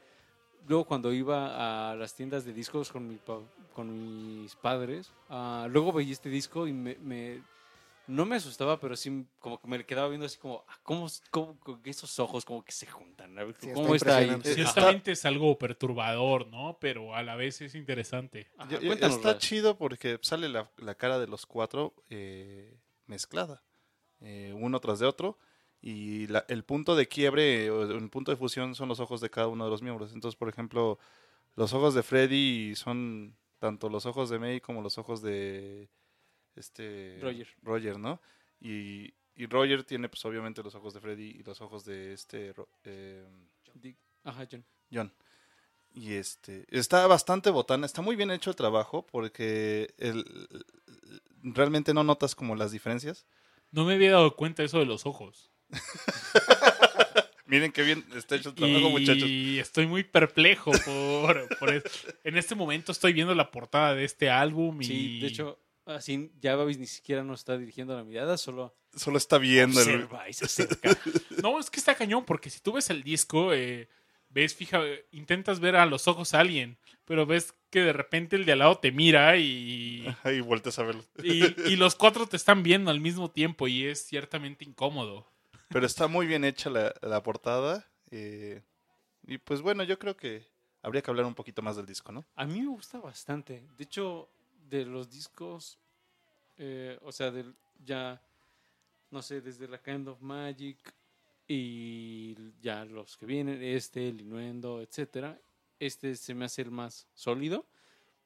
[0.66, 3.18] luego cuando iba a las tiendas de discos con, mi
[3.74, 7.42] con mis padres, ah, luego veía este disco y me, me-
[8.06, 11.06] no me asustaba, pero sí como que me quedaba viendo así como, ah, ¿cómo,
[11.84, 13.38] esos ojos como que se juntan?
[13.38, 14.36] A ver, Sí, ¿Cómo está ahí?
[14.42, 16.78] Ciertamente es algo perturbador, ¿no?
[16.80, 18.48] Pero a la vez es interesante.
[18.56, 22.76] Ajá, Yo- yo- cuéntanos, está chido porque sale la, la cara de los cuatro eh,
[23.06, 23.62] mezclada,
[24.20, 25.38] eh, uno tras de otro.
[25.80, 29.30] Y la- el punto de quiebre o el punto de fusión son los ojos de
[29.30, 30.12] cada uno de los miembros.
[30.12, 30.98] Entonces, por ejemplo,
[31.56, 35.88] los ojos de Freddy son tanto los ojos de May como los ojos de
[36.56, 37.48] este Roger.
[37.62, 38.20] Roger, ¿no?
[38.60, 42.52] Y, y Roger tiene, pues, obviamente, los ojos de Freddy y los ojos de este
[42.84, 43.26] eh,
[43.74, 44.64] Di- Ajá, John.
[44.92, 45.12] John.
[45.94, 50.24] Y este, está bastante botana, está muy bien hecho el trabajo porque el,
[51.42, 53.26] realmente no notas como las diferencias.
[53.72, 55.50] No me había dado cuenta de eso de los ojos.
[57.46, 59.28] Miren qué bien está hecho el trabajo, muchachos.
[59.28, 62.08] Y estoy muy perplejo por, por eso.
[62.24, 64.84] En este momento estoy viendo la portada de este álbum y...
[64.86, 69.16] Sí, de hecho, así ya Babis ni siquiera nos está dirigiendo la mirada, solo Solo
[69.18, 69.88] está viendo el...
[69.88, 70.90] observa y se acerca.
[71.42, 73.88] No, es que está cañón, porque si tú ves el disco, eh,
[74.28, 74.80] ves, fija,
[75.10, 76.76] intentas ver a los ojos a alguien,
[77.06, 80.82] pero ves que de repente el de al lado te mira y, Ahí vueltas a
[80.82, 81.04] verlo.
[81.22, 81.42] y,
[81.72, 85.26] y los cuatro te están viendo al mismo tiempo y es ciertamente incómodo.
[85.68, 87.88] Pero está muy bien hecha la, la portada.
[88.10, 88.62] eh,
[89.26, 90.46] y pues bueno, yo creo que
[90.82, 92.26] habría que hablar un poquito más del disco, ¿no?
[92.34, 93.64] A mí me gusta bastante.
[93.78, 94.28] De hecho,
[94.72, 95.78] de los discos,
[96.56, 97.54] eh, o sea, del,
[97.84, 98.18] ya,
[99.10, 100.78] no sé, desde la Kind of Magic
[101.46, 105.38] y ya los que vienen, este, el Innuendo, etcétera,
[105.78, 107.66] este se me hace el más sólido.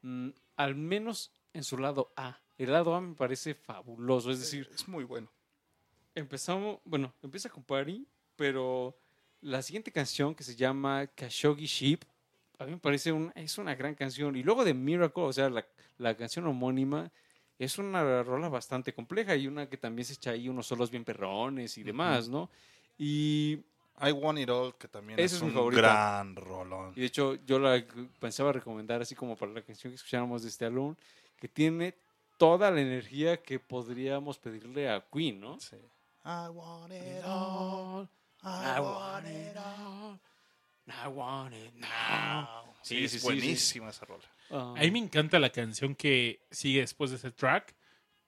[0.02, 2.38] Mm, al menos en su lado A.
[2.58, 4.30] El lado A me parece fabuloso.
[4.30, 5.28] Es decir, es muy bueno.
[6.14, 8.06] empezamos, bueno, empieza con Party,
[8.36, 8.96] pero
[9.40, 12.04] la siguiente canción que se llama Khashoggi Sheep,
[12.58, 14.36] a mí me parece un, es una gran canción.
[14.36, 15.66] Y luego de Miracle, o sea, la,
[15.98, 17.10] la canción homónima,
[17.58, 21.04] es una rola bastante compleja y una que también se echa ahí unos solos bien
[21.04, 22.50] perrones y demás, ¿no?
[22.98, 23.58] Y,
[23.98, 25.80] I Want It All, que también es, un favorita.
[25.80, 26.92] gran rolón.
[26.94, 27.82] y de hecho yo la
[28.20, 30.94] pensaba recomendar así como para la canción que escucháramos de este álbum,
[31.38, 31.94] que tiene
[32.36, 35.58] toda la energía que podríamos pedirle a Queen, ¿no?
[35.58, 35.76] Sí.
[36.24, 38.08] I want it all.
[38.42, 40.18] I want it all.
[40.88, 42.74] I want it now.
[42.82, 44.24] Sí, es buenísima esa rola.
[44.50, 47.74] Ah, A mí me encanta la canción que sigue después de ese track,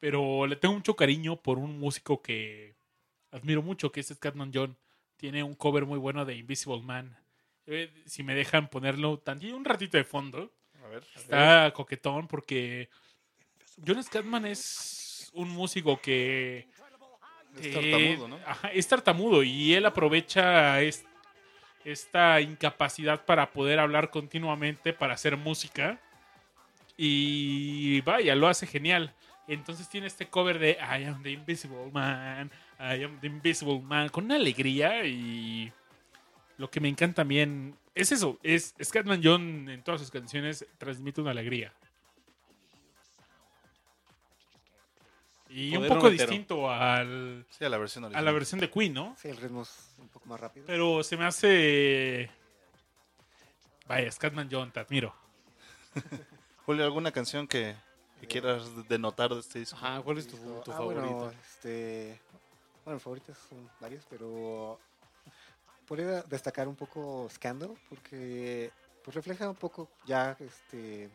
[0.00, 2.74] pero le tengo mucho cariño por un músico que
[3.30, 4.76] admiro mucho, que es Scatman John.
[5.16, 7.16] Tiene un cover muy bueno de Invisible Man.
[7.66, 10.52] Eh, si me dejan ponerlo tantito, un ratito de fondo,
[10.82, 11.04] A ver.
[11.14, 12.88] está coquetón porque
[13.86, 16.66] John Scatman es un músico que
[17.58, 18.36] Es eh, tartamudo, ¿no?
[18.46, 21.04] ajá, es tartamudo y él aprovecha es-
[21.92, 26.00] esta incapacidad para poder hablar continuamente para hacer música.
[26.96, 29.14] Y vaya, lo hace genial.
[29.46, 34.10] Entonces tiene este cover de I am the Invisible Man, I am the Invisible Man,
[34.10, 35.72] con una alegría y
[36.58, 41.20] lo que me encanta también es eso, es Scatman John en todas sus canciones transmite
[41.20, 41.72] una alegría.
[45.50, 49.16] Y un poco distinto al, Sí, a la versión a la versión de Queen, ¿no?
[49.20, 50.66] Sí, el ritmo es un poco más rápido.
[50.66, 52.30] Pero se me hace...
[53.86, 55.14] Vaya, Scatman John, te admiro.
[56.66, 57.74] Julio, ¿alguna canción que,
[58.20, 59.76] que quieras denotar de este disco?
[59.76, 61.00] Ajá, ¿cuál es tu, tu Ah, favorito?
[61.02, 62.20] Bueno, este,
[62.84, 64.78] bueno, mis favoritas son varias, pero
[65.86, 68.70] podría destacar un poco Scandal porque
[69.02, 71.08] pues refleja un poco ya este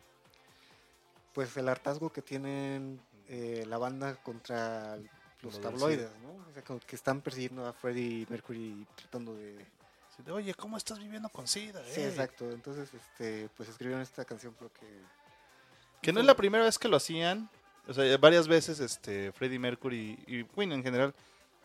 [1.32, 4.98] pues el hartazgo que tienen eh, la banda contra
[5.42, 6.44] los tabloides, ¿no?
[6.48, 9.64] O sea, como que están persiguiendo a Freddie Mercury tratando de
[10.16, 11.82] Sí, de, Oye, ¿cómo estás viviendo con SIDA?
[11.84, 12.50] Sí, eh?" exacto.
[12.50, 14.86] Entonces, este, pues escribieron esta canción porque
[16.00, 17.50] Que no es la primera vez que lo hacían.
[17.88, 21.14] O sea, varias veces este, Freddie Mercury y Queen en general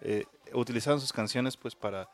[0.02, 2.10] eh, utilizaron sus canciones pues para,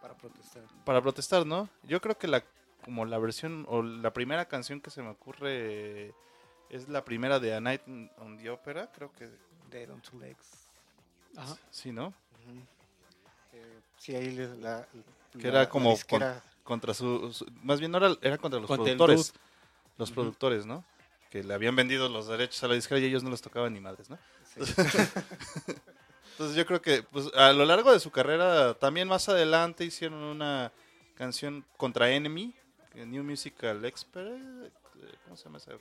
[0.00, 0.62] para protestar.
[0.84, 1.68] para protestar, ¿no?
[1.84, 2.42] Yo creo que la
[2.84, 6.12] como la versión o la primera canción que se me ocurre
[6.76, 7.82] es la primera de A Night
[8.18, 9.28] on the Opera, creo que
[9.70, 10.68] Dead on Two Legs.
[11.36, 11.56] Ajá.
[11.70, 12.08] sí, ¿no?
[12.08, 12.60] Ujú.
[13.52, 14.86] Eh, sí, ahí les- la,
[15.32, 15.96] Que la- era la como
[16.64, 19.34] Contra su, su- más bien no era, era contra los Contra productores,
[19.98, 20.82] los productores, ¿no?
[21.30, 23.80] Que le habían vendido los derechos a la disquera y ellos no los tocaban ni
[23.80, 24.18] madres, ¿no?
[24.54, 24.60] sí.
[26.32, 30.18] Entonces yo creo que pues, a lo largo de su carrera, también más adelante hicieron
[30.22, 30.72] una
[31.16, 32.52] canción contra Enemy,
[32.94, 34.70] New Musical Expert, eh,
[35.24, 35.72] ¿cómo se llama esa?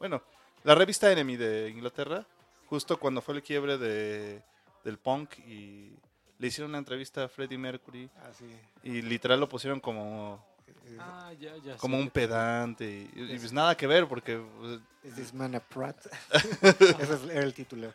[0.00, 0.22] Bueno,
[0.64, 2.26] la revista Enemy de Inglaterra,
[2.68, 4.42] justo cuando fue el quiebre de,
[4.82, 5.92] del punk y
[6.38, 8.46] le hicieron una entrevista a Freddie Mercury Ah, sí.
[8.82, 10.42] y literal lo pusieron como,
[10.86, 11.76] Eh, Ah, ya, ya.
[11.76, 15.54] como sé un pedante y, y, pues nada que ver porque pues, ¿Is this man
[15.54, 15.98] a Pratt?
[16.62, 17.92] Ese es- era el título.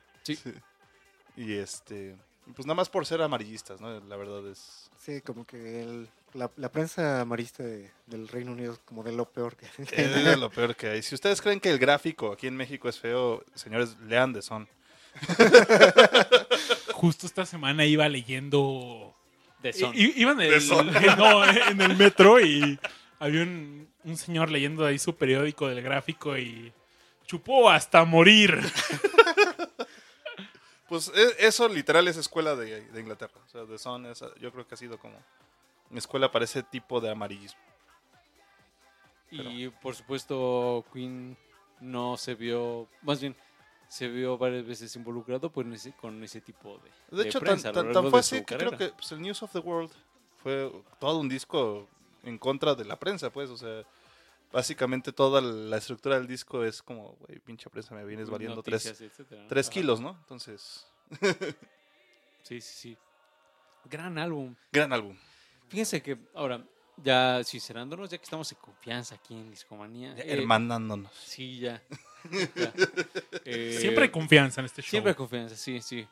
[1.36, 2.15] y este
[2.48, 3.99] y pues nada más por ser amarillistas, ¿no?
[4.02, 8.74] La verdad es Sí, como que el- la, la prensa amarista de- del Reino Unido
[8.74, 9.66] es como de lo peor que...
[9.66, 11.02] Es de lo peor que hay.
[11.02, 14.68] Si ustedes creen que el gráfico aquí en México es feo, señores, lean de son.
[16.94, 19.16] Justo esta semana iba leyendo
[19.62, 19.94] De son.
[19.95, 20.68] I- iba en el,
[21.18, 22.80] no, en el metro y
[23.20, 26.72] había un, un señor leyendo ahí su periódico del gráfico y
[27.26, 28.60] chupó hasta morir.
[30.88, 33.34] Pues e- eso literal es escuela de, de Inglaterra.
[33.44, 35.16] O sea, de son es- yo creo que ha sido como
[35.94, 37.60] escuela para ese tipo de amarillismo.
[39.32, 41.38] Y por supuesto, Queen
[41.82, 43.36] no se vio, más bien,
[43.88, 46.80] se vio varias veces involucrado pues, ese- con ese tipo
[47.12, 49.52] de, De hecho, prensa tan- tan fue así que creo que pues, el News of
[49.52, 49.91] the World
[50.41, 51.88] fue todo un disco
[52.24, 53.49] en contra de la prensa, pues.
[53.49, 53.84] O sea,
[54.53, 58.86] básicamente toda la estructura del disco es como, güey, pinche prensa, me vienes valiendo tres,
[58.86, 59.74] Noticias, tres Ajá.
[59.74, 60.12] kilos, ¿no?
[60.22, 60.88] Entonces,
[62.44, 62.98] Sí, sí, sí.
[63.90, 64.56] Gran álbum.
[64.72, 65.18] gran álbum.
[65.70, 66.64] Fíjense que ahora,
[67.04, 70.16] ya sincerándonos, ya que estamos en confianza aquí en Discomanía.
[70.18, 71.12] eh, Hermanándonos.
[71.14, 71.82] Sí, ya.
[72.56, 72.74] ya.
[73.46, 74.90] Eh, Siempre hay confianza en este show.
[74.92, 76.08] Siempre hay confianza, sí, sí.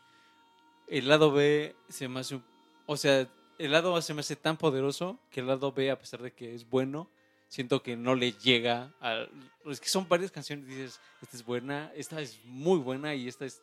[0.88, 2.44] El lado B se me hace un-
[2.86, 3.28] O sea,
[3.58, 6.34] el lado A se me hace tan poderoso que el lado B, a pesar de
[6.34, 7.10] que es bueno,
[7.48, 9.26] siento que no le llega a...
[9.66, 13.46] Es que son varias canciones, dices, esta es buena, esta es muy buena y esta
[13.46, 13.62] es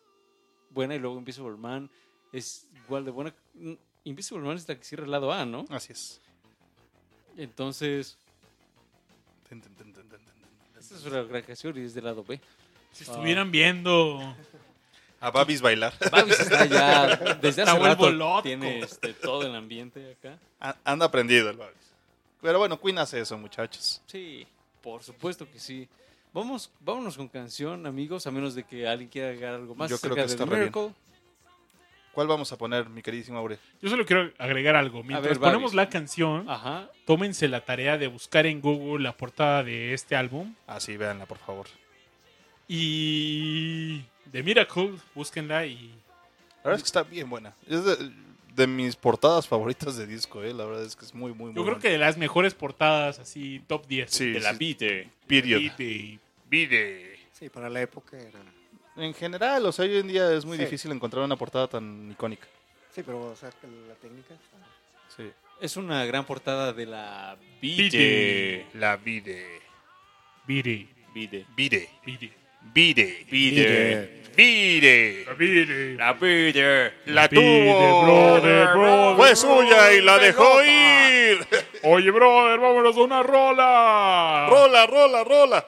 [0.70, 1.90] buena y luego Invisible Man
[2.32, 3.34] es igual de buena.
[4.04, 5.64] Invisible Man es la que cierra el lado A, ¿no?
[5.70, 6.20] Así es.
[7.36, 8.18] Entonces,
[9.48, 10.80] Ten, ten, ten, ten, ten, ten.
[10.80, 12.40] esta es una gran canción y es del lado B.
[12.92, 14.34] Si estuvieran viendo.
[15.20, 15.92] A Babis bailar.
[16.10, 18.42] Babis está ya, desde hace vuelvo rato, loco.
[18.42, 20.38] tiene este, todo el ambiente acá.
[20.84, 21.76] Anda aprendido el Babis.
[22.40, 24.00] Pero bueno, Queen hace eso, muchachos.
[24.06, 24.46] Sí,
[24.82, 25.88] por supuesto que sí.
[26.32, 29.98] Vamos, vámonos con canción, amigos, a menos de que alguien quiera agregar algo más Yo
[29.98, 30.94] creo acerca que de está The re bien.
[32.12, 33.58] ¿Cuál vamos a poner, mi queridísimo Aure?
[33.80, 35.02] Yo solo quiero agregar algo.
[35.04, 36.88] Mientras ver, ponemos la canción, Ajá.
[37.04, 40.54] tómense la tarea de buscar en Google la portada de este álbum.
[40.66, 41.66] Así, véanla, por favor.
[42.72, 44.02] Y.
[44.32, 45.90] The Miracle, búsquenla y.
[46.62, 47.54] La verdad es que está bien buena.
[47.68, 47.96] Es de,
[48.54, 50.52] de mis portadas favoritas de disco, ¿eh?
[50.52, 51.80] La verdad es que es muy, muy, muy Yo creo buena.
[51.80, 54.10] que de las mejores portadas, así, top 10.
[54.10, 54.58] Sí, de la sí.
[54.58, 55.08] Vide.
[55.26, 55.60] Period.
[55.78, 56.18] Vide.
[56.48, 57.18] Vide.
[57.32, 58.40] Sí, para la época era...
[58.96, 60.64] En general, o sea, hoy en día es muy Sí.
[60.64, 62.46] difícil encontrar una portada tan icónica.
[62.94, 63.50] Sí, pero o sea,
[63.88, 64.34] la técnica...
[64.34, 64.56] está-
[65.16, 65.30] Sí.
[65.60, 68.66] Es una gran portada de la Vide.
[68.74, 69.60] La Vide.
[70.46, 70.88] Vide.
[71.14, 71.46] Vide.
[71.56, 71.90] Vide.
[72.06, 72.30] Vide.
[72.72, 73.26] Vide.
[73.30, 74.24] Vide.
[74.36, 75.24] Vide.
[75.26, 75.96] La Vide.
[75.96, 76.94] La Vide.
[77.06, 78.02] La Vide, tuvo.
[78.04, 79.36] brother, brother, Fue brother.
[79.36, 81.46] suya y la dejó ir.
[81.82, 84.46] Oye, brother, vámonos a una rola.
[84.48, 85.66] Rola, rola, rola.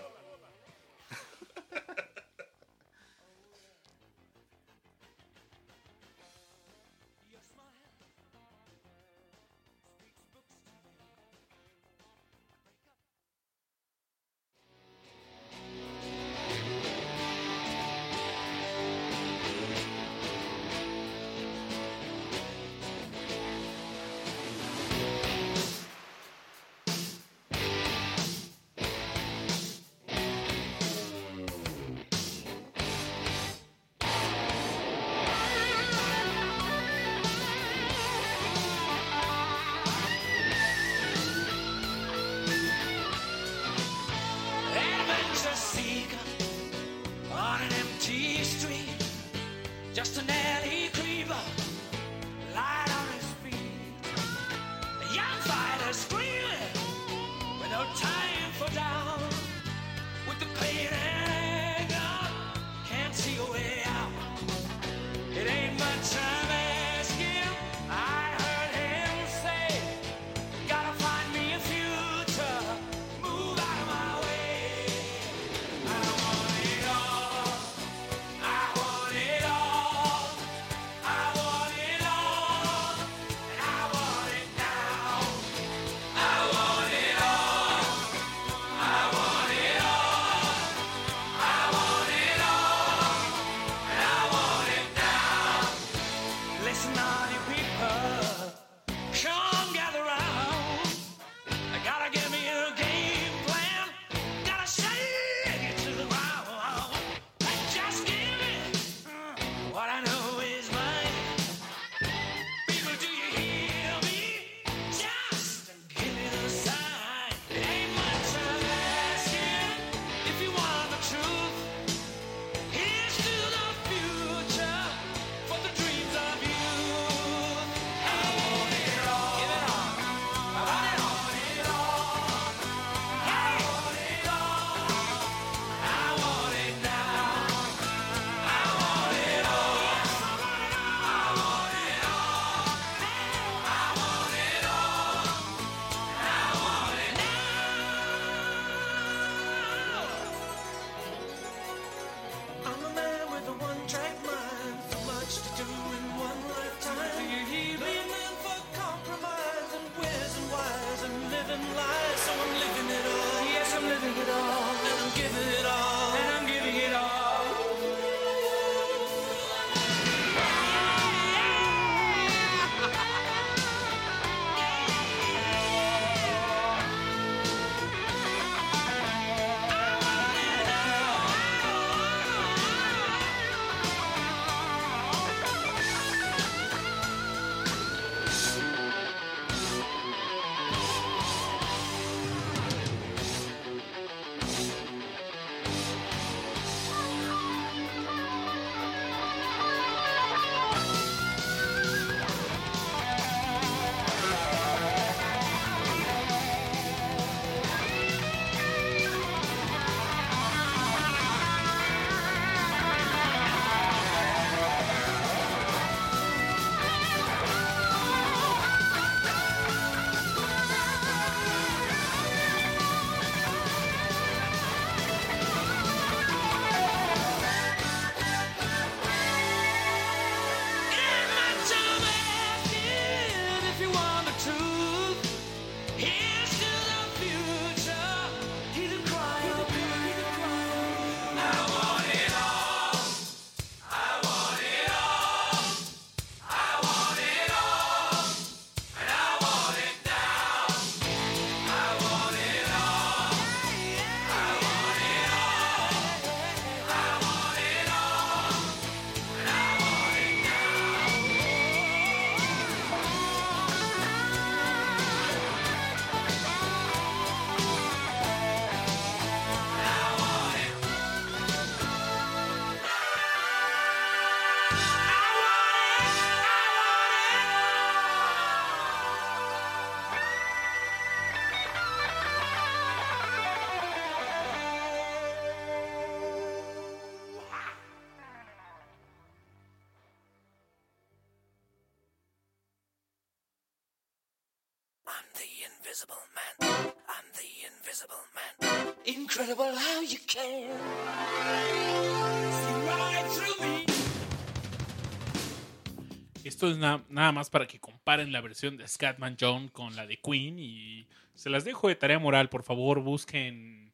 [306.62, 310.18] Esto es nada más para que comparen la versión de Scatman John con la de
[310.18, 312.51] Queen y se las dejo de tarea moral.
[312.51, 313.93] Por favor, busquen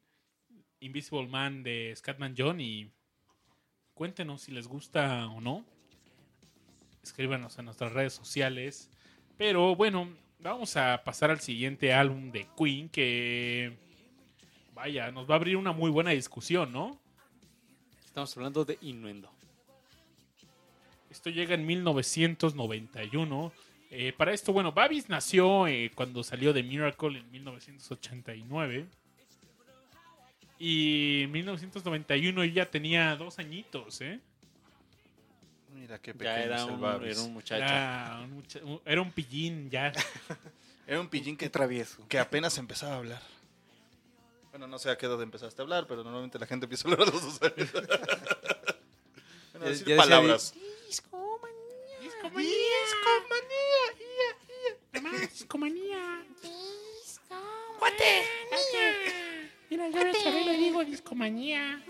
[0.79, 2.91] Invisible Man de Scatman John y
[3.95, 5.65] cuéntenos si les gusta o no.
[7.01, 8.91] Escríbanos en nuestras redes sociales.
[9.35, 13.79] Pero bueno, vamos a pasar al siguiente álbum de Queen que...
[14.75, 16.99] Vaya, nos va a abrir una muy buena discusión, ¿no?
[18.05, 19.38] Estamos hablando de Innuendo.
[21.09, 23.53] Esto llega en 1991.
[23.91, 28.85] Eh, para esto, bueno, Babis nació eh, cuando salió de Miracle en 1989.
[30.59, 34.19] Y en 1991 ella tenía dos añitos, ¿eh?
[35.73, 37.63] Mira qué pequeño era, un, muchacho.
[37.63, 39.93] Era un, mucha pillín ya.
[40.85, 42.05] era un pillín que travieso.
[42.07, 43.21] Que apenas empezaba a hablar.
[44.51, 46.91] Bueno, no sé a qué edad empezaste a hablar, pero normalmente la gente empieza a
[46.91, 47.71] hablar a los dos años.
[49.53, 50.53] bueno, ya, decir palabras
[52.21, 52.45] palabras.
[55.31, 56.25] Discomanía.
[57.79, 58.23] ¡Cuate!
[59.69, 61.81] Mira, yo a Chabelo le digo discomanía.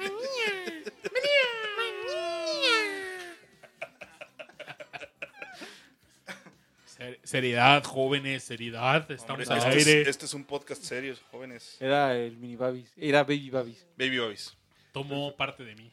[6.85, 9.09] Ser- Seriedad, jóvenes, seriedad.
[9.11, 10.01] Estamos Hombre, al este, aire.
[10.01, 11.77] es, este es un podcast serio, jóvenes.
[11.79, 12.91] Era el mini Babis.
[12.97, 13.85] Era Baby Babis.
[13.97, 14.57] Baby Babis.
[14.91, 15.91] Tomó parte de mí.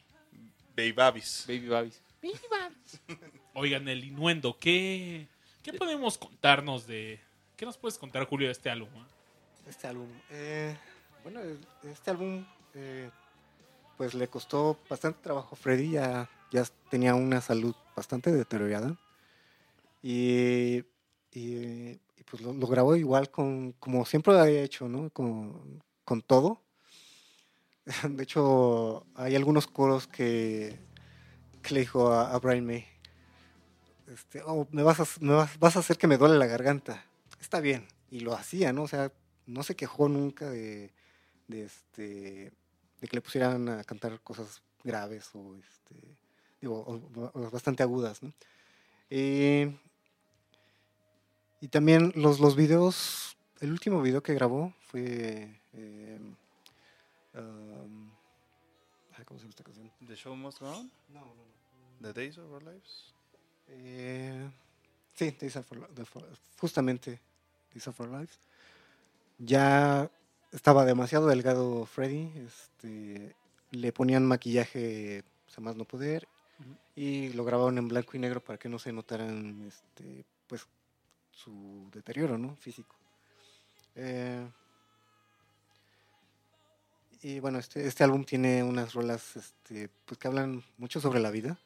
[0.76, 1.44] Baby Babis.
[1.46, 2.02] Baby Babis.
[3.58, 5.28] Oigan, el Inuendo, ¿qué,
[5.62, 7.18] ¿qué podemos contarnos de...
[7.56, 8.90] ¿Qué nos puedes contar, Julio, de este álbum?
[8.98, 9.06] ah?
[9.66, 10.08] Este álbum.
[10.28, 10.76] eh,
[11.22, 11.40] bueno,
[11.82, 13.08] este álbum, eh,
[13.96, 15.92] pues le costó bastante trabajo a Freddy.
[15.92, 18.94] Ya, ya tenía una salud bastante deteriorada.
[20.02, 20.84] Y,
[21.32, 21.98] y,
[22.30, 25.08] pues lo, grabó igual con, como siempre lo había hecho, ¿no?
[25.08, 26.60] Con, con todo.
[28.06, 30.78] De hecho, hay algunos coros que,
[31.62, 32.95] que le dijo a Brian May.
[34.08, 37.04] Este, "Oh, me, vas a, me vas, vas a hacer que me duele la garganta.
[37.40, 37.86] Está bien.
[38.10, 38.82] Y lo hacía, ¿no?
[38.84, 39.12] O sea,
[39.46, 40.92] no se quejó nunca de,
[41.48, 42.52] de, este,
[43.00, 45.94] de que le pusieran a cantar cosas graves o, este,
[46.60, 48.32] digo, o- o bastante agudas, ¿no?
[49.10, 49.76] Eh,
[51.60, 55.60] y también los, los videos, el último video que grabó fue...
[55.72, 56.18] eh,
[57.34, 58.10] um,
[59.24, 59.90] ¿Cómo se llama esta canción?
[60.06, 60.90] The Show Must Go On.
[61.08, 62.12] No, no, no.
[62.12, 63.12] The Days of Our Lives.
[63.68, 64.48] Eh,
[65.14, 66.26] sí, Days of Our Li- the Fo-
[66.60, 67.20] justamente
[67.72, 68.38] Days of Our Lives.
[69.38, 70.10] Ya
[70.52, 72.32] estaba demasiado delgado Freddy.
[72.36, 73.34] Este,
[73.72, 75.24] le ponían maquillaje
[75.56, 76.28] a más no poder
[76.94, 80.66] y lo grabaron en blanco y negro para que no se notaran este, pues,
[81.30, 82.56] su deterioro ¿no?
[82.56, 82.94] físico.
[83.94, 84.46] Eh,
[87.22, 91.30] y bueno, este, este álbum tiene unas rolas este, pues, que hablan mucho sobre la
[91.30, 91.58] vida.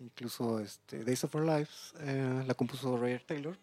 [0.00, 3.56] Incluso este, Days of Our Lives eh, la compuso Roger Taylor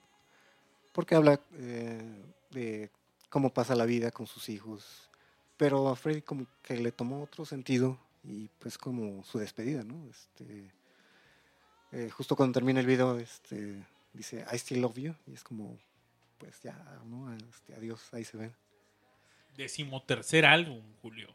[0.98, 2.90] porque habla eh, de
[3.30, 5.12] cómo pasa la vida con sus hijos.
[5.56, 10.10] Pero a Freddy como que le tomó otro sentido y pues como su despedida, ¿no?
[10.10, 10.72] Este,
[11.92, 15.78] eh, justo cuando termina el video este, dice I still love you y es como
[16.40, 16.74] pues ya,
[17.06, 17.32] ¿no?
[17.36, 18.56] Este, adiós, ahí se ven.
[19.56, 21.28] Decimotercer álbum, Julio.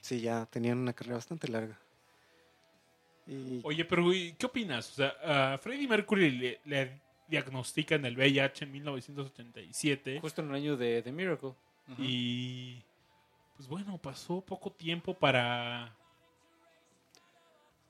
[0.00, 1.78] Sí, ya tenían una carrera bastante larga.
[3.26, 4.04] Y Oye, pero
[4.38, 4.90] ¿qué opinas?
[4.90, 10.54] O sea, a Freddie Mercury le, le diagnostican el VIH en 1987 Justo en el
[10.54, 11.54] año de The Miracle.
[11.98, 12.82] y
[13.56, 15.94] pues bueno, pasó poco tiempo para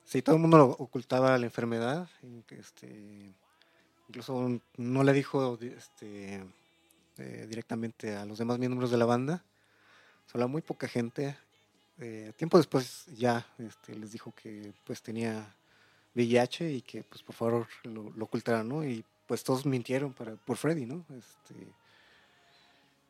[0.04, 2.08] Sí, todo el mundo lo ocultaba la enfermedad.
[2.50, 3.32] Este,
[4.08, 6.44] incluso no le dijo di- este,
[7.16, 9.42] eh, directamente a los demás miembros de la banda.
[10.26, 11.36] Solo a muy poca gente.
[11.98, 15.54] Eh, tiempo después ya este, les dijo que pues tenía
[16.14, 18.84] VIH y que pues por favor lo, lo ocultaran, ¿no?
[18.84, 21.04] Y pues todos mintieron para, por Freddy, ¿no?
[21.16, 21.54] Este,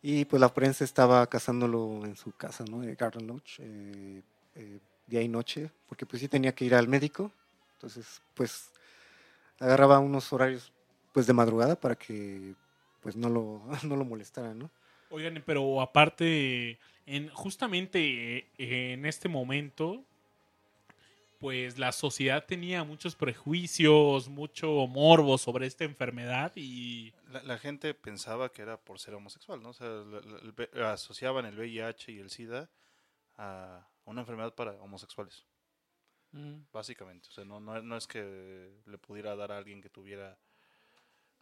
[0.03, 2.81] y pues la prensa estaba cazándolo en su casa, ¿no?
[2.81, 3.61] De Garden Lodge.
[3.61, 4.23] eh,
[4.55, 7.31] eh, día y noche, porque pues sí tenía que ir al médico.
[7.75, 8.71] Entonces, pues
[9.61, 10.73] agarraba unos horarios
[11.13, 12.55] pues de madrugada para que
[13.01, 14.71] pues no lo, no lo molestaran, ¿no?
[15.11, 20.05] Oigan, pero aparte, en, justamente eh, en este momento,
[21.39, 27.93] pues la sociedad tenía muchos prejuicios, mucho morbo sobre esta enfermedad y La, la gente
[27.93, 29.71] pensaba que era por ser homosexual, ¿no?
[29.71, 32.71] O sea, la- la- el V- asociaban el VIH y el SIDA
[33.37, 35.45] a una enfermedad para homosexuales,
[36.73, 37.29] básicamente.
[37.29, 40.39] O sea, no, no, no es que le pudiera dar a alguien que tuviera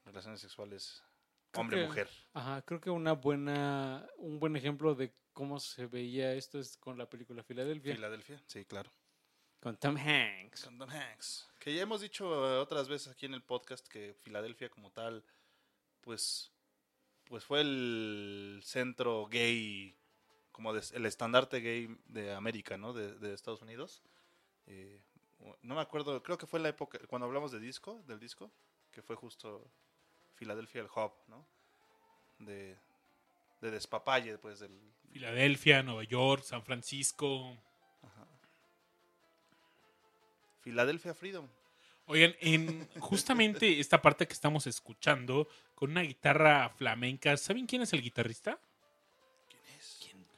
[0.05, 1.03] relaciones sexuales
[1.55, 2.09] hombre-mujer.
[2.35, 6.99] Ajá, creo que una buena, un buen ejemplo de cómo se veía esto es con
[6.99, 7.95] la película Filadelfia.
[7.95, 8.91] Filadelfia, sí, claro.
[9.61, 10.65] con Tom Hanks.
[10.65, 11.49] Con Tom Hanks.
[11.59, 15.25] Que ya hemos dicho eh, otras veces aquí en el podcast que Filadelfia como tal,
[16.01, 16.51] pues,
[17.25, 19.95] pues fue el centro gay,
[20.51, 22.93] como de- el estandarte gay de América, ¿no?
[22.93, 24.03] De, de Estados Unidos.
[24.67, 25.01] Eh,
[25.63, 28.51] no me acuerdo, creo que fue la época, cuando hablamos de disco, del disco,
[28.93, 29.69] que fue justo
[30.35, 31.47] Filadelfia el hub, ¿no?
[32.39, 32.77] De,
[33.61, 34.79] de despapalle, pues, del,
[35.13, 37.57] Filadelfia, Nueva York, San Francisco.
[40.63, 41.47] Philadelphia Freedom.
[42.07, 47.93] Oigan, en justamente esta parte que estamos escuchando, con una guitarra flamenca, ¿saben quién es
[47.93, 48.59] el guitarrista?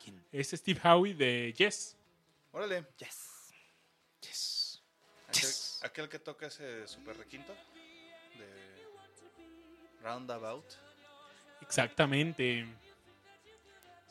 [0.02, 0.52] ¿Quién es?
[0.52, 1.96] Es Steve Howe de Yes.
[2.52, 2.84] Órale.
[2.98, 4.82] Yes.
[5.28, 7.52] Hay que, Aquel que toca ese super requinto
[8.38, 8.48] de
[10.02, 10.64] Roundabout.
[11.60, 12.66] Exactamente.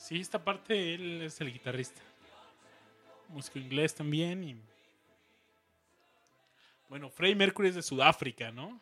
[0.04, 2.02] Sí, esta parte él es el guitarrista.
[3.30, 4.44] Músico inglés también.
[4.44, 4.62] Y...
[6.90, 8.82] Bueno, Freddie Mercury es de Sudáfrica, ¿no?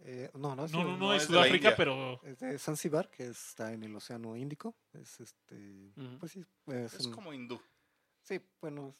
[0.00, 2.58] Eh, no, no, es, No, no, de- no, no, es es Sudáfrica, pero es de
[2.58, 4.74] Zanzibar, que está en el Océano Índico.
[4.92, 5.92] Es este.
[6.20, 7.58] Pues sí, es Es un- como hindú.
[8.22, 8.94] Sí, bueno.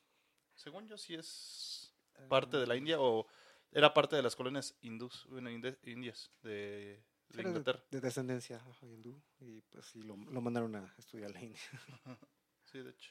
[0.54, 1.92] Según yo, sí es
[2.30, 3.26] parte de la India o
[3.70, 7.84] era parte de las colonias hindús, bueno, indias de, de era de, Inglaterra.
[7.90, 9.14] de descendencia ajá, hindú.
[9.40, 11.60] Y pues sí, lo, lo mandaron a estudiar a la India.
[12.72, 13.10] Sí, de hecho.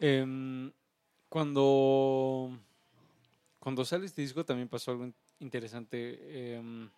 [0.00, 0.72] Em,
[1.28, 2.50] cuando,
[3.60, 6.90] cuando sale este disco también pasó algo in- interesante em,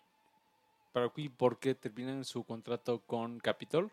[0.91, 3.91] para Queen porque terminan su contrato con Capitol,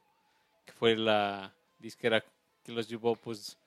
[0.65, 2.24] que fue la disquera
[2.62, 3.59] que los llevó pues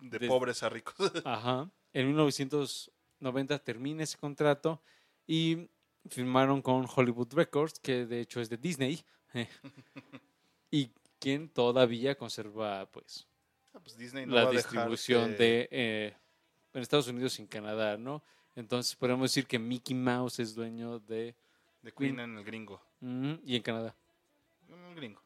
[0.00, 0.96] De Des- pobres a ricos.
[1.24, 1.70] Ajá.
[1.92, 4.80] En 1990 termina ese contrato
[5.26, 5.68] y
[6.08, 9.04] firmaron con Hollywood Records, que de hecho es de Disney,
[10.70, 13.26] y quien todavía conserva pues
[13.72, 16.16] Ah, pues Disney no la distribución que- de eh,
[16.74, 18.22] en Estados Unidos y en Canadá, ¿no?
[18.56, 21.36] Entonces podemos decir que Mickey Mouse es dueño de
[21.82, 22.20] de Queen Queen.
[22.20, 22.82] en el gringo.
[23.00, 23.94] Ujú, y en Canadá.
[24.68, 25.22] En el gringo.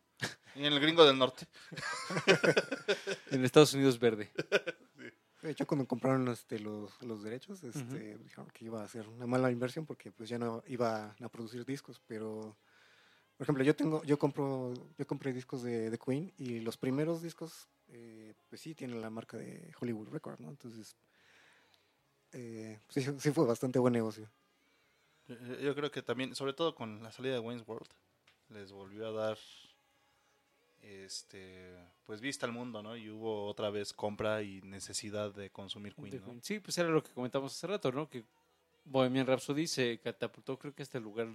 [0.54, 1.46] Y en el gringo del norte.
[3.30, 4.30] En Estados Unidos verde.
[5.44, 9.26] De hecho, cuando compraron este, los, los derechos, este, dijeron que iba a ser una
[9.26, 12.56] mala inversión porque pues ya no iba a producir discos, pero
[13.36, 17.20] por ejemplo, yo tengo, yo compro, yo compré discos de, de Queen y los primeros
[17.20, 20.48] discos, eh, pues sí tienen la marca de Hollywood Records, ¿no?
[20.48, 20.96] Entonces,
[22.32, 24.30] eh, sí, sí fue bastante buen negocio.
[25.28, 27.88] Yo- Yo creo que también, sobre todo con la salida de Wayne's World,
[28.48, 29.38] les volvió a dar
[30.84, 31.74] este
[32.04, 32.96] pues vista al mundo, ¿no?
[32.96, 36.42] Y hubo otra vez compra y necesidad de consumir Queen.
[36.42, 38.08] Sí, pues era lo que comentamos hace rato, ¿no?
[38.08, 38.24] Que
[38.84, 41.28] Bohemian Rhapsody se catapultó creo que hasta el lugar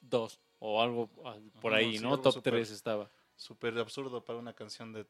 [0.00, 2.18] 2 o algo ah, por Ajá, ahí, sí, ¿no?
[2.20, 3.10] Top súper- 3 estaba.
[3.36, 5.04] Súper absurdo para una canción de,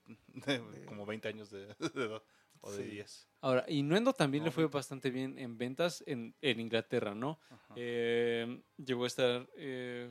[0.46, 2.22] de como 20 años de, de edad,
[2.62, 2.90] o de Sí.
[2.90, 3.28] 10.
[3.42, 7.38] Ahora, Innuendo también No, le fue bastante bien en ventas en, en Inglaterra, ¿no?
[7.76, 10.10] Eh, llegó a estar eh,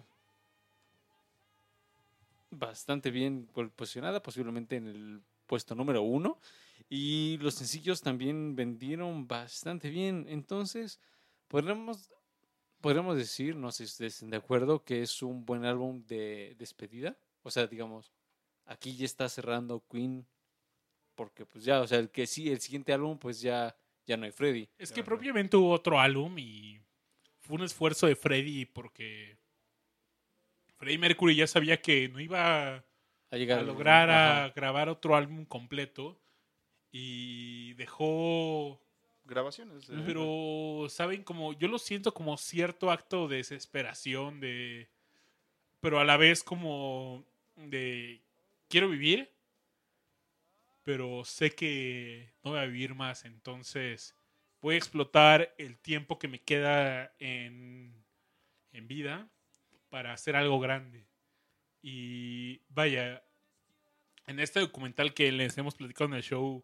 [2.59, 6.39] bastante bien posicionada, posiblemente en el puesto número uno.
[6.89, 10.25] Y los sencillos también vendieron bastante bien.
[10.27, 10.99] Entonces,
[11.47, 12.11] podríamos,
[12.81, 16.55] podríamos decir, no sé si ustedes estén de acuerdo, que es un buen álbum de
[16.57, 17.17] despedida.
[17.41, 18.11] O sea, digamos,
[18.65, 20.25] aquí ya está cerrando Queen.
[21.15, 23.75] Porque pues ya, o sea, el que sí, el siguiente álbum, pues ya,
[24.05, 24.67] ya no hay Freddy.
[24.77, 26.81] es que propiamente hubo otro álbum y
[27.41, 29.37] fue un esfuerzo de Freddie porque
[30.83, 32.83] Freddie Mercury ya sabía que no iba
[33.31, 34.53] A llegar a lograr a ajá.
[34.55, 36.19] grabar otro álbum completo
[36.91, 38.79] y dejó
[39.25, 39.87] Grabaciones.
[39.87, 44.89] de- pero saben como yo lo siento como cierto acto de desesperación de
[45.79, 47.23] pero a la vez como
[47.55, 48.21] de
[48.69, 49.29] quiero vivir
[50.83, 54.15] pero sé que no voy a vivir más entonces
[54.61, 57.93] voy a explotar el tiempo que me queda en,
[58.73, 59.29] en vida
[59.93, 61.05] para hacer algo grande
[61.83, 63.21] y vaya
[64.25, 66.63] en este documental que les hemos platicado en el show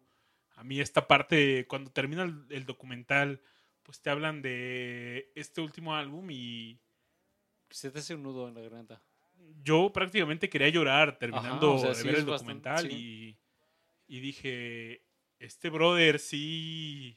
[0.56, 3.40] a mí esta parte, cuando termina el, el documental,
[3.84, 6.76] pues te hablan de este último álbum y
[7.70, 9.00] Se te hace un nudo en la garganta.
[9.62, 13.36] yo prácticamente quería llorar terminando Ajá, o sea, de sí ver el bastante- documental sí.
[14.08, 15.02] y, y dije,
[15.38, 17.16] este brother sí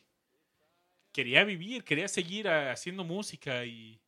[1.11, 3.99] quería vivir, quería seguir haciendo música y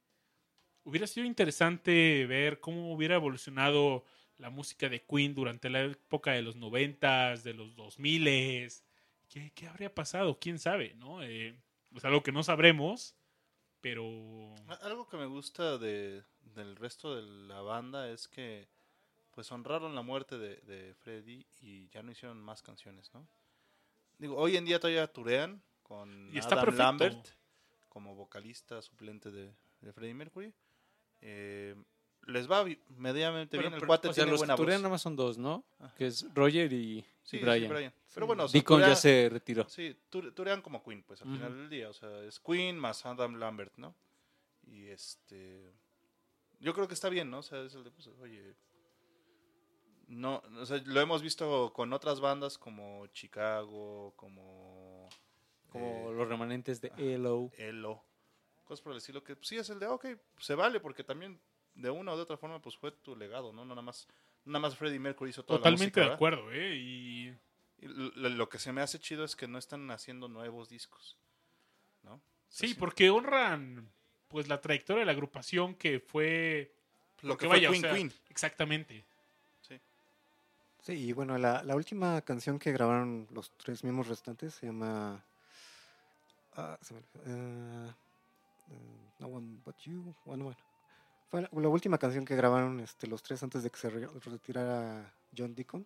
[0.86, 4.06] hubiera sido interesante ver cómo hubiera evolucionado
[4.38, 8.84] la música de Queen durante la época de los noventas, de los dos miles.
[9.30, 10.40] ¿Qué, qué habría pasado?
[10.40, 10.94] ¿Quién sabe?
[10.95, 11.24] ¿no?
[11.24, 11.60] Eh,
[11.95, 13.16] es algo que no sabremos,
[13.82, 14.03] pero...
[14.82, 18.68] Algo que me gusta de, del resto de la banda es que
[19.32, 23.28] pues honraron la muerte de, de Freddy y ya no hicieron más canciones, ¿no?
[24.18, 26.78] Digo, hoy en día todavía turean con Y está Adam.
[26.78, 27.28] Lambert
[27.90, 30.53] como vocalista suplente de, de Freddie Mercury.
[31.28, 31.76] Eh,
[32.28, 32.64] les va
[32.98, 34.84] medianamente bien, el cuate o sea, tiene los buena que turean voz.
[34.84, 35.64] nada más son dos, ¿no?
[35.80, 35.94] Ajá.
[35.96, 37.70] Que es Roger y, y Sí, sí, Brian.
[37.70, 37.94] Brian.
[38.14, 39.68] Pero bueno, o sea, Deacon ya turea- se retiró.
[39.70, 41.38] Sí, tur- turean como Queen, pues al Ujú.
[41.38, 41.90] final del día.
[41.90, 43.96] O sea, es Queen más Adam Lambert, ¿no?
[44.68, 45.74] Y este.
[46.60, 47.40] Yo creo que está bien, ¿no?
[47.40, 48.56] O sea, es el de, pues, oye.
[50.08, 55.10] No, o sea, lo hemos visto con otras bandas como Chicago, como.
[55.70, 57.52] Como eh, los remanentes de ELO.
[57.58, 58.04] Elo.
[58.66, 60.06] Cosas por el estilo que pues, sí es el de, ok,
[60.40, 61.40] se vale, porque también
[61.76, 63.64] de una o de otra forma, pues fue tu legado, ¿no?
[63.64, 64.08] No nada más,
[64.44, 66.42] nada más Freddie Mercury hizo toda Totalmente la de música, ¿verdad?
[66.42, 66.76] acuerdo, ¿eh?
[66.76, 67.34] Y
[67.82, 71.18] Y lo, lo que se me hace chido es que no están haciendo nuevos discos,
[72.04, 72.20] ¿no?
[72.50, 73.88] Sí, porque honran
[74.30, 76.74] pues la trayectoria de la agrupación que fue
[77.22, 78.14] Lo que fue o Queen sea, Queen.
[78.30, 79.04] Exactamente.
[80.82, 85.24] Sí, y bueno, la, la última canción que grabaron los tres miembros restantes se llama.
[86.56, 87.94] ah, se me olvidó, eh,
[89.20, 90.16] no One But You.
[90.26, 90.60] Bueno, bueno.
[91.30, 95.14] Fue la, última canción que grabaron este, los tres antes de que se re- retirara
[95.36, 95.86] John Deacon.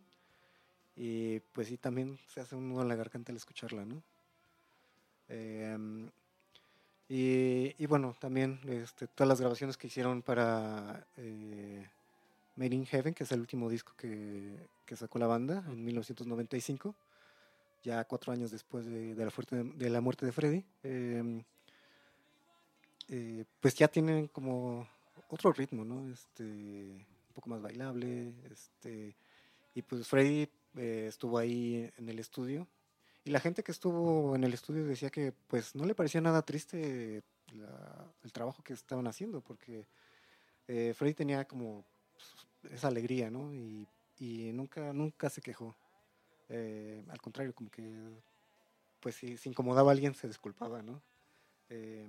[0.96, 4.04] Y pues sí, también se hace un nudo en la garganta al escucharla, ¿no?
[5.30, 6.10] Em,
[7.08, 11.88] y, y bueno, también este, todas las grabaciones que hicieron para eh,
[12.58, 16.94] Made in Heaven, que es el último disco que, que sacó la banda en 1995,
[17.84, 20.66] ya cuatro años después de, de la, fuerte- de la muerte de Freddy.
[20.84, 21.44] em,
[23.10, 24.88] eh, pues ya tienen como
[25.30, 26.10] otro ritmo, ¿no?
[26.12, 29.16] Este, un poco más bailable, este,
[29.76, 32.68] y pues Freddy eh, estuvo ahí en el estudio
[33.26, 36.42] y la gente que estuvo en el estudio decía que pues no le parecía nada
[36.42, 37.22] triste
[37.54, 39.86] la- el trabajo que estaban haciendo porque
[40.68, 41.84] eh, Freddy tenía como
[42.72, 43.54] esa alegría, ¿no?
[43.54, 43.88] Y,
[44.20, 45.76] y nunca, nunca se quejó.
[46.50, 47.84] Eh, al contrario, como que
[49.00, 51.02] pues si se incomodaba a alguien se disculpaba, ¿no?
[51.70, 52.08] Eh,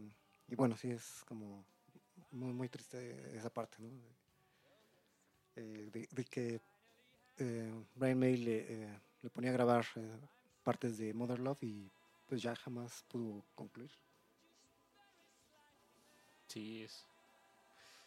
[0.51, 1.64] y bueno, sí es como
[2.32, 3.89] muy, muy triste esa parte, ¿no?
[5.56, 6.60] Eh, de, de que
[7.39, 10.20] eh, Brian May le, eh, le ponía a grabar eh,
[10.62, 11.90] partes de Mother Love y
[12.27, 13.90] pues ya jamás pudo concluir.
[16.48, 17.06] Sí, es.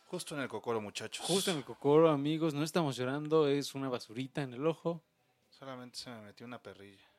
[0.07, 1.25] Justo en el cocoro, muchachos.
[1.25, 5.01] Justo en el cocoro, amigos, no estamos llorando, es una basurita en el ojo.
[5.49, 7.09] Solamente se me metió una perrilla.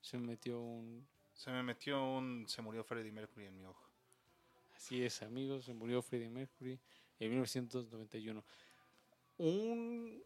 [0.00, 1.06] Se metió un.
[1.34, 2.46] Se me metió un...
[2.48, 3.91] Se murió Freddie Mercury en mi ojo.
[4.82, 6.76] Así es, amigos, se murió Freddie Mercury
[7.20, 8.44] en 1991.
[9.38, 10.20] Un,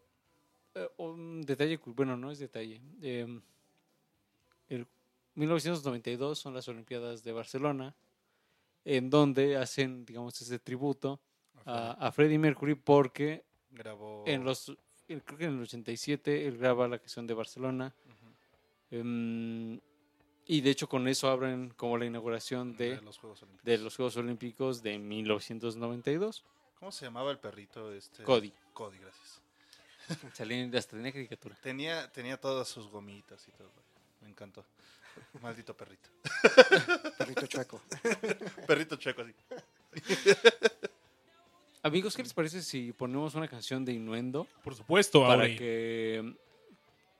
[0.73, 2.81] eh, un detalle, bueno, no es detalle.
[3.03, 3.39] eh,
[4.69, 4.87] el
[5.35, 7.95] 1992 son las Olimpiadas de Barcelona,
[8.83, 11.19] en donde hacen, digamos, ese tributo
[11.63, 14.23] a, a Freddie Mercury porque Grabó...
[14.25, 14.75] en los,
[15.05, 17.93] creo que en el 87 él graba la canción de Barcelona.
[20.47, 23.65] Y de hecho con eso abren como la inauguración de, de los Juegos Olímpicos.
[23.65, 26.43] de los Juegos Olímpicos de 1992.
[26.79, 28.23] ¿Cómo se llamaba el perrito este?
[28.23, 28.53] Cody.
[28.73, 29.41] Cody, gracias.
[30.33, 31.55] Salían hasta tenía caricatura.
[31.61, 33.71] Tenía, tenía todas sus gomitas y todo.
[34.21, 34.63] Me encantó.
[35.41, 36.09] Maldito perrito.
[37.17, 37.81] Perrito chueco.
[38.67, 39.33] Perrito checo así.
[41.81, 44.47] Amigos, ¿qué les parece si ponemos una canción de Innuendo?
[44.63, 46.35] Por supuesto, Para que...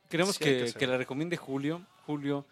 [0.10, 1.86] Queremos Sí, hay que que, que la recomiende Julio.
[2.06, 2.46] Julio,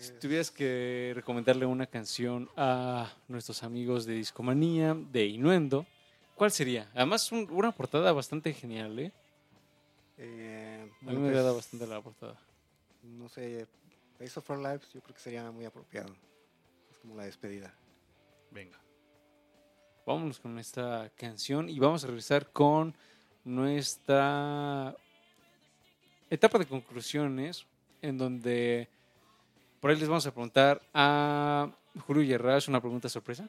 [0.00, 5.86] si tuvieras que recomendarle una canción a nuestros amigos de Discomanía, de Innuendo,
[6.34, 6.90] ¿cuál sería?
[6.94, 9.12] Además, un- una portada bastante genial, ¿eh?
[10.16, 12.38] eh, A mí me pues, agrada bastante la portada.
[13.02, 13.66] No sé,
[14.18, 16.14] Days of Our Lives yo creo que sería muy apropiado.
[16.90, 17.74] Es como la despedida.
[18.50, 18.78] Venga.
[20.06, 22.94] Vámonos con esta canción y vamos a regresar con
[23.44, 24.96] nuestra
[26.30, 27.66] etapa de conclusiones,
[28.02, 28.88] en donde
[29.80, 31.68] por ahí les vamos a preguntar a
[32.06, 33.48] Julio Yerras una pregunta sorpresa.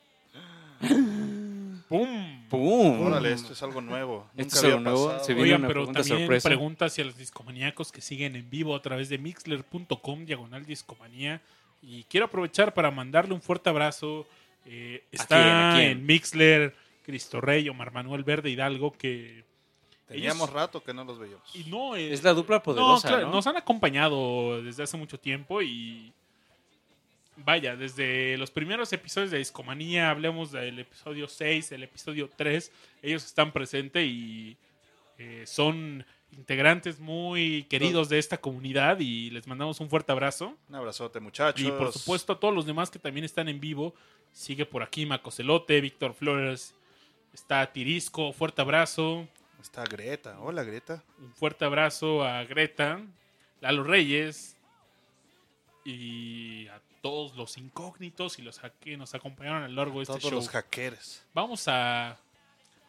[1.90, 2.48] ¡Pum!
[2.50, 3.02] ¡Pum!
[3.08, 4.28] Órale, esto es algo nuevo.
[4.38, 5.24] Esto Nunca es algo había nuevo, pasado.
[5.26, 6.50] se viene Oigan, una pero pregunta también sorpresa.
[6.50, 11.42] preguntas hacia los discomaníacos que siguen en vivo a través de mixler.com, diagonal discomanía.
[11.82, 14.26] Y quiero aprovechar para mandarle un fuerte abrazo.
[14.66, 15.48] Eh, está quién?
[15.56, 15.90] ¿A quién?
[15.92, 19.44] en Mixler, Cristo Rey, Omar Manuel Verde Hidalgo, que...
[20.08, 21.56] Teníamos ellos- rato que no los veíamos.
[21.56, 23.34] Y no eh, Es la dupla poderosa, claro, ¿no?
[23.34, 26.14] Nos han acompañado desde hace mucho tiempo y...
[27.38, 32.72] Vaya, desde los primeros episodios de Discomanía, hablemos del episodio 6, el episodio 3,
[33.02, 34.58] ellos están presentes y
[35.18, 40.58] eh, son integrantes muy queridos de esta comunidad y les mandamos un fuerte abrazo.
[40.70, 41.66] Un abrazote, muchachos.
[41.66, 43.94] Y por supuesto a todos los demás que también están en vivo.
[44.32, 46.74] Sigue por aquí Macocelote, Víctor Flores,
[47.34, 49.28] está Tirisco, fuerte abrazo.
[49.62, 50.40] Está Greta.
[50.40, 51.04] Hola, Greta.
[51.20, 53.02] Un fuerte abrazo a Greta,
[53.60, 54.58] Lalo Reyes
[55.86, 60.14] y a todos los incógnitos y los que nos acompañaron a lo largo de este
[60.14, 60.32] Todos show.
[60.34, 61.24] los hackers.
[61.34, 62.18] Vamos a, a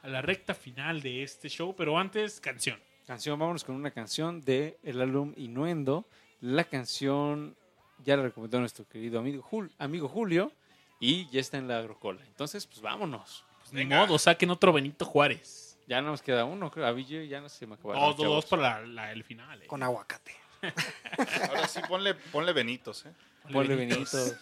[0.09, 2.79] la recta final de este show, pero antes, canción.
[3.07, 6.07] Canción, vámonos con una canción de el álbum Innuendo.
[6.41, 7.57] La canción
[8.05, 10.53] ya la recomendó nuestro querido amigo, Jul- amigo Julio
[11.01, 12.21] y ya está en la agrocola.
[12.27, 13.45] Entonces, pues vámonos.
[13.61, 15.79] Pues ni modo, saquen otro Benito Juárez.
[15.89, 16.87] Ya nos queda uno, creo.
[16.87, 18.03] A Ville ya no se me acabaron.
[18.03, 19.63] Dos, dos, para la- la- el final.
[19.63, 19.67] eh.
[19.67, 20.33] Con aguacate.
[21.49, 23.13] Ahora sí, ponle, ponle Benitos, ¿eh?
[23.51, 24.37] Ponle.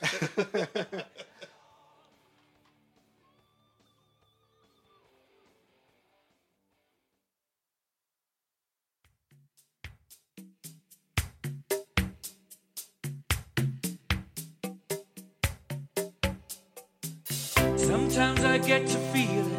[17.77, 19.57] Sometimes I get to feeling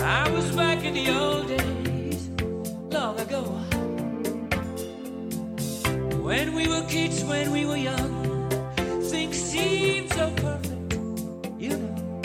[0.00, 2.28] I was back in the old days,
[2.92, 3.42] long ago.
[6.22, 8.25] When we were kids, when we were young
[9.26, 10.94] things seem so perfect,
[11.58, 12.20] you know.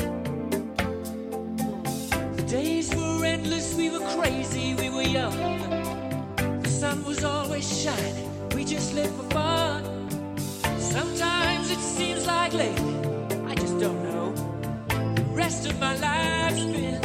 [2.35, 5.35] The days were endless, we were crazy, we were young.
[6.61, 10.09] The sun was always shining, we just lived for fun.
[10.77, 12.95] Sometimes it seems like lately,
[13.47, 14.33] I just don't know.
[15.15, 17.00] The rest of my life's been.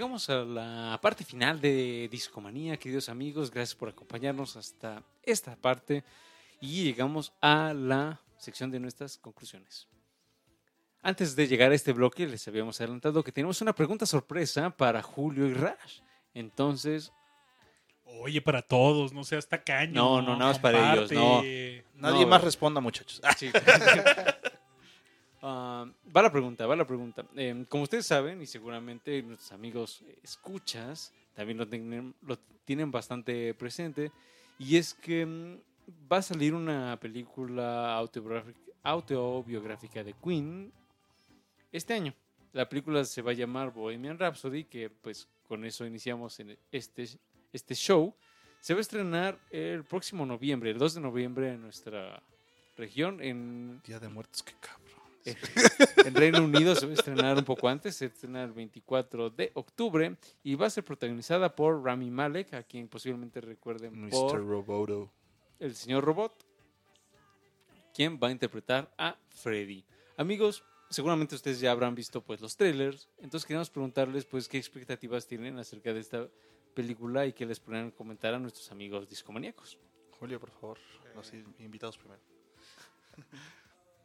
[0.00, 3.50] llegamos a la parte final de Discomanía, queridos amigos.
[3.50, 6.04] Gracias por acompañarnos hasta esta parte.
[6.58, 9.88] Y llegamos a la sección de nuestras conclusiones.
[11.02, 15.02] Antes de llegar a este bloque, les habíamos adelantado que tenemos una pregunta sorpresa para
[15.02, 16.00] Julio y Rash.
[16.32, 17.12] Entonces.
[18.06, 19.92] Oye, para todos, no seas tacaño.
[19.92, 21.12] No, no, nada más para ellos.
[21.12, 21.42] No,
[21.96, 22.26] Nadie no.
[22.26, 23.20] más responda, muchachos.
[23.36, 23.50] Sí.
[25.42, 27.24] Uh, va la pregunta, va la pregunta.
[27.34, 33.54] Eh, como ustedes saben, y seguramente nuestros amigos escuchas también lo tienen, lo tienen bastante
[33.54, 34.12] presente,
[34.58, 35.58] y es que um,
[36.12, 37.96] va a salir una película
[38.82, 40.70] autobiográfica de Queen
[41.72, 42.14] este año.
[42.52, 47.08] La película se va a llamar Bohemian Rhapsody, que pues con eso iniciamos en este,
[47.52, 48.14] este show.
[48.60, 52.22] Se va a estrenar el próximo noviembre, el 2 de noviembre en nuestra
[52.76, 53.22] región.
[53.22, 53.80] En...
[53.86, 54.89] Día de Muertos, qué cabrón
[55.24, 59.50] en Reino Unido se va a estrenar un poco antes, se estrena el 24 de
[59.54, 64.10] octubre y va a ser protagonizada por Rami Malek, a quien posiblemente recuerden Mr.
[64.10, 65.10] por Roboto.
[65.58, 66.46] el señor Robot,
[67.94, 69.84] quien va a interpretar a Freddy.
[70.16, 75.26] Amigos, seguramente ustedes ya habrán visto pues los trailers, entonces queremos preguntarles pues qué expectativas
[75.26, 76.28] tienen acerca de esta
[76.74, 79.78] película y qué les podrían comentar a nuestros amigos discomaníacos.
[80.18, 80.78] Julio, por favor,
[81.14, 82.20] los invitados primero.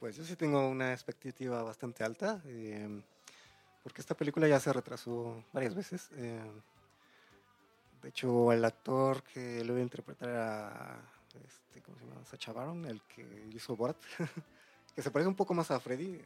[0.05, 3.01] Pues yo sí tengo una expectativa bastante alta, eh,
[3.81, 6.11] porque esta película ya se retrasó varias veces.
[6.13, 6.45] eh,
[8.03, 11.01] de hecho, el actor que lo iba a interpretar a,
[11.43, 12.23] este, ¿cómo se llama?
[12.23, 13.97] Sacha Baron, el que hizo Borat,
[14.95, 16.23] que se parece un poco más a Freddy, eh,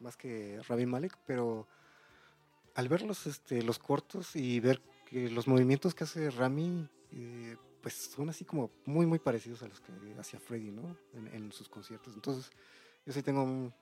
[0.00, 1.68] más que Ravi Malek, pero
[2.76, 7.58] al ver los, este, los cortos y ver que los movimientos que hace Rami, eh,
[7.82, 10.96] pues son así como muy, muy parecidos a los que hacía Freddy, ¿no?
[11.12, 12.14] En, en sus conciertos.
[12.14, 12.50] Entonces,
[13.08, 13.72] yo sí tengo un,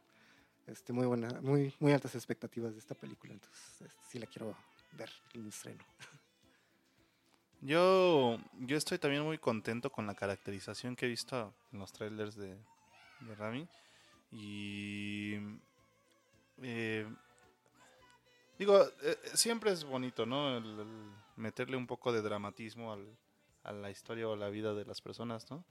[0.69, 4.55] este, muy, buena, muy, muy altas expectativas de esta película, entonces este, sí la quiero
[4.93, 5.83] ver en estreno.
[7.63, 12.37] Yo, yo estoy también muy contento con la caracterización que he visto en los trailers
[12.37, 12.55] de,
[13.21, 13.67] de Rami.
[14.31, 15.35] Y.
[16.63, 17.09] eh,
[18.59, 20.57] digo, eh, siempre es bonito, ¿no?
[20.59, 23.17] El, el meterle un poco de dramatismo al-
[23.65, 25.65] a la historia o la vida de las personas, ¿no?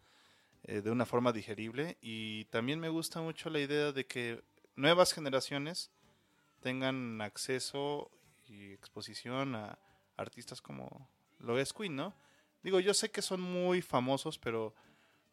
[0.67, 1.97] Eh, de una forma digerible.
[2.01, 4.43] Y también me gusta mucho la idea de que
[4.75, 5.91] nuevas generaciones
[6.59, 8.09] tengan acceso
[8.47, 9.77] y exposición a
[10.17, 11.07] artistas como
[11.39, 12.15] lo es Queen, ¿no?
[12.63, 14.73] Digo, yo sé que son muy famosos, pero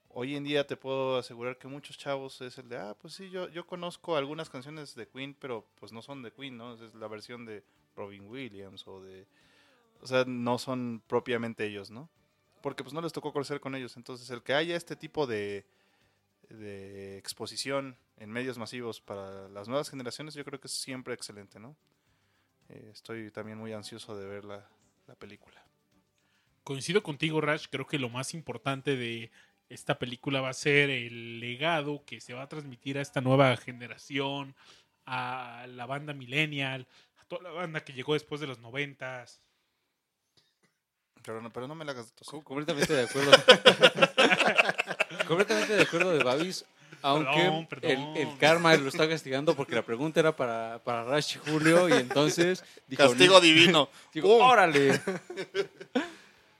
[0.09, 3.31] hoy en día te puedo asegurar que muchos chavos es el de, ah, pues sí,
[3.31, 6.75] yo, yo conozco algunas canciones de Queen, pero pues no son de Queen, ¿no?
[6.75, 7.65] Es la versión de
[7.97, 9.27] Robin Williams o de...
[10.03, 12.11] O sea, no son propiamente ellos, ¿no?
[12.63, 13.97] Porque pues no les tocó crecer con ellos.
[13.97, 15.67] Entonces, el que haya este tipo de,
[17.19, 21.77] exposición en medios masivos para las nuevas generaciones, yo creo que es siempre excelente, ¿no?
[22.69, 24.67] Eh, estoy también muy ansioso de ver la,
[25.07, 25.65] la película.
[26.65, 27.67] Coincido contigo, Rash.
[27.71, 29.31] Creo que lo más importante de
[29.69, 33.57] esta película va a ser el legado que se va a transmitir a esta nueva
[33.57, 34.55] generación,
[35.07, 36.87] a la banda millennial,
[37.17, 39.41] a toda la banda que llegó después de los noventas.
[41.25, 42.13] Pero no, pero no me la hagas.
[42.25, 43.31] Com- Completamente de acuerdo.
[45.29, 46.65] completamente de acuerdo de Babis.
[47.05, 47.91] Aunque Perdón, perdón.
[47.91, 51.89] El, el karma lo está castigando porque la pregunta era para, para Rash y Julio
[51.89, 53.89] y entonces dijo, Castigo divino.
[54.15, 55.01] Digo, órale.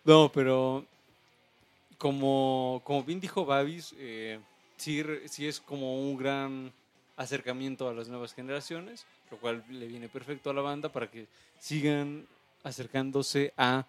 [0.05, 0.85] no, pero
[1.99, 4.41] como, como bien dijo Babis, eh,
[4.77, 6.73] sí, sí es como un gran
[7.17, 11.29] acercamiento a las nuevas generaciones, lo cual le viene perfecto a la banda para que
[11.61, 12.27] sigan
[12.65, 13.87] acercándose a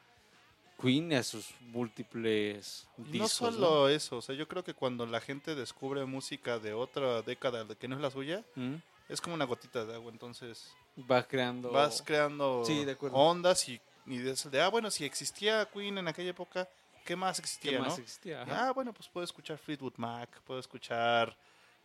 [0.81, 3.31] Queen a sus múltiples Y no discos.
[3.31, 7.63] solo eso, o sea, yo creo que cuando la gente descubre música de otra década
[7.63, 8.75] de que no es la suya, ¿Mm?
[9.09, 10.73] es como una gotita de agua, entonces
[11.09, 11.71] Va creando...
[11.71, 15.97] vas creando Sí, de ondas y, y es el de, ah, bueno, si existía Queen
[15.97, 16.67] en aquella época,
[17.05, 18.03] ¿qué más ¿Qué existía, más no?
[18.03, 18.41] existía?
[18.43, 18.67] Ajá.
[18.67, 21.35] Ah, bueno, pues puedo escuchar Fleetwood Mac, puedo escuchar,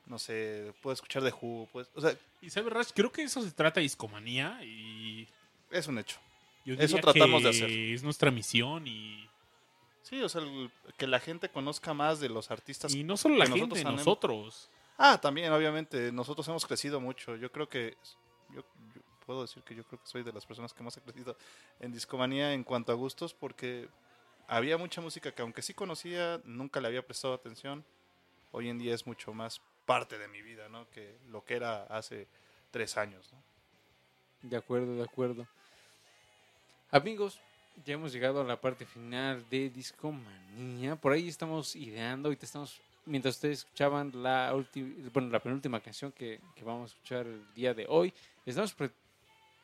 [0.07, 3.43] no sé, puedo escuchar The Who, pues, o sea, Y sabes, Rash, creo que eso
[3.43, 5.29] se trata de discomanía y
[5.71, 6.19] es un hecho.
[6.65, 7.71] Yo Eso diría tratamos que de hacer.
[7.71, 9.29] Es nuestra misión y,
[10.03, 12.95] Sí, o sea, el- que la gente conozca más de los artistas.
[12.95, 14.07] y no solo la que nosotros gente, tenemos.
[14.07, 14.71] nosotros.
[14.97, 17.37] Ah, también, obviamente, nosotros hemos crecido mucho.
[17.37, 17.97] Yo creo que,
[18.55, 18.63] yo,
[18.95, 21.37] yo puedo decir que yo creo que soy de las personas que más ha crecido
[21.79, 23.89] en discomanía en cuanto a gustos, porque
[24.47, 27.85] había mucha música que aunque sí conocía, nunca le había prestado atención.
[28.51, 30.89] Hoy en día es mucho más parte de mi vida, ¿no?
[30.91, 32.27] Que lo que era hace
[32.71, 33.43] tres años, ¿no?
[34.49, 35.47] De acuerdo, de acuerdo.
[36.91, 37.39] Amigos,
[37.85, 40.97] ya hemos llegado a la parte final de Discomanía.
[40.97, 42.81] Por ahí estamos ideando te estamos.
[43.05, 47.43] Mientras ustedes escuchaban la última, bueno, la penúltima canción que, que vamos a escuchar el
[47.55, 48.15] día de hoy,
[48.47, 48.75] estamos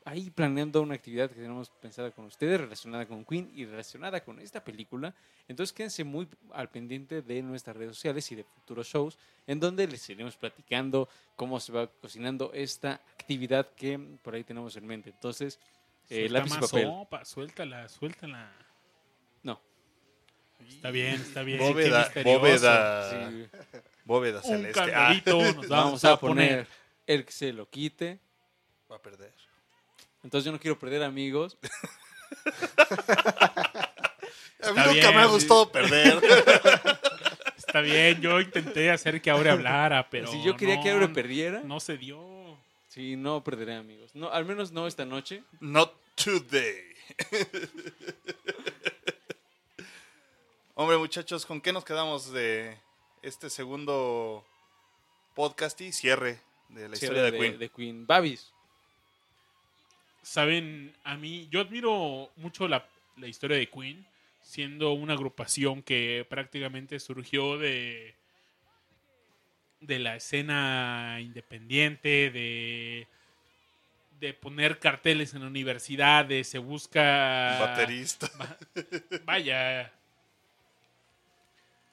[0.05, 4.39] ahí planeando una actividad que tenemos pensada con ustedes relacionada con Queen y relacionada con
[4.39, 5.15] esta película.
[5.49, 9.87] Entonces quédense muy al pendiente de nuestras redes sociales y de futuros shows en donde
[9.87, 15.09] les iremos platicando cómo se va cocinando esta actividad que por ahí tenemos en mente.
[15.09, 15.59] Entonces,
[16.11, 16.85] eh, lápiz y más papel.
[16.87, 18.53] sopa, suéltala, suéltala.
[19.43, 19.61] No.
[20.69, 21.59] Está bien, está bien.
[21.59, 23.49] Bóveda, bóveda, Sí,
[24.05, 24.95] bóveda Un celeste.
[24.95, 26.67] Ah, nos vamos a poner
[27.07, 28.21] el que se lo quite.
[28.91, 29.33] va a perder.
[30.23, 31.59] Entonces yo no quiero perder amigos.
[34.65, 35.31] A mí Está nunca me ha sí.
[35.33, 36.21] gustado perder.
[36.25, 37.01] Está
[37.57, 38.21] está bien.
[38.21, 40.27] Yo intenté hacer que Aure hablara, pero.
[40.29, 42.34] si yo quería no, que Aure perdiera, No se dio.
[42.95, 44.15] Sí, no perderé, amigos.
[44.15, 45.43] No, al menos no esta noche.
[45.59, 46.95] Not today.
[50.77, 52.79] Hombre, muchachos, ¿con qué nos quedamos de
[53.23, 54.47] este segundo
[55.35, 57.59] podcast y cierre de la historia de, Queen?
[57.59, 58.07] de Queen.
[58.07, 58.53] Babis.
[60.23, 64.07] Saben, a mí, yo admiro mucho la, la historia de Queen,
[64.41, 68.15] siendo una agrupación que prácticamente surgió de,
[69.81, 73.07] de la escena independiente, de,
[74.21, 77.59] de poner carteles en universidades, se busca...
[77.61, 78.31] Baterista.
[79.25, 79.93] vaya,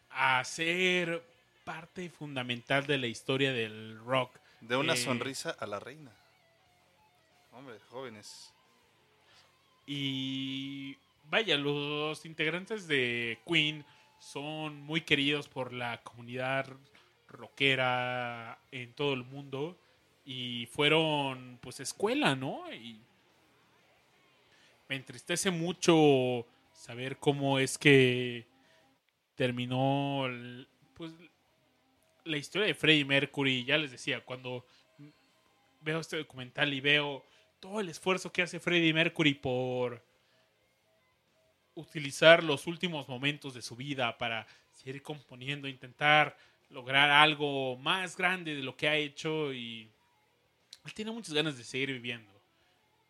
[0.09, 1.23] a ser
[1.63, 4.35] parte fundamental de la historia del rock.
[4.61, 6.11] De una Eh, sonrisa a la reina.
[7.51, 8.53] Hombre, jóvenes.
[9.85, 10.95] Y
[11.29, 13.83] vaya, los integrantes de Queen
[14.19, 16.67] son muy queridos por la comunidad
[17.31, 19.77] rockera en todo el mundo
[20.25, 22.71] y fueron pues escuela, ¿no?
[22.73, 22.99] Y
[24.87, 28.45] me entristece mucho saber cómo es que
[29.35, 30.27] terminó
[30.95, 31.13] pues
[32.25, 34.65] la historia de Freddie Mercury, ya les decía, cuando
[35.81, 37.25] veo este documental y veo
[37.59, 40.03] todo el esfuerzo que hace Freddie Mercury por
[41.75, 46.37] utilizar los últimos momentos de su vida para seguir componiendo, intentar
[46.71, 49.89] lograr algo más grande de lo que ha hecho y
[50.85, 52.31] él tiene muchas ganas de seguir viviendo.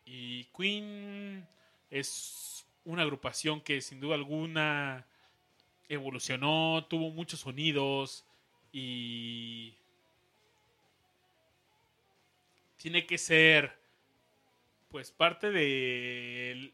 [0.04, 1.46] Y Queen
[1.90, 5.06] es una agrupación que sin duda alguna
[5.88, 8.24] evolucionó, tuvo muchos sonidos
[8.72, 9.74] y
[12.76, 13.78] tiene que ser
[14.88, 16.72] pues parte de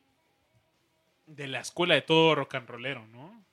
[1.29, 3.45] de la escuela de todo rock and rollero, ¿no?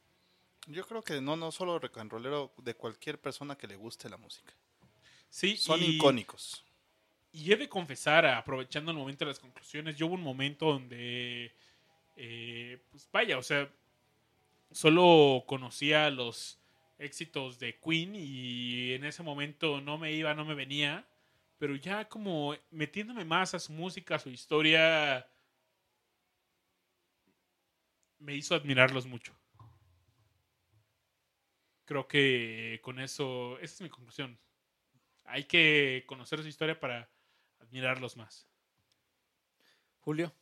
[0.68, 4.10] Yo creo que no, no solo rock and rollero, de cualquier persona que le guste
[4.10, 4.54] la música.
[5.30, 6.64] Sí, Son y- icónicos.
[7.32, 11.54] Y he de confesar, aprovechando el momento de las conclusiones, yo hubo un momento donde,
[12.16, 13.70] eh, pues vaya, o sea,
[14.72, 16.60] solo conocía los
[16.98, 21.06] éxitos de Queen y en ese momento no me iba, no me venía,
[21.58, 25.28] pero ya como metiéndome más a su música, a su historia,
[28.20, 29.34] me hizo admirarlos mucho.
[31.86, 34.38] Creo que con eso, esa es mi conclusión.
[35.26, 37.10] Hay que conocer su historia para
[37.60, 38.48] admirarlos más.
[40.00, 40.34] Julio.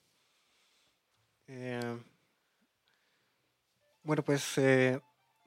[1.47, 1.97] Eh,
[4.03, 4.99] bueno, pues, eh,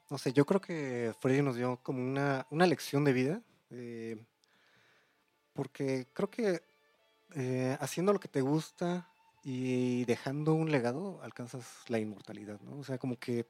[0.09, 4.25] no sé, yo creo que Freddy nos dio como una, una lección de vida, eh,
[5.53, 6.61] porque creo que
[7.35, 9.11] eh, haciendo lo que te gusta
[9.43, 12.79] y dejando un legado, alcanzas la inmortalidad, ¿no?
[12.79, 13.45] O sea, como que,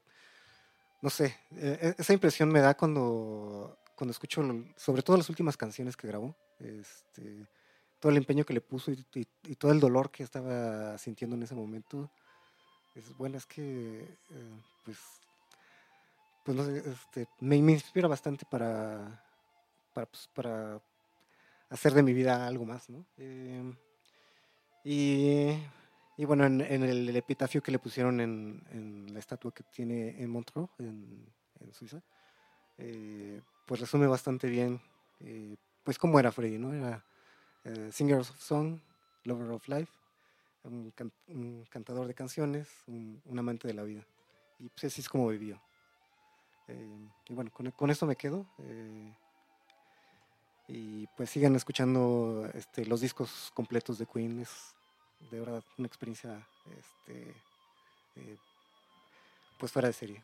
[1.01, 4.43] no sé, e- esa impresión me da cuando, cuando escucho,
[4.75, 7.47] sobre todo las últimas canciones que grabó, este,
[7.99, 11.43] todo el empeño que le puso y, y- todo el dolor que estaba sintiendo en
[11.43, 12.09] ese momento.
[12.95, 13.99] Es bueno, es que,
[14.31, 14.97] eh, pues,
[16.43, 19.23] pues no sé, este, me, inspira bastante para,
[19.93, 20.81] para, pues, para
[21.69, 23.05] hacer de mi vida algo más, ¿no?
[23.17, 23.73] Eh,
[24.83, 25.59] y,
[26.17, 30.67] y bueno, en, el, epitafio que le pusieron en, la estatua que tiene en Montreux,
[30.79, 31.31] en,
[31.71, 32.01] Suiza,
[32.79, 34.81] eh, pues resume bastante bien,
[35.19, 36.73] eh, pues cómo era Freddy, ¿no?
[36.73, 37.05] Era
[37.65, 38.79] eh, singer of song,
[39.25, 39.91] lover of life,
[40.63, 44.03] un, can- un cantador de canciones, un, amante de la vida.
[44.57, 45.61] Y pues así es como vivió.
[47.29, 48.45] Y bueno, con, con esto me quedo.
[50.67, 54.39] y pues sigan escuchando este, los discos completos de Queen.
[54.39, 54.76] Es
[55.19, 57.35] de verdad una experiencia este,
[58.15, 58.37] eh,
[59.57, 60.23] pues fuera de serie.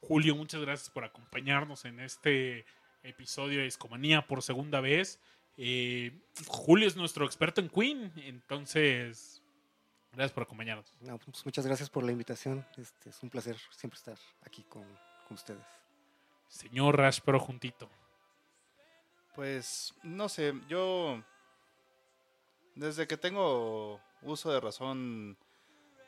[0.00, 2.64] Julio, muchas gracias por acompañarnos en este
[3.02, 5.20] episodio de Escomanía por segunda vez.
[5.56, 9.42] Eh, Julio es nuestro experto en Queen, entonces
[10.12, 10.92] gracias por acompañarnos.
[11.00, 12.66] No, pues muchas gracias por la invitación.
[12.76, 14.84] Este, es un placer siempre estar aquí con,
[15.28, 15.66] con ustedes.
[16.48, 17.88] Señor Rash Pro juntito.
[19.34, 21.22] Pues, no sé, yo
[22.80, 25.36] desde que tengo uso de razón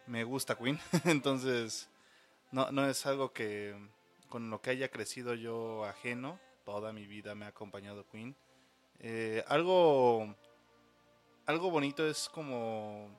[0.06, 1.90] me gusta Queen, entonces
[2.50, 3.76] no, no es algo que
[4.30, 8.34] con lo que haya crecido yo ajeno, toda mi vida me ha acompañado Queen.
[9.00, 10.34] Eh, algo,
[11.44, 13.10] algo bonito es como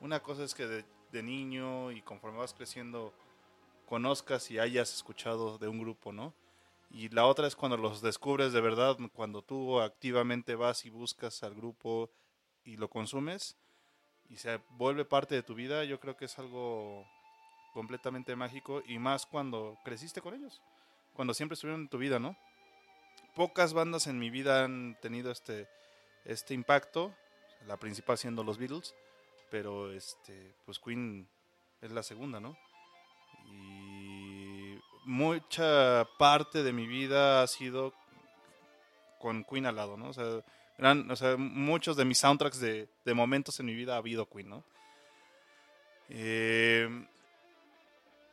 [0.00, 3.14] una cosa es que de, de niño y conforme vas creciendo
[3.86, 6.34] conozcas y hayas escuchado de un grupo, ¿no?
[6.90, 11.42] Y la otra es cuando los descubres de verdad, cuando tú activamente vas y buscas
[11.42, 12.10] al grupo
[12.70, 13.56] y lo consumes
[14.28, 17.04] y se vuelve parte de tu vida, yo creo que es algo
[17.74, 20.60] completamente mágico y más cuando creciste con ellos.
[21.12, 22.36] cuando siempre estuvieron en tu vida, ¿no?
[23.34, 25.68] Pocas bandas en mi vida han tenido este,
[26.24, 27.12] este impacto,
[27.66, 28.94] la principal siendo los Beatles,
[29.50, 31.28] pero este, pues Queen
[31.82, 32.56] es la segunda, ¿no?
[33.44, 37.92] Y mucha parte de mi vida ha sido
[39.18, 40.08] con Queen al lado, ¿no?
[40.08, 40.42] O sea,
[41.36, 44.64] muchos de mis soundtracks de, de momentos en mi vida ha habido Queen, ¿no?
[46.08, 46.88] Eh,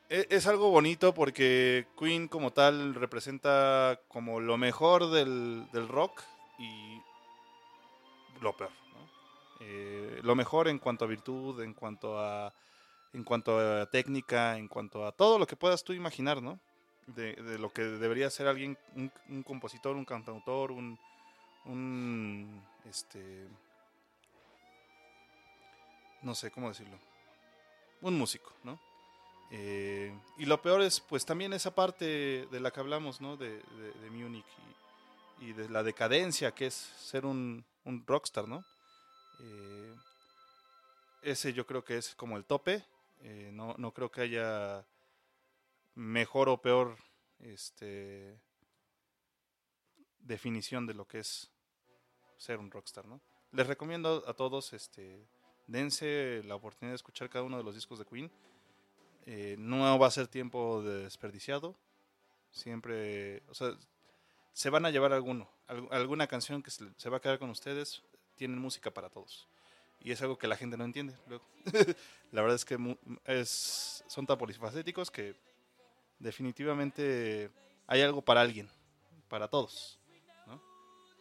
[0.10, 6.24] e- es algo bonito porque Queen como tal representa como lo mejor del, del rock
[6.58, 7.02] y
[8.42, 8.72] lo peor.
[9.60, 12.54] Eh, lo mejor en cuanto a virtud, en cuanto a,
[13.14, 16.60] en cuanto técnica, en cuanto a todo lo que puedas tú imaginar, ¿no?
[17.08, 21.00] De, de lo que debería ser alguien, un, un compositor, un cantautor, un,
[21.68, 23.48] un, este,
[26.22, 26.98] no sé cómo decirlo,
[28.02, 28.80] un músico, ¿no?
[29.52, 33.38] Eh, y lo peor es, pues también esa parte de la que hablamos, ¿no?
[33.38, 33.62] De,
[34.02, 34.46] de, Múnich
[35.40, 38.66] y, y de la decadencia que es ser un, un rockstar, ¿no?
[39.40, 39.96] Eh,
[41.22, 42.84] ese yo creo que es como el tope.
[43.22, 44.86] Eh, no, no creo que haya
[45.96, 46.98] mejor o peor
[47.40, 48.40] este,
[50.20, 51.50] definición de lo que es
[52.38, 53.22] ser un rockstar, ¿no?
[53.52, 55.26] Les recomiendo a todos, este,
[55.68, 58.32] dense la oportunidad de escuchar cada uno de los discos de Queen.
[59.26, 61.76] Eh, no va a ser tiempo de desperdiciado.
[62.52, 63.72] Siempre, o sea,
[64.54, 68.04] se van a llevar alguno, al- alguna canción que se, va a quedar con ustedes.
[68.36, 69.48] Tienen música para todos.
[70.00, 71.44] Y es algo que la gente no entiende luego.
[72.32, 72.78] la verdad es que
[73.26, 75.36] es, son tan polifacéticos que
[76.20, 77.50] definitivamente
[77.88, 78.70] hay algo para alguien,
[79.28, 80.00] para todos.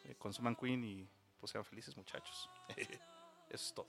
[0.08, 1.08] Eh, consuman Queen y
[1.40, 2.48] pues sean felices muchachos.
[2.76, 2.98] Eso
[3.50, 3.88] es todo.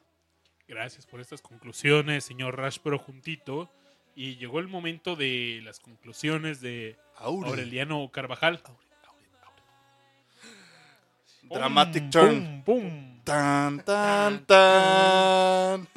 [0.68, 3.70] Gracias por estas conclusiones, señor Rash, pero juntito.
[4.16, 8.62] Y llegó el momento de las conclusiones de Aureliano Carvajal.
[11.44, 12.64] Dramatic Pum, turn.
[12.64, 13.24] pum, pum.
[13.24, 15.88] Tan, tan, tan.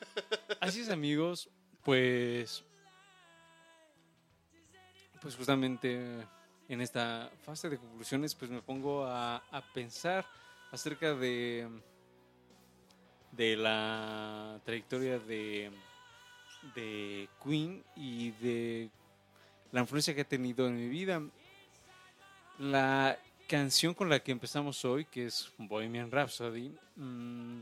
[0.60, 1.48] Así es, amigos.
[1.82, 2.64] Pues.
[5.20, 6.26] Pues justamente
[6.70, 10.24] en esta fase de conclusiones, pues me pongo a, a pensar
[10.70, 11.68] acerca de.
[13.32, 15.72] de la trayectoria de.
[16.76, 18.88] de Queen y de
[19.72, 21.20] la influencia que ha tenido en mi vida.
[22.60, 23.18] La
[23.48, 27.60] canción con la que empezamos hoy, que es Bohemian Rhapsody, mm,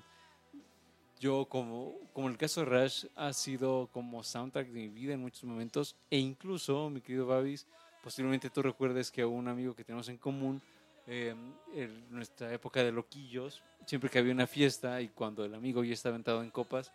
[1.19, 5.15] yo como, como en el caso de Rush ha sido como soundtrack de mi vida
[5.15, 7.67] en muchos momentos e incluso, mi querido Babis,
[8.09, 10.63] posiblemente tú recuerdes que un amigo que tenemos en común
[11.07, 11.35] eh,
[11.75, 15.93] en nuestra época de loquillos, siempre que había una fiesta y cuando el amigo ya
[15.93, 16.91] estaba aventado en copas,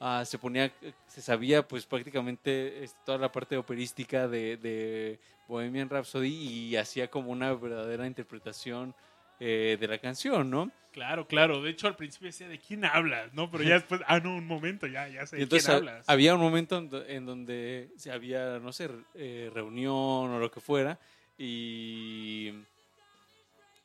[0.00, 0.72] ah, se ponía,
[1.06, 7.30] se sabía pues prácticamente toda la parte operística de, de Bohemian Rhapsody y hacía como
[7.30, 8.94] una verdadera interpretación
[9.40, 10.70] eh, de la canción, ¿no?
[10.94, 11.60] Claro, claro.
[11.60, 13.32] De hecho, al principio decía, ¿de quién hablas?
[13.34, 13.50] ¿No?
[13.50, 15.78] Pero ya después, ah, no, un momento, ya, ya sé Y de entonces quién ha-
[15.78, 16.08] hablas.
[16.08, 19.90] había un momento en, do- en donde se había, no sé, eh, reunión
[20.30, 21.00] o lo que fuera,
[21.36, 22.52] y,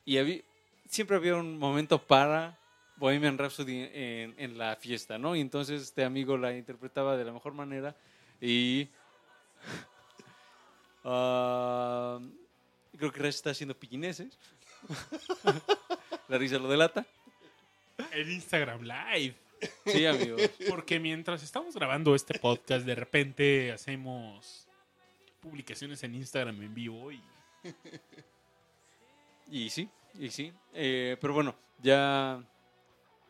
[0.04, 0.40] y había,
[0.88, 2.56] siempre había un momento para
[2.94, 5.34] Bohemian Rhapsody en, en la fiesta, ¿no?
[5.34, 7.96] Y entonces este amigo la interpretaba de la mejor manera
[8.40, 8.88] y...
[11.04, 12.20] ah,
[12.96, 14.38] creo que está haciendo piquineses.
[16.30, 17.04] la risa lo delata.
[18.12, 19.34] En Instagram Live.
[19.84, 20.36] Sí, amigo.
[20.68, 24.66] Porque mientras estamos grabando este podcast, de repente hacemos
[25.40, 27.20] publicaciones en Instagram en vivo y
[29.50, 30.52] Y sí, y sí.
[30.72, 32.42] Eh, pero bueno, ya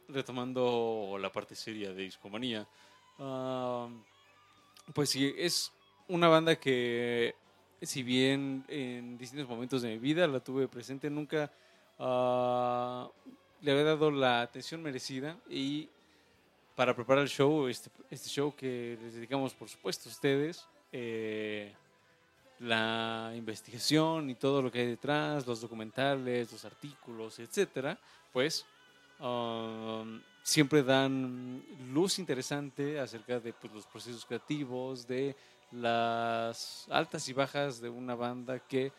[0.08, 2.68] retomando la parte seria de Discomanía,
[4.92, 5.72] pues sí, es
[6.08, 7.34] una banda que,
[7.80, 11.50] si bien en distintos momentos de mi vida la tuve presente, nunca
[12.00, 13.08] ah,
[13.60, 15.88] le había dado la atención merecida y
[16.74, 21.74] para preparar el show, este, este show que les dedicamos por supuesto a ustedes, eh,
[22.60, 27.98] la investigación y todo lo que hay detrás, los documentales, los artículos, etcétera,
[28.32, 28.66] pues
[29.18, 31.62] um, siempre dan
[31.92, 35.36] luz interesante acerca de pues, los procesos creativos, de
[35.72, 38.92] las altas y bajas de una banda que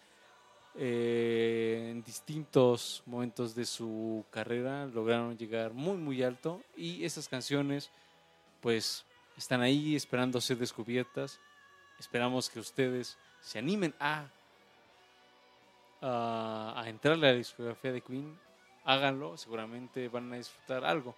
[0.75, 7.91] eh, en distintos momentos de su carrera lograron llegar muy muy alto y esas canciones
[8.61, 9.05] pues
[9.37, 11.39] están ahí esperando ser descubiertas.
[11.99, 14.27] Esperamos que ustedes se animen a,
[16.01, 18.39] a, a entrarle a la discografía de Queen,
[18.85, 21.15] háganlo, seguramente van a disfrutar algo.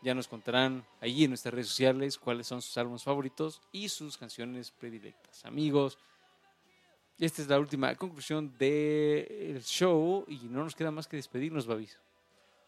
[0.00, 4.16] Ya nos contarán allí en nuestras redes sociales cuáles son sus álbumes favoritos y sus
[4.16, 5.44] canciones predilectas.
[5.44, 5.98] Amigos,
[7.24, 11.98] esta es la última conclusión del show y no nos queda más que despedirnos, Babis.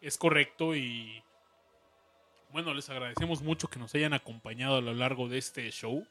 [0.00, 1.22] Es correcto y
[2.52, 6.04] bueno, les agradecemos mucho que nos hayan acompañado a lo largo de este show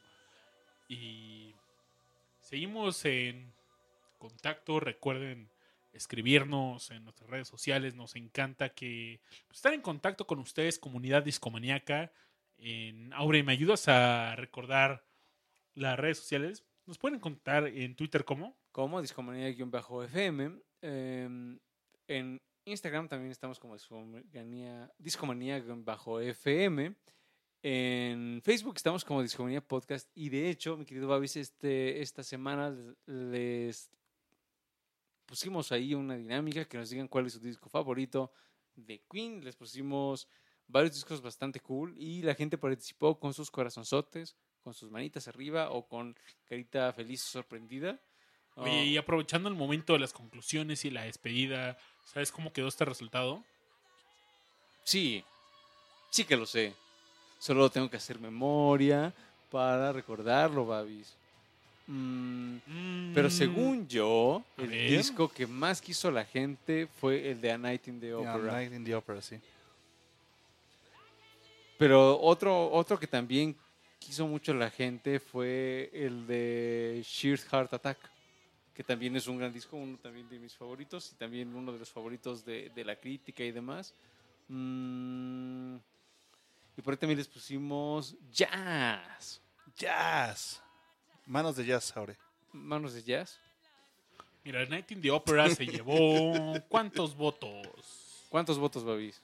[0.88, 1.54] y
[2.40, 3.52] seguimos en
[4.18, 5.50] contacto, recuerden
[5.92, 11.22] escribirnos en nuestras redes sociales, nos encanta que pues, estar en contacto con ustedes, comunidad
[11.22, 12.12] discomaniaca.
[12.58, 15.04] En Aure, ¿me ayudas a recordar
[15.74, 16.64] las redes sociales?
[16.90, 18.58] Nos pueden contar en Twitter cómo.
[18.72, 20.60] Como Discomanía-FM.
[20.82, 21.56] eh,
[22.08, 26.96] en Instagram también estamos como Discomanía- Discomanía-FM.
[27.62, 30.10] En Facebook estamos como Discomanía Podcast.
[30.16, 33.88] Y de hecho, mi querido Babis, este, esta semana les
[35.26, 38.32] pusimos ahí una dinámica que nos digan cuál es su disco favorito
[38.74, 39.44] de Queen.
[39.44, 40.26] Les pusimos
[40.66, 45.70] varios discos bastante cool y la gente participó con sus corazonzotes, con sus manitas arriba
[45.70, 46.16] o con
[46.48, 47.98] carita feliz o sorprendida.
[48.56, 51.78] Oye, Ah, y aprovechando el momento de las conclusiones y la despedida,
[52.12, 53.42] ¿sabes cómo quedó este resultado?
[54.84, 55.24] Sí,
[56.10, 56.74] sí que lo sé.
[57.38, 59.14] Solo tengo que hacer memoria
[59.50, 61.14] para recordarlo, Babis.
[61.86, 62.56] Mm,
[63.14, 64.90] pero Mm, según yo, a el ver.
[64.90, 68.52] disco que más quiso la gente fue el de A Night in the Yeah, Opera.
[68.52, 69.40] Night in the Opera, sí.
[71.78, 73.56] Pero otro, otro que también
[74.00, 77.98] quiso mucho la gente fue el de Sheer Heart Attack,
[78.74, 81.78] que también es un gran disco, uno también de mis favoritos y también uno de
[81.78, 83.94] los favoritos de, de la crítica y demás.
[84.48, 85.76] Mm,
[86.76, 89.40] y por ahí también les pusimos Jazz,
[89.76, 90.62] Jazz.
[91.26, 92.16] Manos de jazz, Aure.
[92.52, 93.38] Manos de Jazz.
[94.42, 98.26] Mira, Night in the Opera se llevó ¿cuántos votos?
[98.30, 99.22] ¿Cuántos votos, Babis?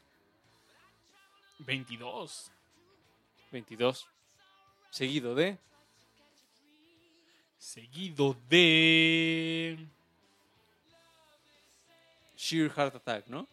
[1.58, 2.52] 22.
[3.50, 4.06] 22.
[4.96, 5.58] Seguido de...
[7.58, 9.76] Seguido de...
[12.34, 13.46] Sheer Heart Attack, ¿no?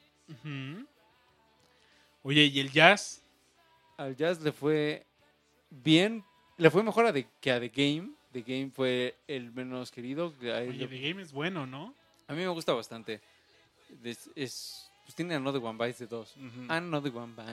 [2.24, 3.22] Oye, ¿y el jazz?
[3.98, 5.06] al Jazz le fue
[5.70, 6.24] bien,
[6.58, 8.12] le fue mejor a The- que a The Game.
[8.32, 10.34] The Game fue el menos querido.
[10.40, 11.94] Oye, le- The Game es bueno, ¿no?
[12.30, 13.20] a mí me gusta bastante.
[14.02, 16.36] Es, es- pues tiene Another One Bites de dos.
[16.70, 17.52] Another One Bite.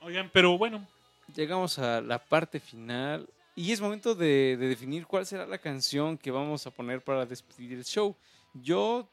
[0.00, 0.86] Oigan, pero bueno,
[1.34, 6.16] Llegamos a la parte final y es momento de, de definir cuál será la canción
[6.16, 8.16] que vamos a poner para despedir el show.
[8.54, 9.06] Yo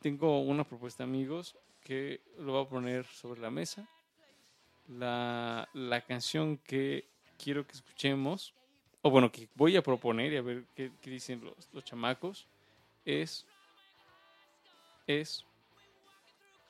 [0.00, 3.86] tengo una propuesta, amigos, que lo voy a poner sobre la mesa.
[4.88, 7.04] La, la canción que
[7.36, 8.54] quiero que escuchemos,
[9.02, 12.46] o bueno, que voy a proponer y a ver qué, qué dicen los, los chamacos,
[13.04, 13.44] es,
[15.06, 15.44] es,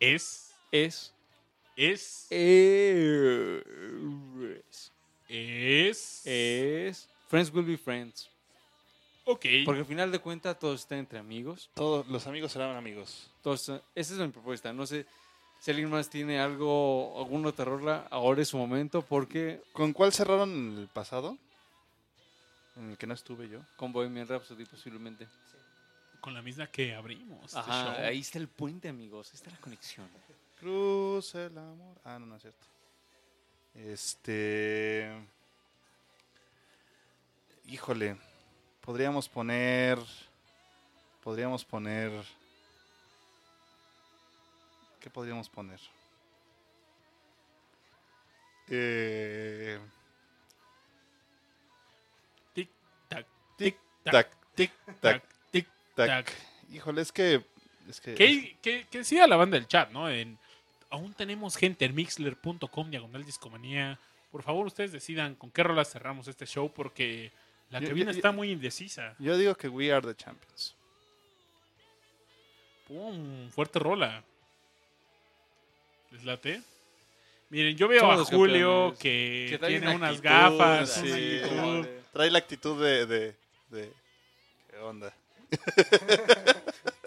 [0.01, 0.57] es...
[0.73, 1.15] es,
[1.77, 2.27] Es...
[2.31, 3.65] es,
[5.29, 6.27] Es...
[6.27, 8.29] es Friends Will Be Friends.
[9.25, 9.47] Ok.
[9.65, 11.71] Porque al final de cuentas todo está entre amigos.
[11.75, 13.31] Todos los amigos serán amigos.
[13.37, 14.73] Entonces, esa es mi propuesta.
[14.73, 15.07] No sé
[15.61, 20.13] si alguien más tiene algo, alguna otra rola, ahora es su momento, porque ¿Con cuál
[20.13, 21.37] cerraron el pasado?
[22.77, 23.61] En el que no estuve yo.
[23.77, 25.29] con Bohemian Rhapsody posiblemente.
[26.21, 27.45] Con la misma que abrimos.
[27.45, 27.95] este show.
[27.99, 29.29] ahí está el puente, amigos.
[29.31, 30.09] Ahí está la conexión.
[30.61, 31.99] Cruz el amor.
[32.05, 32.67] Ah, no, no es cierto.
[33.75, 35.11] Este.
[37.67, 38.17] Híjole.
[38.83, 39.99] Podríamos poner.
[41.25, 42.13] Podríamos poner.
[45.01, 45.81] ¿Qué podríamos poner?
[48.69, 49.81] Eh,
[52.53, 52.71] Tic,
[53.09, 55.67] tac, tic, tac, tic, tac, tic,
[55.97, 56.33] tac.
[56.71, 57.45] Híjole, es que.
[57.89, 60.09] Es que Que, que, que decida la banda del chat, ¿no?
[60.11, 60.39] En,
[60.91, 63.99] aún tenemos gente en mixler.com, diagonal discomanía.
[64.31, 67.33] Por favor, ustedes decidan con qué rolas cerramos este show porque
[67.71, 69.15] la Yo- que viene yo- está muy indecisa.
[69.19, 70.75] Yo digo que We Are the Champions.
[72.87, 74.23] Pum, fuerte rola.
[76.11, 76.61] ¿Les late?
[77.51, 81.09] Miren, yo veo Somos a Julio que, tiene una unas actitud, gafas, sí.
[81.09, 81.87] una actitud.
[82.13, 83.07] Trae la actitud de.
[83.07, 83.37] de,
[83.71, 83.93] de-
[84.71, 85.13] ¿Qué onda?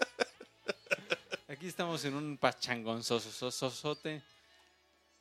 [1.64, 4.22] Aquí estamos en un pachangonzososote.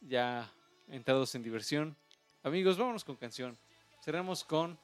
[0.02, 0.52] Ya
[0.90, 1.96] entrados en diversión.
[2.44, 3.58] Amigos, vámonos con canción.
[4.04, 4.78] Cerramos con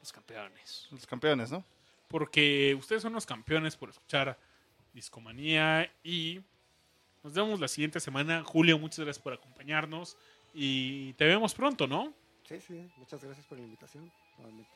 [0.00, 0.88] los campeones.
[0.90, 1.64] Los campeones, ¿no?
[2.08, 4.36] porque ustedes son los campeones por escuchar
[4.92, 6.40] Discomanía y
[7.22, 8.42] nos vemos la siguiente semana.
[8.42, 10.16] Julio, muchas gracias por acompañarnos
[10.52, 12.12] y te vemos pronto, ¿no?
[12.42, 14.12] Sí, sí, muchas gracias por la invitación.
[14.36, 14.68] nuevamente.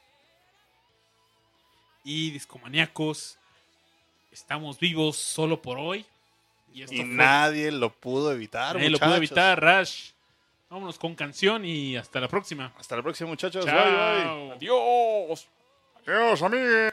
[2.05, 3.41] Y Discomaníacos,
[4.37, 6.05] estamos vivos solo por hoy.
[6.75, 8.77] Y esto Y fue- nadie lo pudo evitar.
[8.77, 10.11] nadie lo pudo evitar, Rash.
[10.69, 12.73] Vámonos con canción y hasta la próxima.
[12.79, 13.65] Hasta la próxima, muchachos.
[13.65, 13.75] Chao.
[13.75, 14.53] Bye, bye.
[14.57, 15.49] Adiós.
[16.07, 16.93] Adiós, amigos.